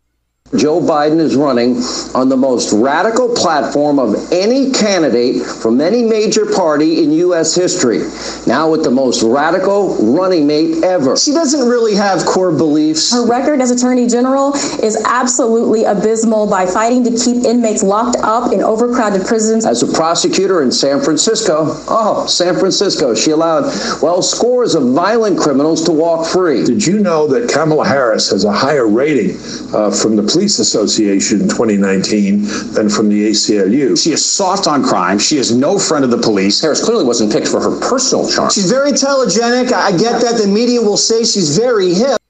Joe 0.54 0.80
Biden 0.80 1.18
is 1.18 1.34
running 1.34 1.76
on 2.14 2.28
the 2.28 2.36
most 2.36 2.72
radical 2.72 3.34
platform 3.34 3.98
of 3.98 4.14
any 4.30 4.70
candidate 4.70 5.42
from 5.44 5.80
any 5.80 6.04
major 6.04 6.46
party 6.46 7.02
in 7.02 7.10
U.S. 7.12 7.52
history. 7.52 8.02
Now, 8.46 8.70
with 8.70 8.84
the 8.84 8.92
most 8.92 9.24
radical 9.24 9.96
running 10.14 10.46
mate 10.46 10.84
ever. 10.84 11.16
She 11.16 11.32
doesn't 11.32 11.68
really 11.68 11.96
have 11.96 12.24
core 12.24 12.52
beliefs. 12.52 13.12
Her 13.12 13.26
record 13.26 13.60
as 13.60 13.72
Attorney 13.72 14.06
General 14.06 14.54
is 14.84 15.02
absolutely 15.04 15.82
abysmal 15.82 16.48
by 16.48 16.64
fighting 16.64 17.02
to 17.04 17.10
keep 17.10 17.44
inmates 17.44 17.82
locked 17.82 18.16
up 18.22 18.52
in 18.52 18.62
overcrowded 18.62 19.26
prisons. 19.26 19.66
As 19.66 19.82
a 19.82 19.92
prosecutor 19.92 20.62
in 20.62 20.70
San 20.70 21.00
Francisco, 21.02 21.74
oh, 21.88 22.24
San 22.28 22.54
Francisco, 22.54 23.16
she 23.16 23.32
allowed, 23.32 23.64
well, 24.00 24.22
scores 24.22 24.76
of 24.76 24.94
violent 24.94 25.40
criminals 25.40 25.82
to 25.86 25.92
walk 25.92 26.24
free. 26.24 26.62
Did 26.62 26.86
you 26.86 27.00
know 27.00 27.26
that 27.26 27.52
Kamala 27.52 27.84
Harris 27.84 28.30
has 28.30 28.44
a 28.44 28.52
higher 28.52 28.86
rating 28.86 29.36
uh, 29.74 29.90
from 29.90 30.14
the 30.14 30.35
Police 30.36 30.58
Association 30.58 31.40
in 31.40 31.48
2019 31.48 32.42
than 32.74 32.90
from 32.90 33.08
the 33.08 33.30
ACLU. 33.30 33.96
She 33.96 34.12
is 34.12 34.22
soft 34.22 34.66
on 34.66 34.82
crime. 34.84 35.18
She 35.18 35.38
is 35.38 35.50
no 35.50 35.78
friend 35.78 36.04
of 36.04 36.10
the 36.10 36.18
police. 36.18 36.60
Harris 36.60 36.84
clearly 36.84 37.04
wasn't 37.04 37.32
picked 37.32 37.48
for 37.48 37.58
her 37.58 37.80
personal 37.80 38.28
charm. 38.28 38.50
She's 38.50 38.70
very 38.70 38.92
telegenic. 38.92 39.72
I 39.72 39.92
get 39.92 40.20
that. 40.20 40.36
The 40.36 40.46
media 40.46 40.82
will 40.82 40.98
say 40.98 41.24
she's 41.24 41.56
very 41.56 41.94
hip. 41.94 42.20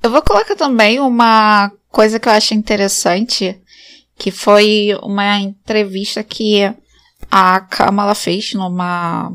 Eu 0.00 0.10
vou 0.10 0.22
colocar 0.22 0.54
também 0.54 1.00
uma 1.00 1.72
coisa 1.90 2.20
que 2.20 2.28
eu 2.28 2.32
acho 2.32 2.54
interessante, 2.54 3.60
que 4.16 4.30
foi 4.30 4.96
uma 5.02 5.40
entrevista 5.40 6.22
que 6.22 6.72
a 7.28 7.60
Kamala 7.62 8.14
fez 8.14 8.54
numa 8.54 9.32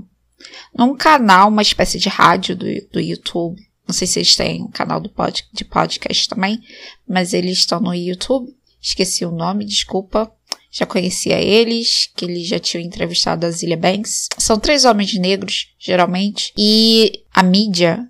num 0.74 0.96
canal, 0.96 1.50
uma 1.50 1.62
espécie 1.62 2.00
de 2.00 2.08
rádio 2.08 2.56
do, 2.56 2.66
do 2.94 3.00
YouTube, 3.02 3.62
não 3.88 3.94
sei 3.94 4.08
se 4.08 4.20
eles 4.20 4.36
têm 4.36 4.64
um 4.64 4.72
canal 4.72 5.02
pod, 5.10 5.44
de 5.54 5.64
podcast 5.64 6.28
também, 6.30 6.60
mas 7.08 7.34
eles 7.34 7.60
estão 7.60 7.80
no 7.80 7.94
YouTube. 7.94 8.52
Esqueci 8.82 9.26
o 9.26 9.32
nome, 9.32 9.66
desculpa. 9.66 10.32
Já 10.72 10.86
conhecia 10.86 11.40
eles, 11.40 12.10
que 12.16 12.26
eles 12.26 12.48
já 12.48 12.60
tinham 12.60 12.84
entrevistado 12.84 13.46
a 13.46 13.52
Zilia 13.52 13.78
Banks. 13.78 14.28
São 14.38 14.60
três 14.60 14.84
homens 14.84 15.14
negros, 15.18 15.70
geralmente, 15.80 16.52
e 16.58 17.24
a 17.34 17.42
mídia, 17.42 18.06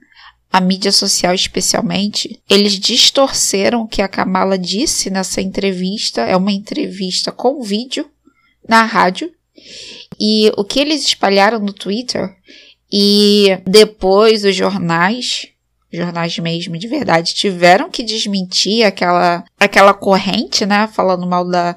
a 0.51 0.59
mídia 0.59 0.91
social 0.91 1.36
especialmente, 1.36 2.41
eles 2.49 2.80
distorceram 2.80 3.82
o 3.82 3.88
que 3.88 4.01
a 4.01 4.07
Kamala 4.07 4.57
disse 4.57 5.09
nessa 5.09 5.41
entrevista. 5.41 6.21
É 6.21 6.36
uma 6.36 6.51
entrevista 6.51 7.32
com 7.32 7.61
vídeo 7.61 8.09
na 8.67 8.84
rádio. 8.84 9.32
E 10.19 10.51
o 10.57 10.63
que 10.63 10.80
eles 10.80 11.05
espalharam 11.05 11.59
no 11.59 11.73
Twitter 11.73 12.36
e 12.91 13.59
depois 13.65 14.43
os 14.45 14.55
jornais 14.55 15.47
jornais 15.95 16.37
mesmo 16.37 16.77
de 16.77 16.87
verdade 16.87 17.33
tiveram 17.33 17.89
que 17.89 18.03
desmentir 18.03 18.85
aquela 18.85 19.43
aquela 19.59 19.93
corrente, 19.93 20.65
né, 20.65 20.87
falando 20.87 21.25
mal 21.25 21.47
da 21.47 21.75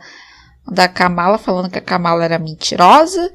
da 0.71 0.87
Kamala, 0.87 1.39
falando 1.39 1.71
que 1.71 1.79
a 1.79 1.83
Kamala 1.83 2.25
era 2.25 2.39
mentirosa, 2.39 3.33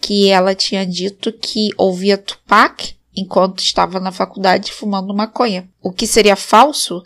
que 0.00 0.28
ela 0.28 0.54
tinha 0.54 0.84
dito 0.86 1.32
que 1.32 1.70
ouvia 1.78 2.18
Tupac 2.18 2.94
enquanto 3.16 3.60
estava 3.60 4.00
na 4.00 4.12
faculdade 4.12 4.72
fumando 4.72 5.14
maconha. 5.14 5.68
O 5.80 5.92
que 5.92 6.06
seria 6.06 6.36
falso, 6.36 7.02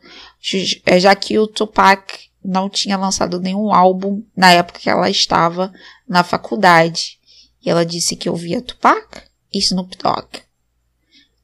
é, 0.87 0.99
já 0.99 1.15
que 1.15 1.39
o 1.39 1.47
Tupac 1.47 2.29
não 2.43 2.69
tinha 2.69 2.97
lançado 2.97 3.41
nenhum 3.41 3.73
álbum 3.73 4.23
na 4.37 4.51
época 4.53 4.81
que 4.81 4.89
ela 4.89 5.11
estava 5.11 5.73
na 6.09 6.25
faculdade. 6.25 7.19
E 7.65 7.69
ela 7.69 7.85
disse 7.85 8.17
que 8.17 8.31
ouvia 8.31 8.63
Tupac 8.63 9.23
e 9.53 9.59
Snoop 9.59 9.97
Dogg. 9.99 10.43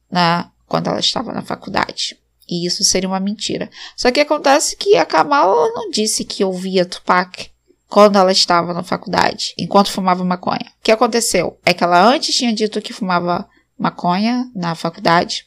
Na, 0.09 0.51
quando 0.67 0.87
ela 0.87 0.99
estava 0.99 1.31
na 1.31 1.41
faculdade. 1.41 2.17
E 2.47 2.67
isso 2.67 2.83
seria 2.83 3.09
uma 3.09 3.19
mentira. 3.19 3.69
Só 3.95 4.11
que 4.11 4.19
acontece 4.19 4.75
que 4.75 4.95
a 4.95 5.05
Kamala 5.05 5.71
não 5.73 5.89
disse 5.89 6.23
que 6.23 6.43
ouvia 6.43 6.85
Tupac 6.85 7.49
quando 7.87 8.17
ela 8.17 8.31
estava 8.31 8.73
na 8.73 8.83
faculdade, 8.83 9.53
enquanto 9.57 9.91
fumava 9.91 10.23
maconha. 10.23 10.73
O 10.79 10.83
que 10.83 10.91
aconteceu? 10.91 11.57
É 11.65 11.73
que 11.73 11.83
ela 11.83 12.03
antes 12.03 12.35
tinha 12.35 12.53
dito 12.53 12.81
que 12.81 12.93
fumava 12.93 13.47
maconha 13.77 14.49
na 14.55 14.75
faculdade, 14.75 15.45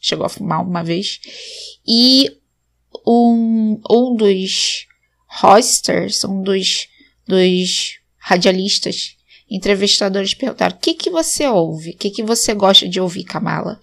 chegou 0.00 0.26
a 0.26 0.28
fumar 0.28 0.62
uma 0.62 0.82
vez, 0.82 1.20
e 1.86 2.30
um, 3.06 3.80
um 3.88 4.16
dos 4.16 4.86
hosters, 5.26 6.24
um 6.24 6.42
dos, 6.42 6.88
dos 7.26 7.98
radialistas, 8.18 9.16
entrevistadores 9.48 10.34
perguntaram: 10.34 10.76
o 10.76 10.78
que, 10.78 10.94
que 10.94 11.10
você 11.10 11.46
ouve? 11.46 11.90
O 11.90 11.96
que, 11.96 12.10
que 12.10 12.22
você 12.22 12.54
gosta 12.54 12.88
de 12.88 13.00
ouvir, 13.00 13.24
Kamala? 13.24 13.80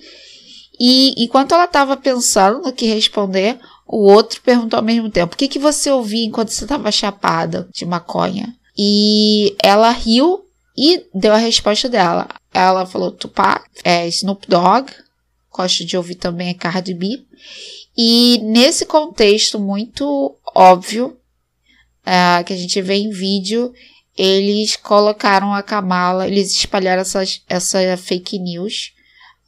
E 0.80 1.13
enquanto 1.23 1.53
ela 1.53 1.65
estava 1.65 1.95
pensando 1.95 2.61
no 2.61 2.73
que 2.73 2.86
responder, 2.86 3.59
o 3.88 4.11
outro 4.11 4.41
perguntou 4.41 4.78
ao 4.78 4.84
mesmo 4.84 5.09
tempo: 5.09 5.34
O 5.34 5.38
que, 5.38 5.47
que 5.47 5.59
você 5.59 5.89
ouvia 5.91 6.26
enquanto 6.26 6.49
você 6.49 6.65
estava 6.65 6.91
chapada 6.91 7.67
de 7.73 7.86
maconha? 7.86 8.55
E 8.78 9.55
ela 9.61 9.89
riu 9.91 10.45
e 10.78 11.05
deu 11.13 11.34
a 11.34 11.38
resposta 11.38 11.88
dela. 11.88 12.28
Ela 12.53 12.86
falou 12.86 13.11
Tupac, 13.11 13.65
é, 13.84 14.07
Snoop 14.07 14.47
Dogg, 14.47 14.91
gosto 15.51 15.86
de 15.86 15.95
ouvir 15.95 16.15
também 16.15 16.49
a 16.49 16.55
Cardi 16.55 16.93
B. 16.93 17.23
E 17.97 18.39
nesse 18.39 18.86
contexto 18.86 19.59
muito 19.59 20.36
óbvio, 20.53 21.17
é, 22.05 22.43
que 22.43 22.51
a 22.51 22.57
gente 22.57 22.82
vê 22.82 22.95
em 22.95 23.09
vídeo, 23.09 23.73
eles 24.17 24.76
colocaram 24.76 25.53
a 25.53 25.63
Kamala, 25.63 26.28
eles 26.28 26.51
espalharam 26.51 27.01
essas, 27.01 27.41
essa 27.47 27.80
fake 27.97 28.38
news 28.38 28.93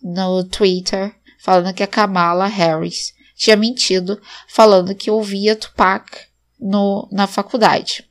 no 0.01 0.43
Twitter 0.45 1.13
falando 1.47 1.73
que 1.73 1.81
a 1.81 1.87
Kamala 1.87 2.45
Harris 2.45 3.13
tinha 3.33 3.55
mentido, 3.55 4.21
falando 4.49 4.93
que 4.93 5.09
ouvia 5.09 5.55
Tupac 5.55 6.05
no, 6.59 7.07
na 7.09 7.25
faculdade, 7.25 8.03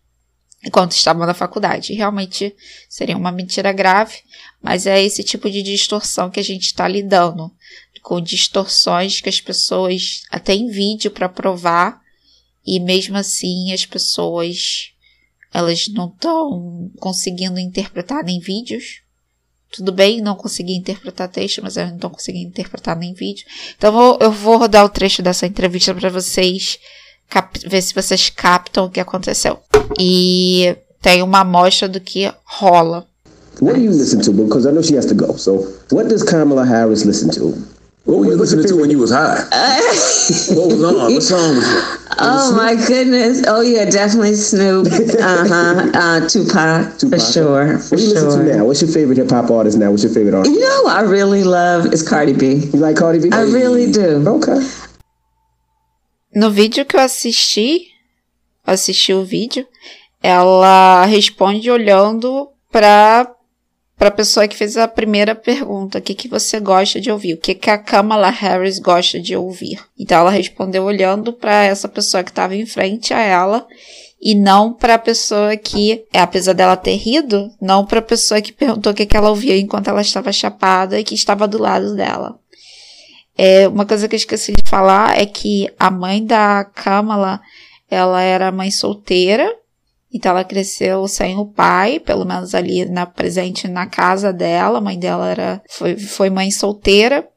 enquanto 0.65 0.93
estava 0.93 1.27
na 1.27 1.35
faculdade. 1.35 1.93
Realmente 1.93 2.57
seria 2.89 3.15
uma 3.15 3.31
mentira 3.31 3.75
grave, 3.75 4.17
mas 4.63 4.87
é 4.87 5.03
esse 5.03 5.23
tipo 5.23 5.51
de 5.51 5.63
distorção 5.63 6.31
que 6.31 6.41
a 6.41 6.43
gente 6.43 6.63
está 6.63 6.89
lidando, 6.89 7.53
com 8.01 8.23
distorções 8.23 9.21
que 9.21 9.29
as 9.29 9.39
pessoas 9.39 10.23
até 10.31 10.55
em 10.55 10.69
vídeo 10.69 11.11
para 11.11 11.29
provar, 11.29 12.01
e 12.65 12.81
mesmo 12.81 13.19
assim 13.19 13.71
as 13.71 13.85
pessoas 13.85 14.93
elas 15.53 15.89
não 15.89 16.09
estão 16.09 16.91
conseguindo 16.99 17.59
interpretar 17.59 18.25
nem 18.25 18.41
vídeos 18.41 19.03
tudo 19.77 19.93
bem, 19.93 20.21
não 20.21 20.35
consegui 20.35 20.75
interpretar 20.75 21.29
texto, 21.29 21.61
mas 21.63 21.77
eu 21.77 21.87
não 21.87 21.97
estou 21.97 22.11
conseguindo 22.11 22.49
interpretar 22.49 22.97
nem 22.97 23.13
vídeo. 23.13 23.45
Então 23.77 23.93
vou, 23.93 24.19
eu 24.21 24.33
vou 24.33 24.57
rodar 24.57 24.85
o 24.85 24.89
trecho 24.89 25.23
dessa 25.23 25.47
entrevista 25.47 25.95
para 25.95 26.09
vocês 26.09 26.79
ver 27.67 27.83
se 27.83 27.95
vocês 27.95 28.31
captam 28.31 28.87
o 28.87 28.91
que 28.91 29.01
aconteceu. 29.01 29.59
E 29.99 30.77
tem 31.03 31.23
uma 31.23 31.41
amostra 31.41 31.89
do 31.89 32.01
que 32.01 32.33
rola. 32.45 33.07
What 33.61 33.79
do 33.79 33.85
you 33.85 33.91
listen 33.91 34.21
to? 34.21 34.33
Because 34.33 34.69
I 34.69 34.73
know 34.73 34.83
she 34.83 34.97
has 34.97 35.07
to 35.07 35.15
go. 35.15 35.39
So, 35.39 35.67
what 35.91 36.09
does 36.09 36.23
Kamala 36.23 36.65
Harris 36.65 37.05
listen 37.05 37.31
to? 37.31 37.55
What 38.07 38.21
were 38.21 38.27
you 38.27 38.37
listening 38.37 38.67
to 38.67 38.77
when 38.77 38.89
you 38.91 38.99
was 38.99 39.11
high? 39.11 39.35
what 40.55 40.69
was 40.71 40.85
on? 40.85 41.13
What 41.13 41.23
song 41.23 41.57
was 41.57 41.67
it? 41.67 42.01
Oh 42.19 42.49
Snoop? 42.51 42.57
my 42.57 42.87
goodness! 42.87 43.43
Oh 43.49 43.61
yeah, 43.63 43.85
definitely 43.91 44.35
Snoop. 44.37 44.87
Uh-huh. 45.19 45.91
Uh 45.93 46.29
Tupac, 46.29 46.99
Tupac. 46.99 47.19
for 47.19 47.33
sure, 47.33 47.79
for 47.79 47.97
What 47.97 47.99
do 47.99 48.03
you 48.03 48.15
listen 48.15 48.31
sure. 48.31 48.45
to 48.45 48.57
now? 48.59 48.65
What's 48.65 48.81
your 48.81 48.91
favorite 48.93 49.19
hip 49.19 49.29
hop 49.31 49.51
artist 49.51 49.77
now? 49.79 49.91
What's 49.91 50.05
your 50.05 50.13
favorite 50.13 50.35
artist? 50.35 50.55
You 50.55 50.61
know, 50.61 50.85
I 50.87 51.01
really 51.03 51.43
love 51.43 51.93
is 51.93 52.03
Cardi 52.09 52.33
B. 52.33 52.55
You 52.73 52.79
like 52.79 52.97
Cardi 52.97 53.19
B? 53.19 53.31
I 53.33 53.43
really 53.43 53.91
do. 53.91 54.23
Okay. 54.39 54.61
No 56.35 56.51
vídeo 56.51 56.85
que 56.85 56.97
eu 56.97 57.01
assisti, 57.01 57.89
assisti 58.65 59.13
o 59.13 59.25
vídeo, 59.25 59.67
ela 60.23 61.05
responde 61.07 61.71
olhando 61.71 62.49
para 62.71 63.27
para 63.99 64.09
a 64.09 64.13
pessoa 64.13 64.47
que 64.47 64.57
fez 64.57 64.77
a 64.77 64.87
primeira 64.87 65.35
pergunta, 65.35 65.99
o 65.99 66.03
que, 66.03 66.15
que 66.15 66.29
você 66.29 66.61
gosta 66.61 67.01
de 67.01 67.11
ouvir? 67.11 67.35
O 67.35 67.39
que, 67.39 67.55
que 67.55 67.71
a 67.71 67.79
Kamala 67.79 68.29
Harris 68.29 68.79
gosta 68.79 69.19
de 69.19 69.35
ouvir? 69.35 69.81
Então 69.99 70.19
ela 70.19 70.31
respondeu 70.31 70.85
olhando 70.85 71.33
para 71.33 71.65
essa 71.65 71.89
pessoa 71.89 72.23
que 72.23 72.31
estava 72.31 72.55
em 72.55 72.67
frente 72.67 73.15
a 73.15 73.21
ela 73.21 73.67
e 74.21 74.35
não 74.35 74.73
para 74.73 74.95
a 74.95 74.99
pessoa 74.99 75.57
que, 75.57 76.05
é, 76.13 76.21
apesar 76.21 76.53
dela 76.53 76.77
ter 76.77 76.97
rido, 76.97 77.51
não 77.61 77.87
para 77.87 78.01
a 78.01 78.03
pessoa 78.03 78.41
que 78.41 78.53
perguntou 78.53 78.93
o 78.93 78.95
que, 78.95 79.07
que 79.07 79.17
ela 79.17 79.31
ouvia 79.31 79.57
enquanto 79.57 79.89
ela 79.89 80.03
estava 80.03 80.33
chapada 80.33 81.01
e 81.01 81.05
que 81.05 81.15
estava 81.15 81.49
do 81.49 81.59
lado 81.59 81.95
dela. 81.95 82.39
É, 83.37 83.69
uma 83.69 83.87
coisa 83.87 84.09
que 84.09 84.15
eu 84.15 84.19
esqueci 84.19 84.53
de 84.53 84.69
falar 84.69 85.19
é 85.19 85.27
que 85.27 85.71
a 85.79 85.91
mãe 85.91 86.25
da 86.25 86.65
Kamala, 86.65 87.41
ela 87.91 88.21
era 88.21 88.53
mãe 88.53 88.71
solteira, 88.71 89.55
então 90.17 90.31
ela 90.31 90.45
cresceu 90.45 91.07
sem 91.07 91.37
o 91.37 91.45
pai, 91.45 92.01
pelo 92.01 92.25
menos 92.25 92.55
ali 92.55 92.85
na 92.87 93.07
presente 93.07 93.69
na 93.69 93.87
casa 93.87 94.33
dela. 94.33 94.79
A 94.79 94.81
mãe 94.81 94.99
dela 94.99 95.29
era 95.29 95.63
foi, 95.69 95.97
foi 95.97 96.31
mãe 96.31 96.51
solteira. 96.51 97.29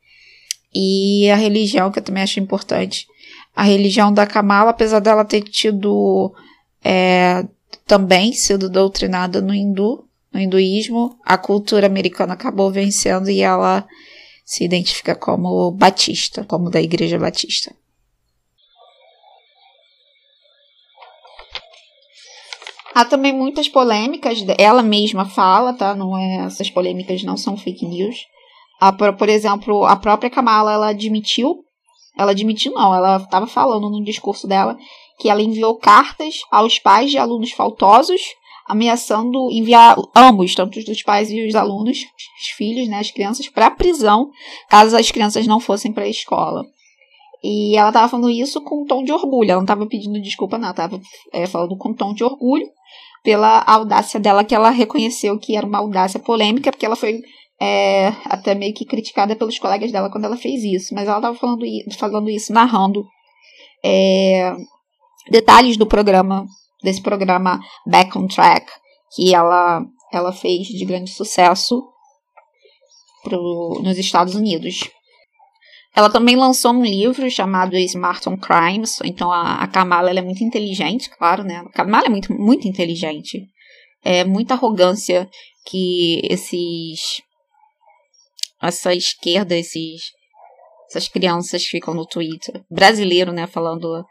E 0.73 1.29
a 1.29 1.35
religião, 1.35 1.91
que 1.91 1.99
eu 1.99 2.03
também 2.03 2.23
acho 2.23 2.39
importante. 2.39 3.07
A 3.55 3.63
religião 3.63 4.13
da 4.13 4.25
Kamala, 4.25 4.69
apesar 4.69 4.99
dela 4.99 5.25
ter 5.25 5.41
tido 5.41 6.33
é, 6.83 7.45
também 7.85 8.33
sido 8.33 8.69
doutrinada 8.69 9.41
no 9.41 9.53
hindu, 9.53 10.05
no 10.31 10.39
hinduísmo, 10.39 11.17
a 11.25 11.37
cultura 11.37 11.87
americana 11.87 12.33
acabou 12.33 12.71
vencendo 12.71 13.29
e 13.29 13.41
ela 13.41 13.85
se 14.45 14.63
identifica 14.63 15.15
como 15.15 15.71
batista, 15.71 16.43
como 16.45 16.69
da 16.69 16.81
igreja 16.81 17.19
batista. 17.19 17.73
Há 22.99 23.05
também 23.05 23.31
muitas 23.31 23.69
polêmicas, 23.69 24.43
ela 24.57 24.83
mesma 24.83 25.23
fala, 25.23 25.71
tá? 25.71 25.95
Não 25.95 26.17
é, 26.17 26.47
essas 26.47 26.69
polêmicas 26.69 27.23
não 27.23 27.37
são 27.37 27.55
fake 27.55 27.85
news. 27.85 28.25
A, 28.77 28.91
por 28.91 29.29
exemplo, 29.29 29.85
a 29.85 29.95
própria 29.95 30.29
Kamala, 30.29 30.73
ela 30.73 30.89
admitiu, 30.89 31.63
ela 32.17 32.31
admitiu 32.31 32.73
não, 32.73 32.93
ela 32.93 33.15
estava 33.15 33.47
falando 33.47 33.89
no 33.89 34.03
discurso 34.03 34.45
dela 34.45 34.77
que 35.17 35.29
ela 35.29 35.41
enviou 35.41 35.77
cartas 35.77 36.41
aos 36.51 36.77
pais 36.77 37.09
de 37.09 37.17
alunos 37.17 37.51
faltosos, 37.51 38.19
ameaçando 38.67 39.49
enviar 39.49 39.95
ambos, 40.13 40.53
tanto 40.53 40.77
os 40.77 41.01
pais 41.01 41.31
e 41.31 41.47
os 41.47 41.55
alunos, 41.55 41.99
os 41.99 42.47
filhos, 42.57 42.89
né, 42.89 42.99
as 42.99 43.11
crianças, 43.11 43.47
para 43.47 43.67
a 43.67 43.71
prisão, 43.71 44.29
caso 44.67 44.97
as 44.97 45.09
crianças 45.09 45.47
não 45.47 45.61
fossem 45.61 45.93
para 45.93 46.03
a 46.03 46.09
escola. 46.09 46.65
E 47.43 47.77
ela 47.77 47.89
estava 47.89 48.09
falando 48.09 48.29
isso 48.29 48.61
com 48.61 48.83
um 48.83 48.85
tom 48.85 49.03
de 49.03 49.11
orgulho, 49.11 49.51
ela 49.51 49.59
não 49.59 49.63
estava 49.63 49.85
pedindo 49.85 50.21
desculpa, 50.21 50.57
não, 50.57 50.71
estava 50.71 50.99
é, 51.31 51.47
falando 51.47 51.77
com 51.77 51.89
um 51.89 51.93
tom 51.93 52.13
de 52.13 52.23
orgulho 52.23 52.67
pela 53.23 53.61
audácia 53.61 54.19
dela, 54.19 54.43
que 54.43 54.55
ela 54.55 54.69
reconheceu 54.69 55.37
que 55.39 55.55
era 55.55 55.65
uma 55.65 55.79
audácia 55.79 56.19
polêmica, 56.19 56.71
porque 56.71 56.85
ela 56.85 56.95
foi 56.95 57.21
é, 57.59 58.07
até 58.25 58.55
meio 58.55 58.73
que 58.73 58.85
criticada 58.85 59.35
pelos 59.35 59.59
colegas 59.59 59.91
dela 59.91 60.09
quando 60.09 60.25
ela 60.25 60.37
fez 60.37 60.63
isso. 60.63 60.93
Mas 60.93 61.07
ela 61.07 61.17
estava 61.17 61.37
falando, 61.37 61.65
falando 61.97 62.29
isso, 62.29 62.53
narrando 62.53 63.05
é, 63.83 64.53
detalhes 65.29 65.77
do 65.77 65.85
programa, 65.85 66.45
desse 66.83 67.01
programa 67.01 67.59
Back 67.85 68.17
on 68.17 68.27
Track, 68.27 68.71
que 69.15 69.33
ela, 69.33 69.81
ela 70.13 70.31
fez 70.31 70.67
de 70.67 70.85
grande 70.85 71.11
sucesso 71.11 71.83
pro, 73.23 73.81
nos 73.83 73.97
Estados 73.97 74.35
Unidos. 74.35 74.89
Ela 75.95 76.09
também 76.09 76.35
lançou 76.35 76.71
um 76.71 76.83
livro 76.83 77.29
chamado 77.29 77.75
Smart 77.75 78.27
on 78.29 78.37
Crimes. 78.37 78.99
Então 79.03 79.31
a, 79.31 79.63
a 79.63 79.67
Kamala 79.67 80.09
é 80.11 80.21
muito 80.21 80.43
inteligente, 80.43 81.09
claro, 81.09 81.43
né? 81.43 81.63
A 81.65 81.69
Kamala 81.71 82.05
é 82.05 82.09
muito, 82.09 82.33
muito 82.33 82.67
inteligente. 82.67 83.47
É 84.03 84.23
muita 84.23 84.53
arrogância 84.53 85.29
que 85.65 86.21
esses 86.23 87.21
essa 88.61 88.93
esquerda, 88.93 89.55
esses 89.55 90.01
essas 90.89 91.07
crianças 91.07 91.63
ficam 91.65 91.93
no 91.93 92.05
Twitter, 92.05 92.63
brasileiro, 92.69 93.31
né, 93.31 93.45
falando 93.45 94.03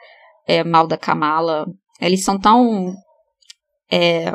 é, 0.46 0.62
mal 0.62 0.86
da 0.86 0.96
Kamala, 0.96 1.66
eles 2.00 2.22
são 2.22 2.38
tão 2.38 2.94
é, 3.90 4.32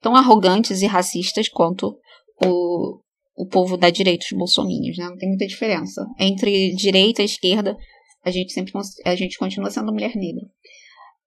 tão 0.00 0.16
arrogantes 0.16 0.80
e 0.80 0.86
racistas 0.86 1.48
quanto 1.48 1.94
o, 2.42 2.98
o 3.36 3.46
povo 3.46 3.76
da 3.76 3.90
direita, 3.90 4.24
os 4.24 4.36
bolsominions, 4.36 4.96
né? 4.96 5.04
Não 5.04 5.16
tem 5.16 5.28
muita 5.28 5.46
diferença. 5.46 6.06
Entre 6.18 6.74
direita 6.74 7.22
e 7.22 7.26
esquerda, 7.26 7.76
a 8.24 8.30
gente 8.30 8.52
sempre 8.52 8.72
a 9.04 9.14
gente 9.14 9.38
continua 9.38 9.70
sendo 9.70 9.92
mulher 9.92 10.16
negra. 10.16 10.42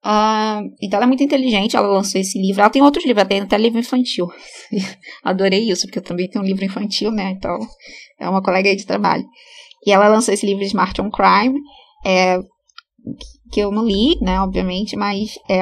Uh, 0.03 0.73
então 0.81 0.97
ela 0.97 1.05
é 1.05 1.07
muito 1.07 1.23
inteligente, 1.23 1.75
ela 1.75 1.87
lançou 1.87 2.19
esse 2.19 2.41
livro. 2.41 2.61
Ela 2.61 2.69
tem 2.69 2.81
outros 2.81 3.05
livros, 3.05 3.21
ela 3.21 3.29
tem 3.29 3.41
até 3.41 3.57
livro 3.57 3.79
infantil. 3.79 4.27
Adorei 5.23 5.69
isso, 5.69 5.85
porque 5.85 5.99
eu 5.99 6.03
também 6.03 6.27
tenho 6.27 6.43
um 6.43 6.47
livro 6.47 6.65
infantil, 6.65 7.11
né? 7.11 7.31
Então 7.31 7.57
é 8.19 8.27
uma 8.27 8.41
colega 8.41 8.69
aí 8.69 8.75
de 8.75 8.85
trabalho. 8.85 9.25
E 9.85 9.91
ela 9.91 10.07
lançou 10.07 10.33
esse 10.33 10.45
livro 10.45 10.63
Smart 10.63 10.99
on 10.99 11.09
Crime, 11.11 11.59
é, 12.05 12.39
que 13.51 13.59
eu 13.59 13.71
não 13.71 13.85
li, 13.85 14.17
né, 14.21 14.41
obviamente, 14.41 14.95
mas 14.95 15.35
é, 15.49 15.61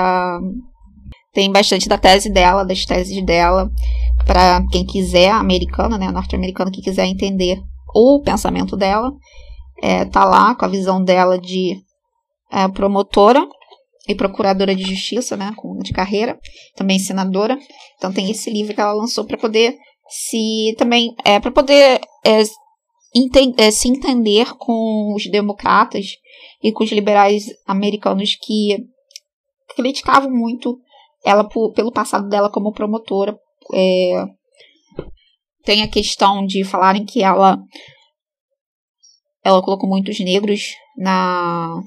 tem 1.34 1.52
bastante 1.52 1.88
da 1.88 1.98
tese 1.98 2.32
dela, 2.32 2.64
das 2.64 2.84
teses 2.84 3.24
dela 3.24 3.70
para 4.28 4.62
quem 4.70 4.86
quiser, 4.86 5.32
americana, 5.32 5.98
né, 5.98 6.12
norte-americana, 6.12 6.70
que 6.70 6.82
quiser 6.82 7.06
entender 7.06 7.58
o 7.96 8.22
pensamento 8.22 8.76
dela, 8.76 9.12
é, 9.82 10.04
tá 10.06 10.26
lá 10.26 10.54
com 10.54 10.66
a 10.66 10.68
visão 10.68 11.02
dela 11.02 11.40
de 11.40 11.78
é, 12.52 12.68
promotora 12.68 13.48
e 14.08 14.14
procuradora 14.14 14.76
de 14.76 14.84
justiça, 14.84 15.38
né, 15.38 15.52
de 15.82 15.94
carreira, 15.94 16.38
também 16.76 17.00
senadora. 17.00 17.58
Então 17.98 18.12
tem 18.12 18.30
esse 18.30 18.50
livro 18.50 18.76
que 18.76 18.82
ela 18.82 18.94
lançou 18.94 19.26
para 19.26 19.38
poder 19.38 19.78
se 20.10 20.76
também 20.78 21.14
é 21.24 21.40
para 21.40 21.52
poder 21.52 22.00
é, 22.26 22.42
é, 23.58 23.72
se 23.72 23.88
entender 23.88 24.54
com 24.58 25.14
os 25.16 25.30
democratas 25.30 26.06
e 26.64 26.72
com 26.72 26.84
os 26.84 26.92
liberais 26.92 27.46
americanos 27.66 28.36
que 28.42 28.78
criticavam 29.76 30.32
muito 30.32 30.80
ela 31.26 31.44
por, 31.44 31.74
pelo 31.74 31.92
passado 31.92 32.30
dela 32.30 32.50
como 32.50 32.72
promotora 32.72 33.38
é, 33.74 34.26
tem 35.64 35.84
a 35.84 35.88
questão 35.88 36.46
de 36.46 36.64
falarem 36.64 37.06
que 37.06 37.22
ela 37.22 37.58
ela 39.44 39.62
colocou 39.62 39.90
muitos 39.90 40.20
negros 40.20 40.76
na 40.98 41.82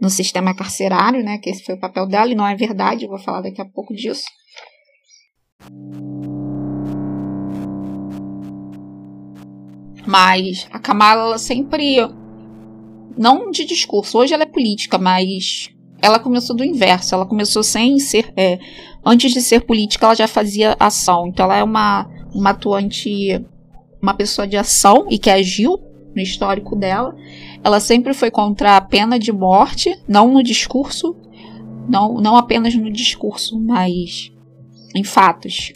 no 0.00 0.10
sistema 0.10 0.54
carcerário, 0.54 1.24
né? 1.24 1.38
Que 1.38 1.50
esse 1.50 1.64
foi 1.64 1.74
o 1.74 1.80
papel 1.80 2.06
dela 2.06 2.30
e 2.30 2.34
não 2.34 2.46
é 2.46 2.54
verdade. 2.54 3.04
Eu 3.04 3.10
vou 3.10 3.18
falar 3.18 3.40
daqui 3.42 3.60
a 3.60 3.64
pouco 3.64 3.94
disso. 3.94 4.24
Mas 10.06 10.68
a 10.70 10.78
Kamala 10.78 11.22
ela 11.22 11.38
sempre 11.38 11.96
não 13.16 13.50
de 13.50 13.64
discurso. 13.64 14.18
Hoje 14.18 14.34
ela 14.34 14.44
é 14.44 14.46
política, 14.46 14.98
mas 14.98 15.70
ela 16.06 16.18
começou 16.18 16.54
do 16.54 16.64
inverso. 16.64 17.14
Ela 17.14 17.26
começou 17.26 17.62
sem 17.62 17.98
ser. 17.98 18.32
É, 18.36 18.58
antes 19.04 19.32
de 19.32 19.40
ser 19.40 19.60
política, 19.62 20.06
ela 20.06 20.14
já 20.14 20.28
fazia 20.28 20.76
ação. 20.78 21.26
Então 21.26 21.44
ela 21.44 21.56
é 21.56 21.64
uma, 21.64 22.08
uma 22.32 22.50
atuante, 22.50 23.44
uma 24.00 24.14
pessoa 24.14 24.46
de 24.46 24.56
ação 24.56 25.06
e 25.10 25.18
que 25.18 25.30
agiu 25.30 25.78
no 26.14 26.22
histórico 26.22 26.76
dela. 26.76 27.14
Ela 27.62 27.80
sempre 27.80 28.14
foi 28.14 28.30
contra 28.30 28.76
a 28.76 28.80
pena 28.80 29.18
de 29.18 29.32
morte, 29.32 29.94
não 30.08 30.32
no 30.32 30.42
discurso, 30.42 31.16
não, 31.88 32.14
não 32.14 32.36
apenas 32.36 32.74
no 32.74 32.90
discurso, 32.90 33.58
mas 33.58 34.32
em 34.94 35.04
fatos 35.04 35.72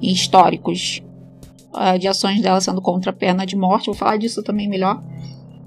em 0.00 0.12
históricos 0.12 1.02
uh, 1.74 1.98
de 1.98 2.08
ações 2.08 2.40
dela 2.40 2.60
sendo 2.60 2.80
contra 2.80 3.10
a 3.10 3.14
pena 3.14 3.44
de 3.44 3.56
morte. 3.56 3.86
Vou 3.86 3.94
falar 3.94 4.16
disso 4.16 4.42
também 4.42 4.68
melhor. 4.68 5.02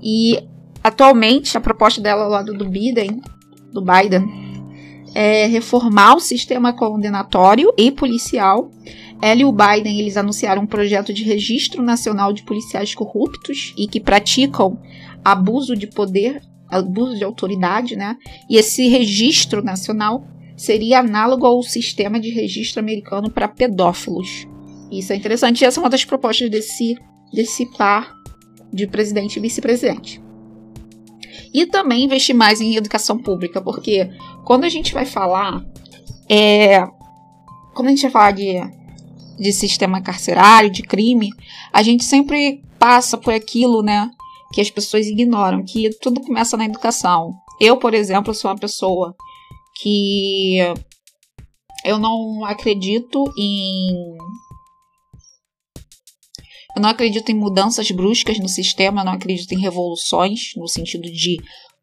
E 0.02 0.44
atualmente 0.84 1.58
a 1.58 1.62
proposta 1.62 2.02
dela 2.02 2.24
ao 2.24 2.30
lado 2.30 2.54
do 2.54 2.68
Biden 2.68 3.22
do 3.74 3.82
Biden 3.82 4.44
é 5.16 5.46
reformar 5.46 6.16
o 6.16 6.20
sistema 6.20 6.74
condenatório 6.74 7.74
e 7.78 7.92
policial. 7.92 8.72
Ela 9.22 9.42
e 9.42 9.46
o 9.46 9.52
Biden 9.52 10.00
eles 10.00 10.18
anunciaram 10.18 10.64
um 10.64 10.68
projeto 10.68 11.14
de 11.14 11.24
registro 11.24 11.82
nacional 11.82 12.34
de 12.34 12.44
policiais 12.44 12.94
corruptos 12.94 13.74
e 13.78 13.88
que 13.88 14.00
praticam 14.00 14.80
abuso 15.24 15.76
de 15.76 15.88
poder, 15.88 16.42
abuso 16.70 17.16
de 17.16 17.24
autoridade, 17.24 17.96
né? 17.96 18.18
E 18.50 18.58
esse 18.58 18.88
registro 18.88 19.64
nacional 19.64 20.26
seria 20.58 21.00
análogo 21.00 21.46
ao 21.46 21.62
sistema 21.64 22.20
de 22.20 22.30
registro 22.30 22.80
americano 22.80 23.30
para 23.30 23.48
pedófilos. 23.48 24.48
Isso 24.92 25.14
é 25.14 25.16
interessante. 25.16 25.62
E 25.62 25.66
essa 25.66 25.80
é 25.80 25.84
uma 25.84 25.90
das 25.90 26.06
propostas 26.06 26.50
desse, 26.50 26.96
desse 27.32 27.66
par 27.78 28.14
de 28.72 28.88
presidente 28.88 29.38
e 29.38 29.42
vice-presidente. 29.42 30.23
E 31.54 31.66
também 31.66 32.06
investir 32.06 32.36
mais 32.36 32.62
em 32.62 32.76
educação 32.76 33.18
pública, 33.18 33.62
porque 33.62 34.10
quando 34.44 34.64
a 34.64 34.70
gente 34.70 34.94
vai 34.94 35.06
falar. 35.06 35.64
É, 36.30 36.86
quando 37.74 37.88
a 37.88 37.90
gente 37.90 38.04
vai 38.04 38.12
falar 38.12 38.32
de, 38.32 38.56
de 39.40 39.52
sistema 39.52 40.02
carcerário, 40.02 40.70
de 40.70 40.84
crime, 40.84 41.30
a 41.72 41.82
gente 41.84 42.04
sempre 42.04 42.64
passa 42.80 43.18
por 43.18 43.34
aquilo, 43.34 43.82
né? 43.82 44.10
Que 44.54 44.62
as 44.62 44.70
pessoas 44.70 45.08
ignoram, 45.08 45.64
que 45.64 45.90
tudo 46.02 46.22
começa 46.22 46.56
na 46.56 46.66
educação. 46.66 47.34
Eu, 47.60 47.78
por 47.78 47.94
exemplo, 47.94 48.34
sou 48.34 48.52
uma 48.52 48.58
pessoa 48.58 49.16
que 49.82 50.58
eu 51.84 51.98
não 51.98 52.46
acredito 52.46 53.24
em 53.38 54.18
eu 56.76 56.82
não 56.82 56.90
acredito 56.90 57.30
em 57.30 57.36
mudanças 57.36 57.90
bruscas 57.92 58.40
no 58.40 58.50
sistema, 58.50 59.02
eu 59.02 59.06
não 59.06 59.14
acredito 59.14 59.52
em 59.54 59.60
revoluções, 59.60 60.52
no 60.58 60.68
sentido 60.68 61.10
de 61.12 61.38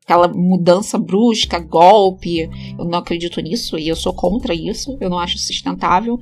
aquela 0.04 0.26
mudança 0.28 0.98
brusca, 0.98 1.58
golpe. 1.58 2.48
Eu 2.78 2.84
não 2.84 2.98
acredito 2.98 3.40
nisso 3.40 3.78
e 3.78 3.88
eu 3.88 3.94
sou 3.94 4.12
contra 4.12 4.54
isso, 4.54 4.96
eu 5.00 5.08
não 5.08 5.18
acho 5.18 5.38
sustentável. 5.38 6.18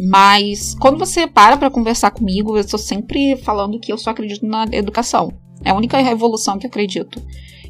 Mas 0.00 0.74
quando 0.80 0.98
você 0.98 1.26
para 1.26 1.56
para 1.56 1.70
conversar 1.70 2.10
comigo, 2.12 2.56
eu 2.56 2.60
estou 2.60 2.78
sempre 2.78 3.36
falando 3.36 3.78
que 3.78 3.92
eu 3.92 3.98
só 3.98 4.10
acredito 4.10 4.46
na 4.46 4.64
educação. 4.72 5.32
É 5.64 5.70
a 5.70 5.74
única 5.74 5.98
revolução 6.00 6.58
que 6.58 6.66
acredito. 6.66 7.22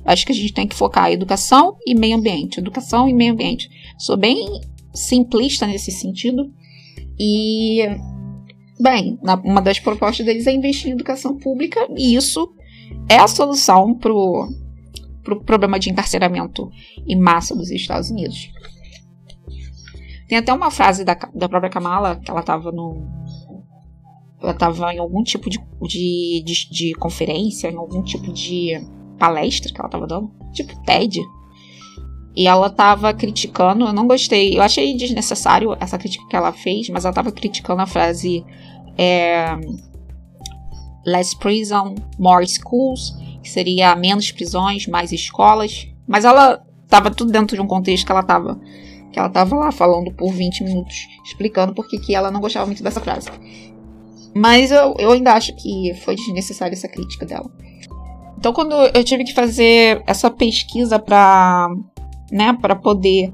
Acho 0.04 0.26
que 0.26 0.32
a 0.32 0.34
gente 0.34 0.52
tem 0.52 0.66
que 0.66 0.74
focar 0.74 1.10
em 1.10 1.14
educação 1.14 1.76
e 1.86 1.94
meio 1.94 2.16
ambiente. 2.16 2.58
Educação 2.58 3.08
e 3.08 3.14
meio 3.14 3.32
ambiente. 3.32 3.70
Sou 3.98 4.16
bem 4.16 4.60
simplista 4.92 5.66
nesse 5.66 5.90
sentido. 5.90 6.50
E 7.18 7.80
Bem, 8.78 9.18
uma 9.44 9.62
das 9.62 9.78
propostas 9.78 10.26
deles 10.26 10.46
é 10.46 10.52
investir 10.52 10.90
em 10.90 10.94
educação 10.94 11.36
pública 11.36 11.86
e 11.96 12.16
isso 12.16 12.52
é 13.08 13.16
a 13.16 13.28
solução 13.28 13.94
para 13.94 14.12
o 14.12 14.48
pro 15.24 15.42
problema 15.42 15.78
de 15.78 15.90
encarceramento 15.90 16.70
em 17.08 17.18
massa 17.18 17.56
dos 17.56 17.70
Estados 17.70 18.10
Unidos. 18.10 18.50
Tem 20.28 20.38
até 20.38 20.52
uma 20.52 20.70
frase 20.70 21.04
da, 21.04 21.14
da 21.34 21.48
própria 21.48 21.70
Kamala, 21.70 22.16
que 22.16 22.30
ela 22.30 22.40
estava 22.40 22.70
no. 22.70 23.02
Ela 24.40 24.52
estava 24.52 24.92
em 24.92 24.98
algum 24.98 25.22
tipo 25.22 25.48
de, 25.48 25.58
de, 25.82 26.42
de, 26.44 26.70
de, 26.70 26.94
conferência, 26.94 27.70
em 27.70 27.76
algum 27.76 28.02
tipo 28.02 28.32
de 28.32 28.72
palestra 29.18 29.72
que 29.72 29.80
ela 29.80 29.88
estava 29.88 30.06
dando, 30.06 30.30
tipo 30.52 30.78
TED. 30.82 31.20
E 32.36 32.48
ela 32.48 32.68
tava 32.68 33.14
criticando, 33.14 33.86
eu 33.86 33.92
não 33.92 34.08
gostei, 34.08 34.58
eu 34.58 34.62
achei 34.62 34.96
desnecessário 34.96 35.76
essa 35.78 35.96
crítica 35.96 36.26
que 36.28 36.34
ela 36.34 36.52
fez, 36.52 36.88
mas 36.88 37.04
ela 37.04 37.14
tava 37.14 37.30
criticando 37.30 37.80
a 37.80 37.86
frase 37.86 38.44
é, 38.98 39.56
less 41.06 41.36
prison, 41.36 41.94
more 42.18 42.46
schools, 42.46 43.16
que 43.42 43.48
seria 43.48 43.94
menos 43.94 44.32
prisões, 44.32 44.86
mais 44.86 45.12
escolas. 45.12 45.88
Mas 46.08 46.24
ela 46.24 46.64
tava 46.88 47.10
tudo 47.10 47.30
dentro 47.30 47.56
de 47.56 47.62
um 47.62 47.66
contexto 47.66 48.06
que 48.06 48.12
ela 48.12 48.22
tava 48.22 48.58
que 49.12 49.18
ela 49.20 49.28
tava 49.28 49.54
lá 49.54 49.70
falando 49.70 50.12
por 50.12 50.32
20 50.32 50.64
minutos, 50.64 51.06
explicando 51.24 51.72
por 51.72 51.86
que 51.86 52.12
ela 52.12 52.32
não 52.32 52.40
gostava 52.40 52.66
muito 52.66 52.82
dessa 52.82 53.00
frase. 53.00 53.30
Mas 54.34 54.72
eu, 54.72 54.96
eu 54.98 55.12
ainda 55.12 55.34
acho 55.34 55.54
que 55.54 55.94
foi 56.04 56.16
desnecessária 56.16 56.74
essa 56.74 56.88
crítica 56.88 57.24
dela. 57.24 57.48
Então, 58.36 58.52
quando 58.52 58.74
eu 58.74 59.04
tive 59.04 59.22
que 59.22 59.32
fazer 59.32 60.02
essa 60.04 60.28
pesquisa 60.28 60.98
para 60.98 61.68
né, 62.34 62.52
para 62.60 62.74
poder 62.74 63.32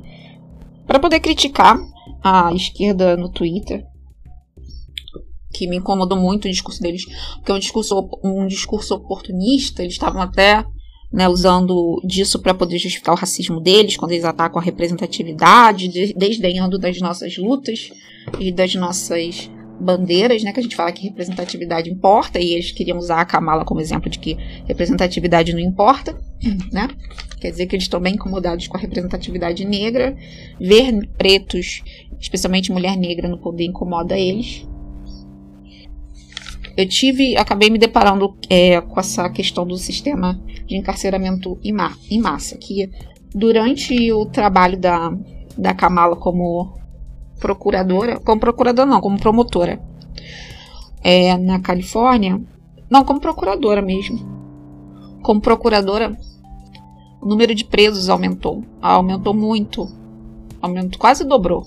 para 0.86 1.00
poder 1.00 1.20
criticar 1.20 1.78
a 2.22 2.52
esquerda 2.52 3.16
no 3.16 3.30
Twitter, 3.30 3.82
que 5.52 5.66
me 5.66 5.76
incomodou 5.76 6.18
muito 6.18 6.44
o 6.44 6.50
discurso 6.50 6.82
deles, 6.82 7.06
porque 7.36 7.50
é 7.50 7.54
um 7.54 7.58
discurso 7.58 8.10
um 8.22 8.46
discurso 8.46 8.94
oportunista, 8.94 9.82
eles 9.82 9.94
estavam 9.94 10.20
até 10.20 10.64
né, 11.10 11.26
usando 11.28 12.00
disso 12.04 12.38
para 12.40 12.52
poder 12.52 12.78
justificar 12.78 13.14
o 13.14 13.18
racismo 13.18 13.60
deles, 13.60 13.96
quando 13.96 14.12
eles 14.12 14.24
atacam 14.24 14.60
a 14.60 14.64
representatividade, 14.64 15.88
de, 15.88 16.12
desdenhando 16.12 16.78
das 16.78 17.00
nossas 17.00 17.38
lutas 17.38 17.90
e 18.38 18.52
das 18.52 18.74
nossas 18.74 19.50
bandeiras, 19.80 20.42
né, 20.42 20.52
que 20.52 20.60
a 20.60 20.62
gente 20.62 20.76
fala 20.76 20.92
que 20.92 21.08
representatividade 21.08 21.90
importa, 21.90 22.38
e 22.38 22.52
eles 22.52 22.72
queriam 22.72 22.98
usar 22.98 23.20
a 23.20 23.24
Kamala 23.24 23.64
como 23.64 23.80
exemplo 23.80 24.10
de 24.10 24.18
que 24.18 24.36
representatividade 24.66 25.52
não 25.52 25.60
importa, 25.60 26.16
né? 26.72 26.88
Quer 27.40 27.50
dizer 27.50 27.66
que 27.66 27.74
eles 27.74 27.84
estão 27.84 28.00
bem 28.00 28.14
incomodados 28.14 28.68
com 28.68 28.76
a 28.76 28.80
representatividade 28.80 29.64
negra, 29.64 30.14
ver 30.60 31.08
pretos, 31.16 31.82
especialmente 32.20 32.70
mulher 32.70 32.96
negra 32.96 33.28
no 33.28 33.38
poder 33.38 33.64
incomoda 33.64 34.18
eles 34.18 34.66
eu 36.76 36.88
tive, 36.88 37.36
acabei 37.36 37.68
me 37.68 37.78
deparando 37.78 38.34
é, 38.48 38.80
com 38.80 38.98
essa 38.98 39.28
questão 39.28 39.66
do 39.66 39.76
sistema 39.76 40.40
de 40.66 40.76
encarceramento 40.76 41.58
em, 41.62 41.72
ma 41.72 41.92
em 42.10 42.18
massa, 42.18 42.56
que 42.56 42.90
durante 43.34 44.10
o 44.12 44.24
trabalho 44.26 44.78
da, 44.78 45.12
da 45.58 45.74
Kamala 45.74 46.16
como 46.16 46.79
procuradora, 47.40 48.20
como 48.20 48.40
procuradora 48.40 48.88
não, 48.88 49.00
como 49.00 49.18
promotora, 49.18 49.80
é, 51.02 51.36
na 51.36 51.58
Califórnia, 51.60 52.40
não, 52.88 53.04
como 53.04 53.20
procuradora 53.20 53.82
mesmo, 53.82 54.18
como 55.22 55.40
procuradora, 55.40 56.16
o 57.20 57.26
número 57.26 57.54
de 57.54 57.64
presos 57.64 58.08
aumentou, 58.08 58.64
aumentou 58.80 59.34
muito, 59.34 59.88
aumentou, 60.60 60.98
quase 60.98 61.24
dobrou. 61.24 61.64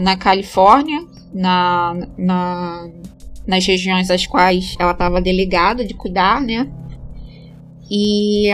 Na 0.00 0.16
Califórnia, 0.16 1.06
na, 1.32 1.94
na 2.18 2.88
nas 3.46 3.66
regiões 3.66 4.10
às 4.10 4.26
quais 4.26 4.74
ela 4.78 4.92
estava 4.92 5.20
delegada 5.20 5.84
de 5.84 5.94
cuidar, 5.94 6.40
né? 6.40 6.70
E 7.90 8.48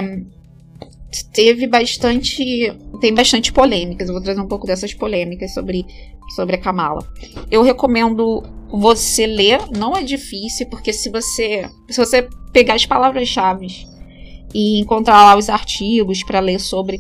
teve 1.32 1.66
bastante. 1.66 2.76
Tem 3.00 3.14
bastante 3.14 3.52
polêmicas. 3.52 4.08
Eu 4.08 4.14
vou 4.14 4.22
trazer 4.22 4.40
um 4.40 4.48
pouco 4.48 4.66
dessas 4.66 4.92
polêmicas 4.92 5.54
sobre, 5.54 5.86
sobre 6.34 6.56
a 6.56 6.60
Kamala. 6.60 7.06
Eu 7.50 7.62
recomendo 7.62 8.42
você 8.70 9.26
ler, 9.26 9.60
não 9.76 9.96
é 9.96 10.02
difícil, 10.02 10.68
porque 10.68 10.92
se 10.92 11.10
você. 11.10 11.68
Se 11.88 12.04
você 12.04 12.28
pegar 12.52 12.74
as 12.74 12.86
palavras-chave 12.86 13.68
e 14.54 14.80
encontrar 14.80 15.24
lá 15.24 15.36
os 15.36 15.48
artigos 15.48 16.22
para 16.22 16.40
ler 16.40 16.58
sobre, 16.58 16.98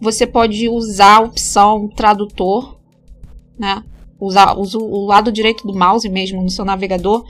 você 0.00 0.26
pode 0.26 0.68
usar 0.68 1.16
a 1.16 1.20
opção 1.20 1.88
tradutor, 1.88 2.78
né? 3.58 3.82
usar 4.20 4.58
usa 4.58 4.78
o 4.78 5.06
lado 5.06 5.30
direito 5.30 5.66
do 5.66 5.76
mouse 5.76 6.08
mesmo 6.08 6.42
no 6.42 6.50
seu 6.50 6.64
navegador, 6.64 7.24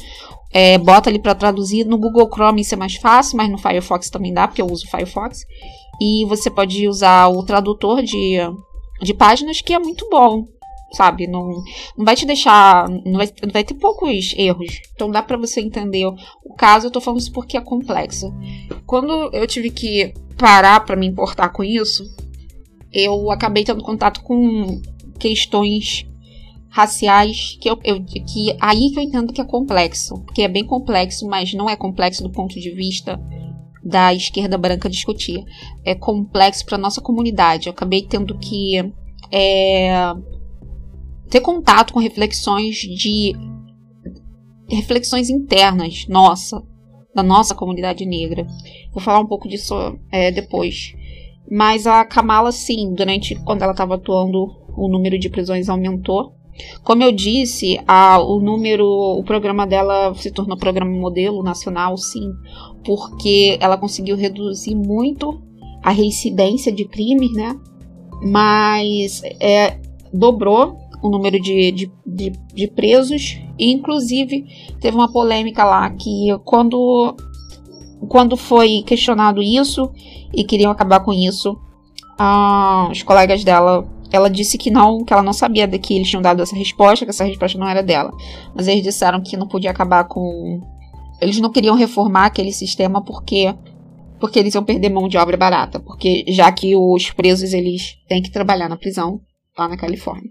é, 0.52 0.78
bota 0.78 1.10
ali 1.10 1.18
para 1.18 1.34
traduzir. 1.34 1.84
No 1.84 1.98
Google 1.98 2.28
Chrome 2.32 2.62
isso 2.62 2.74
é 2.74 2.78
mais 2.78 2.96
fácil, 2.96 3.36
mas 3.36 3.50
no 3.50 3.58
Firefox 3.58 4.08
também 4.08 4.32
dá, 4.32 4.48
porque 4.48 4.62
eu 4.62 4.66
uso 4.66 4.86
o 4.86 4.90
Firefox. 4.90 5.44
E 6.00 6.24
você 6.26 6.50
pode 6.50 6.88
usar 6.88 7.28
o 7.28 7.42
tradutor 7.42 8.02
de, 8.02 8.38
de 9.02 9.14
páginas, 9.14 9.60
que 9.60 9.74
é 9.74 9.78
muito 9.78 10.08
bom, 10.08 10.46
sabe? 10.92 11.26
Não, 11.26 11.62
não 11.96 12.04
vai 12.04 12.16
te 12.16 12.26
deixar. 12.26 12.88
Não 12.88 13.18
vai, 13.18 13.28
vai 13.52 13.64
ter 13.64 13.74
poucos 13.74 14.34
erros. 14.36 14.80
Então 14.94 15.10
dá 15.10 15.22
para 15.22 15.36
você 15.36 15.60
entender 15.60 16.06
o 16.06 16.54
caso. 16.56 16.86
Eu 16.86 16.90
tô 16.90 17.00
falando 17.00 17.20
isso 17.20 17.32
porque 17.32 17.56
é 17.56 17.60
complexo. 17.60 18.32
Quando 18.86 19.30
eu 19.32 19.46
tive 19.46 19.70
que 19.70 20.12
parar 20.36 20.80
para 20.84 20.96
me 20.96 21.06
importar 21.06 21.50
com 21.50 21.64
isso, 21.64 22.04
eu 22.92 23.30
acabei 23.30 23.64
tendo 23.64 23.82
contato 23.82 24.22
com 24.22 24.80
questões 25.18 26.06
raciais 26.70 27.58
que 27.60 27.68
eu, 27.68 27.78
eu, 27.82 28.04
que 28.04 28.56
aí 28.60 28.90
que 28.90 28.98
eu 28.98 29.02
entendo 29.02 29.32
que 29.32 29.40
é 29.40 29.44
complexo, 29.44 30.22
porque 30.24 30.42
é 30.42 30.48
bem 30.48 30.64
complexo, 30.64 31.26
mas 31.26 31.52
não 31.54 31.68
é 31.68 31.74
complexo 31.74 32.22
do 32.22 32.30
ponto 32.30 32.60
de 32.60 32.70
vista 32.70 33.18
da 33.82 34.12
esquerda 34.14 34.58
branca 34.58 34.88
discutir. 34.88 35.42
É 35.84 35.94
complexo 35.94 36.64
para 36.66 36.78
nossa 36.78 37.00
comunidade. 37.00 37.66
Eu 37.66 37.72
acabei 37.72 38.02
tendo 38.02 38.38
que 38.38 38.76
é, 39.32 39.92
ter 41.28 41.40
contato 41.40 41.92
com 41.92 42.00
reflexões 42.00 42.76
de 42.76 43.34
reflexões 44.68 45.30
internas, 45.30 46.06
nossa, 46.08 46.62
da 47.14 47.22
nossa 47.22 47.54
comunidade 47.54 48.04
negra. 48.04 48.46
Vou 48.92 49.02
falar 49.02 49.20
um 49.20 49.26
pouco 49.26 49.48
disso 49.48 49.74
é, 50.12 50.30
depois. 50.30 50.94
Mas 51.50 51.86
a 51.86 52.04
Kamala, 52.04 52.52
sim, 52.52 52.92
durante 52.92 53.34
quando 53.44 53.62
ela 53.62 53.72
estava 53.72 53.94
atuando, 53.94 54.46
o 54.76 54.88
número 54.88 55.18
de 55.18 55.30
prisões 55.30 55.68
aumentou. 55.68 56.34
Como 56.82 57.02
eu 57.02 57.12
disse, 57.12 57.78
a, 57.86 58.20
o 58.20 58.40
número, 58.40 58.84
o 58.84 59.22
programa 59.22 59.66
dela 59.66 60.12
se 60.14 60.30
tornou 60.30 60.56
programa 60.56 60.90
modelo 60.90 61.42
nacional, 61.42 61.96
sim, 61.96 62.32
porque 62.84 63.56
ela 63.60 63.78
conseguiu 63.78 64.16
reduzir 64.16 64.74
muito 64.74 65.40
a 65.82 65.90
reincidência 65.90 66.72
de 66.72 66.84
crimes, 66.84 67.32
né? 67.32 67.58
Mas 68.20 69.22
é, 69.40 69.78
dobrou 70.12 70.76
o 71.02 71.08
número 71.08 71.40
de, 71.40 71.72
de, 71.72 71.92
de, 72.06 72.32
de 72.54 72.68
presos, 72.68 73.38
e 73.58 73.72
inclusive 73.72 74.44
teve 74.80 74.96
uma 74.96 75.10
polêmica 75.10 75.64
lá 75.64 75.90
que 75.90 76.28
quando, 76.44 77.16
quando 78.08 78.36
foi 78.36 78.82
questionado 78.86 79.42
isso 79.42 79.90
e 80.34 80.44
queriam 80.44 80.70
acabar 80.70 81.00
com 81.00 81.12
isso, 81.12 81.58
ah, 82.18 82.88
os 82.90 83.02
colegas 83.02 83.44
dela 83.44 83.86
ela 84.10 84.30
disse 84.30 84.56
que 84.56 84.70
não, 84.70 85.04
que 85.04 85.12
ela 85.12 85.22
não 85.22 85.32
sabia 85.32 85.66
de 85.66 85.78
que 85.78 85.94
eles 85.94 86.08
tinham 86.08 86.22
dado 86.22 86.42
essa 86.42 86.56
resposta, 86.56 87.04
que 87.04 87.10
essa 87.10 87.24
resposta 87.24 87.58
não 87.58 87.68
era 87.68 87.82
dela. 87.82 88.10
Mas 88.54 88.66
eles 88.66 88.82
disseram 88.82 89.20
que 89.20 89.36
não 89.36 89.46
podia 89.46 89.70
acabar 89.70 90.04
com. 90.04 90.60
Eles 91.20 91.38
não 91.38 91.50
queriam 91.50 91.76
reformar 91.76 92.26
aquele 92.26 92.52
sistema 92.52 93.02
porque 93.04 93.54
porque 94.18 94.38
eles 94.38 94.54
iam 94.54 94.64
perder 94.64 94.88
mão 94.88 95.08
de 95.08 95.16
obra 95.16 95.36
barata, 95.36 95.78
porque 95.78 96.24
já 96.28 96.50
que 96.50 96.74
os 96.74 97.10
presos 97.10 97.52
eles 97.52 97.96
têm 98.08 98.20
que 98.20 98.30
trabalhar 98.30 98.68
na 98.68 98.76
prisão 98.76 99.20
lá 99.56 99.68
na 99.68 99.76
Califórnia. 99.76 100.30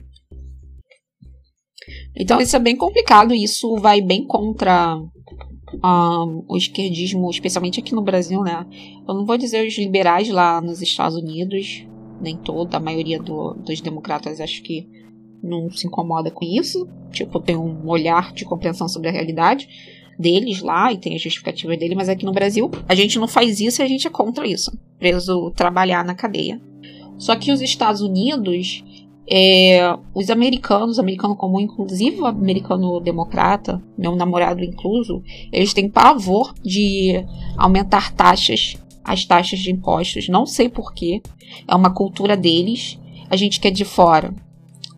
Então 2.15 2.39
isso 2.39 2.55
é 2.55 2.59
bem 2.59 2.75
complicado, 2.75 3.33
isso 3.33 3.75
vai 3.77 4.01
bem 4.01 4.25
contra 4.25 4.99
um, 5.83 6.43
o 6.47 6.57
esquerdismo, 6.57 7.29
especialmente 7.29 7.79
aqui 7.79 7.93
no 7.93 8.01
Brasil, 8.01 8.41
né? 8.41 8.65
Eu 9.07 9.13
não 9.13 9.25
vou 9.25 9.38
dizer 9.38 9.67
os 9.67 9.77
liberais 9.77 10.29
lá 10.29 10.61
nos 10.61 10.81
Estados 10.81 11.17
Unidos, 11.17 11.85
nem 12.21 12.35
toda, 12.38 12.77
a 12.77 12.79
maioria 12.79 13.19
do, 13.19 13.53
dos 13.53 13.81
democratas 13.81 14.39
acho 14.39 14.61
que 14.63 14.88
não 15.41 15.69
se 15.69 15.88
incomoda 15.88 16.31
com 16.31 16.43
isso. 16.43 16.88
Tipo, 17.11 17.39
tem 17.39 17.55
um 17.55 17.88
olhar 17.88 18.33
de 18.33 18.45
compreensão 18.45 18.88
sobre 18.88 19.09
a 19.09 19.11
realidade 19.11 19.67
deles 20.17 20.61
lá 20.61 20.91
e 20.91 20.97
tem 20.97 21.13
a 21.13 21.19
justificativa 21.19 21.77
dele, 21.77 21.95
mas 21.95 22.09
aqui 22.09 22.25
no 22.25 22.31
Brasil 22.31 22.71
a 22.88 22.95
gente 22.95 23.19
não 23.19 23.27
faz 23.27 23.59
isso 23.59 23.81
e 23.81 23.83
a 23.83 23.88
gente 23.88 24.07
é 24.07 24.09
contra 24.09 24.47
isso. 24.47 24.71
Preso 24.97 25.51
trabalhar 25.51 26.03
na 26.03 26.15
cadeia. 26.15 26.59
Só 27.17 27.35
que 27.35 27.51
os 27.51 27.61
Estados 27.61 28.01
Unidos, 28.01 28.83
é, 29.30 29.97
os 30.13 30.30
americanos, 30.30 30.99
americano 30.99 31.36
comum, 31.36 31.59
inclusive 31.59 32.21
o 32.21 32.25
americano 32.25 32.99
democrata, 32.99 33.82
meu 33.97 34.15
namorado 34.15 34.63
incluso, 34.63 35.21
eles 35.51 35.73
têm 35.73 35.89
pavor 35.89 36.53
de 36.63 37.25
aumentar 37.57 38.13
taxas 38.13 38.78
as 39.07 39.23
taxas 39.23 39.59
de 39.59 39.71
impostos. 39.71 40.28
Não 40.28 40.45
sei 40.45 40.67
porquê. 40.67 41.21
É 41.65 41.73
uma 41.73 41.89
cultura 41.89 42.36
deles. 42.36 42.99
A 43.30 43.38
gente 43.38 43.59
que 43.59 43.69
é 43.69 43.71
de 43.71 43.86
fora, 43.86 44.34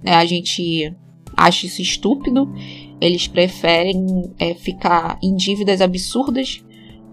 né, 0.04 0.14
a 0.16 0.26
gente 0.26 0.94
acha 1.38 1.68
isso 1.68 1.82
estúpido. 1.82 2.52
Eles 3.00 3.28
preferem 3.28 4.34
é, 4.40 4.56
ficar 4.56 5.20
em 5.22 5.36
dívidas 5.36 5.80
absurdas 5.80 6.64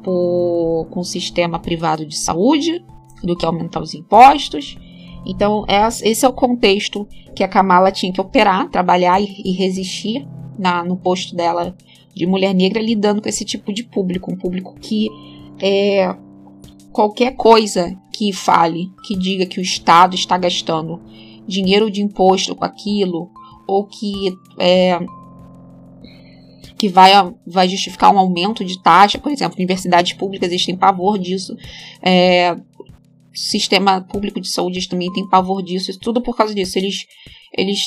por, 0.02 0.88
com 0.90 1.00
o 1.00 1.04
sistema 1.04 1.58
privado 1.58 2.06
de 2.06 2.16
saúde 2.16 2.82
do 3.22 3.36
que 3.36 3.44
aumentar 3.44 3.80
os 3.80 3.94
impostos. 3.94 4.78
Então, 5.26 5.64
é, 5.68 5.86
esse 5.86 6.24
é 6.24 6.28
o 6.28 6.32
contexto 6.32 7.06
que 7.34 7.42
a 7.42 7.48
Kamala 7.48 7.90
tinha 7.90 8.12
que 8.12 8.20
operar, 8.20 8.70
trabalhar 8.70 9.20
e, 9.20 9.52
resistir 9.52 10.26
na, 10.58 10.84
no 10.84 10.96
posto 10.96 11.34
dela 11.34 11.76
de 12.14 12.26
mulher 12.26 12.54
negra, 12.54 12.80
lidando 12.80 13.20
com 13.20 13.28
esse 13.28 13.44
tipo 13.44 13.72
de 13.72 13.82
público. 13.82 14.32
Um 14.32 14.36
público 14.36 14.74
que 14.80 15.08
é, 15.60 16.14
qualquer 16.92 17.32
coisa 17.32 17.94
que 18.12 18.32
fale, 18.32 18.90
que 19.04 19.16
diga 19.16 19.44
que 19.44 19.58
o 19.58 19.62
Estado 19.62 20.14
está 20.14 20.38
gastando 20.38 21.00
dinheiro 21.46 21.90
de 21.90 22.00
imposto 22.00 22.54
com 22.54 22.64
aquilo, 22.64 23.30
ou 23.66 23.84
que 23.84 24.34
é, 24.58 24.98
que 26.78 26.88
vai, 26.88 27.12
vai 27.46 27.68
justificar 27.68 28.14
um 28.14 28.18
aumento 28.18 28.64
de 28.64 28.80
taxa, 28.82 29.18
por 29.18 29.32
exemplo, 29.32 29.56
universidades 29.56 30.12
públicas 30.12 30.50
eles 30.50 30.64
têm 30.64 30.76
pavor 30.76 31.18
disso, 31.18 31.56
é, 32.02 32.56
sistema 33.36 34.00
público 34.00 34.40
de 34.40 34.48
saúde 34.48 34.88
também 34.88 35.12
tem 35.12 35.28
pavor 35.28 35.62
disso, 35.62 35.90
isso 35.90 36.00
tudo 36.00 36.22
por 36.22 36.36
causa 36.36 36.54
disso. 36.54 36.78
Eles, 36.78 37.04
eles 37.56 37.80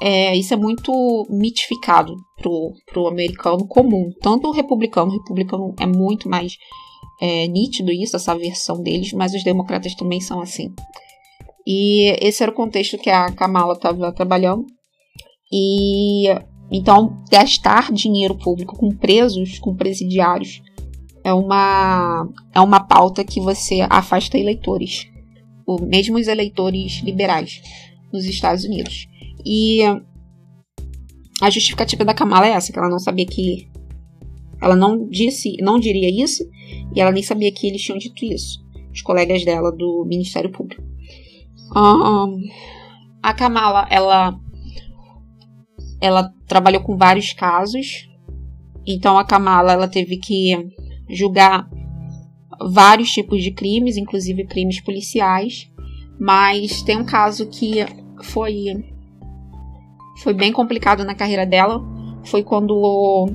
é, 0.00 0.36
isso 0.36 0.54
é 0.54 0.56
muito 0.56 1.26
mitificado 1.28 2.14
pro, 2.38 2.72
pro 2.86 3.06
americano 3.06 3.66
comum. 3.66 4.10
Tanto 4.20 4.48
o 4.48 4.52
republicano, 4.52 5.10
o 5.10 5.18
republicano 5.18 5.74
é 5.78 5.86
muito 5.86 6.28
mais 6.28 6.56
é, 7.20 7.46
nítido 7.46 7.92
isso, 7.92 8.16
essa 8.16 8.34
versão 8.34 8.82
deles, 8.82 9.12
mas 9.12 9.34
os 9.34 9.44
democratas 9.44 9.94
também 9.94 10.20
são 10.20 10.40
assim. 10.40 10.72
E 11.66 12.16
esse 12.20 12.42
era 12.42 12.50
o 12.50 12.54
contexto 12.54 12.96
que 12.96 13.10
a 13.10 13.30
Kamala 13.30 13.74
estava 13.74 14.12
trabalhando. 14.12 14.64
E 15.52 16.28
então 16.70 17.22
gastar 17.30 17.92
dinheiro 17.92 18.36
público 18.36 18.76
com 18.76 18.90
presos, 18.96 19.58
com 19.58 19.74
presidiários, 19.74 20.62
é 21.24 21.32
uma 21.32 22.28
é 22.54 22.60
uma 22.60 22.80
pauta 22.80 23.24
que 23.24 23.40
você 23.40 23.86
afasta 23.88 24.38
eleitores, 24.38 25.06
o 25.66 25.80
mesmo 25.82 26.18
os 26.18 26.28
eleitores 26.28 27.00
liberais 27.02 27.60
nos 28.12 28.24
Estados 28.24 28.64
Unidos. 28.64 29.06
E 29.44 29.80
a 31.40 31.50
justificativa 31.50 32.04
da 32.04 32.14
Kamala 32.14 32.46
é 32.46 32.50
essa, 32.50 32.72
que 32.72 32.78
ela 32.78 32.88
não 32.88 32.98
sabia 32.98 33.26
que 33.26 33.70
ela 34.60 34.76
não 34.76 35.08
disse, 35.08 35.56
não 35.60 35.80
diria 35.80 36.10
isso, 36.10 36.44
e 36.94 37.00
ela 37.00 37.12
nem 37.12 37.22
sabia 37.22 37.50
que 37.50 37.66
eles 37.66 37.82
tinham 37.82 37.98
dito 37.98 38.24
isso, 38.24 38.58
os 38.92 39.00
colegas 39.00 39.44
dela 39.44 39.72
do 39.72 40.04
Ministério 40.06 40.50
Público. 40.50 40.82
Um, 41.74 42.42
a 43.22 43.32
Kamala, 43.32 43.86
ela 43.90 44.38
ela 46.00 46.32
trabalhou 46.46 46.82
com 46.82 46.96
vários 46.96 47.32
casos. 47.32 48.08
Então 48.86 49.18
a 49.18 49.24
Kamala 49.24 49.72
ela 49.72 49.86
teve 49.86 50.16
que 50.16 50.56
julgar 51.10 51.68
vários 52.60 53.10
tipos 53.10 53.42
de 53.42 53.50
crimes, 53.50 53.96
inclusive 53.96 54.46
crimes 54.46 54.80
policiais. 54.80 55.70
Mas 56.18 56.82
tem 56.82 56.98
um 56.98 57.04
caso 57.04 57.46
que 57.46 57.84
foi 58.22 58.84
foi 60.22 60.34
bem 60.34 60.52
complicado 60.52 61.04
na 61.04 61.14
carreira 61.14 61.46
dela. 61.46 61.82
Foi 62.24 62.42
quando 62.42 63.30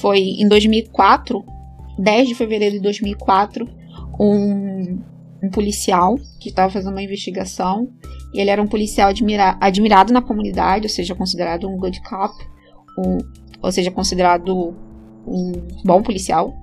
foi 0.00 0.20
em 0.20 0.46
2004, 0.46 1.44
10 1.98 2.28
de 2.28 2.34
fevereiro 2.34 2.76
de 2.76 2.80
2004, 2.80 3.68
um, 4.20 5.02
um 5.42 5.50
policial 5.50 6.16
que 6.40 6.50
estava 6.50 6.70
fazendo 6.70 6.92
uma 6.92 7.02
investigação. 7.02 7.88
Ele 8.32 8.50
era 8.50 8.62
um 8.62 8.68
policial 8.68 9.08
admira 9.08 9.56
admirado 9.60 10.12
na 10.12 10.22
comunidade, 10.22 10.86
ou 10.86 10.90
seja, 10.90 11.14
considerado 11.14 11.68
um 11.68 11.76
good 11.76 12.00
cop, 12.02 12.32
um, 12.98 13.18
ou 13.62 13.72
seja, 13.72 13.90
considerado 13.90 14.74
um 15.26 15.52
bom 15.84 16.02
policial, 16.02 16.54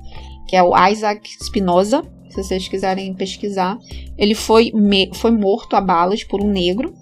que 0.47 0.55
é 0.55 0.63
o 0.63 0.73
Isaac 0.87 1.29
Spinoza. 1.43 2.03
Se 2.29 2.43
vocês 2.43 2.67
quiserem 2.67 3.13
pesquisar, 3.13 3.77
ele 4.17 4.33
foi, 4.33 4.71
foi 5.13 5.31
morto 5.31 5.75
a 5.75 5.81
balas 5.81 6.23
por 6.23 6.41
um 6.41 6.49
negro. 6.49 6.93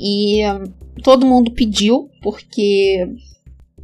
E 0.00 0.46
um, 0.46 0.64
todo 1.02 1.26
mundo 1.26 1.52
pediu, 1.52 2.08
porque 2.22 3.06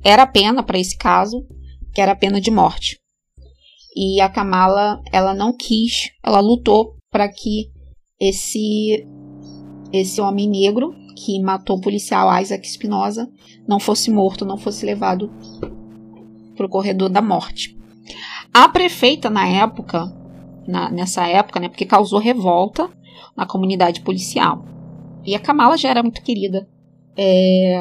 era 0.02 0.22
a 0.22 0.26
pena 0.26 0.62
para 0.62 0.78
esse 0.78 0.96
caso, 0.96 1.46
que 1.94 2.00
era 2.00 2.12
a 2.12 2.16
pena 2.16 2.40
de 2.40 2.50
morte. 2.50 2.98
E 3.94 4.20
a 4.20 4.28
Kamala, 4.28 5.02
ela 5.12 5.34
não 5.34 5.54
quis, 5.54 6.10
ela 6.24 6.40
lutou 6.40 6.96
para 7.10 7.28
que 7.28 7.70
esse 8.18 9.06
esse 9.92 10.20
homem 10.22 10.48
negro 10.48 10.94
que 11.14 11.40
matou 11.40 11.76
o 11.76 11.80
policial 11.80 12.40
Isaac 12.40 12.66
Espinosa 12.66 13.30
não 13.66 13.78
fosse 13.78 14.10
morto, 14.10 14.44
não 14.44 14.56
fosse 14.56 14.84
levado 14.84 15.30
para 16.56 16.66
o 16.66 16.68
corredor 16.68 17.08
da 17.08 17.22
morte. 17.22 17.76
A 18.52 18.68
prefeita 18.68 19.30
na 19.30 19.46
época, 19.46 20.12
na, 20.66 20.90
nessa 20.90 21.26
época, 21.26 21.60
né, 21.60 21.68
porque 21.68 21.86
causou 21.86 22.18
revolta 22.18 22.90
na 23.36 23.46
comunidade 23.46 24.00
policial. 24.00 24.64
E 25.24 25.34
a 25.34 25.38
Kamala 25.38 25.76
já 25.76 25.88
era 25.88 26.02
muito 26.02 26.22
querida, 26.22 26.68
é, 27.16 27.80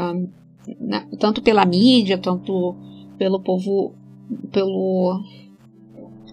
né, 0.79 1.07
tanto 1.19 1.41
pela 1.41 1.65
mídia, 1.65 2.17
tanto 2.17 2.75
pelo 3.17 3.41
povo, 3.41 3.95
pelo 4.51 5.21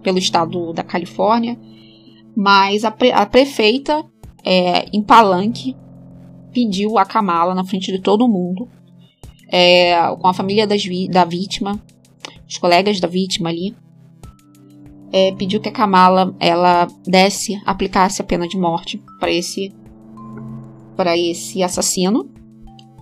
pelo 0.03 0.18
estado 0.18 0.72
da 0.72 0.82
Califórnia, 0.82 1.59
mas 2.36 2.84
a, 2.84 2.90
pre 2.90 3.11
a 3.11 3.26
prefeita, 3.26 4.05
é, 4.44 4.86
em 4.92 5.03
Palanque, 5.03 5.76
pediu 6.53 6.99
a 6.99 7.05
Kamala 7.05 7.55
na 7.55 7.64
frente 7.64 7.92
de 7.92 8.01
todo 8.01 8.28
mundo, 8.28 8.68
é, 9.51 9.94
com 10.16 10.28
a 10.28 10.34
família 10.34 10.66
vi 10.66 11.09
da 11.09 11.24
vítima, 11.24 11.80
os 12.46 12.59
colegas 12.59 13.01
da 13.01 13.09
vítima 13.09 13.49
ali, 13.49 13.74
é, 15.12 15.32
pediu 15.32 15.61
que 15.61 15.68
a 15.68 15.72
Kamala 15.72 16.34
ela 16.38 16.86
desse, 17.07 17.61
aplicasse 17.64 18.20
a 18.20 18.24
pena 18.24 18.46
de 18.46 18.59
morte 18.59 19.03
para 19.18 19.30
esse 19.30 19.72
para 20.96 21.16
esse 21.16 21.62
assassino, 21.62 22.28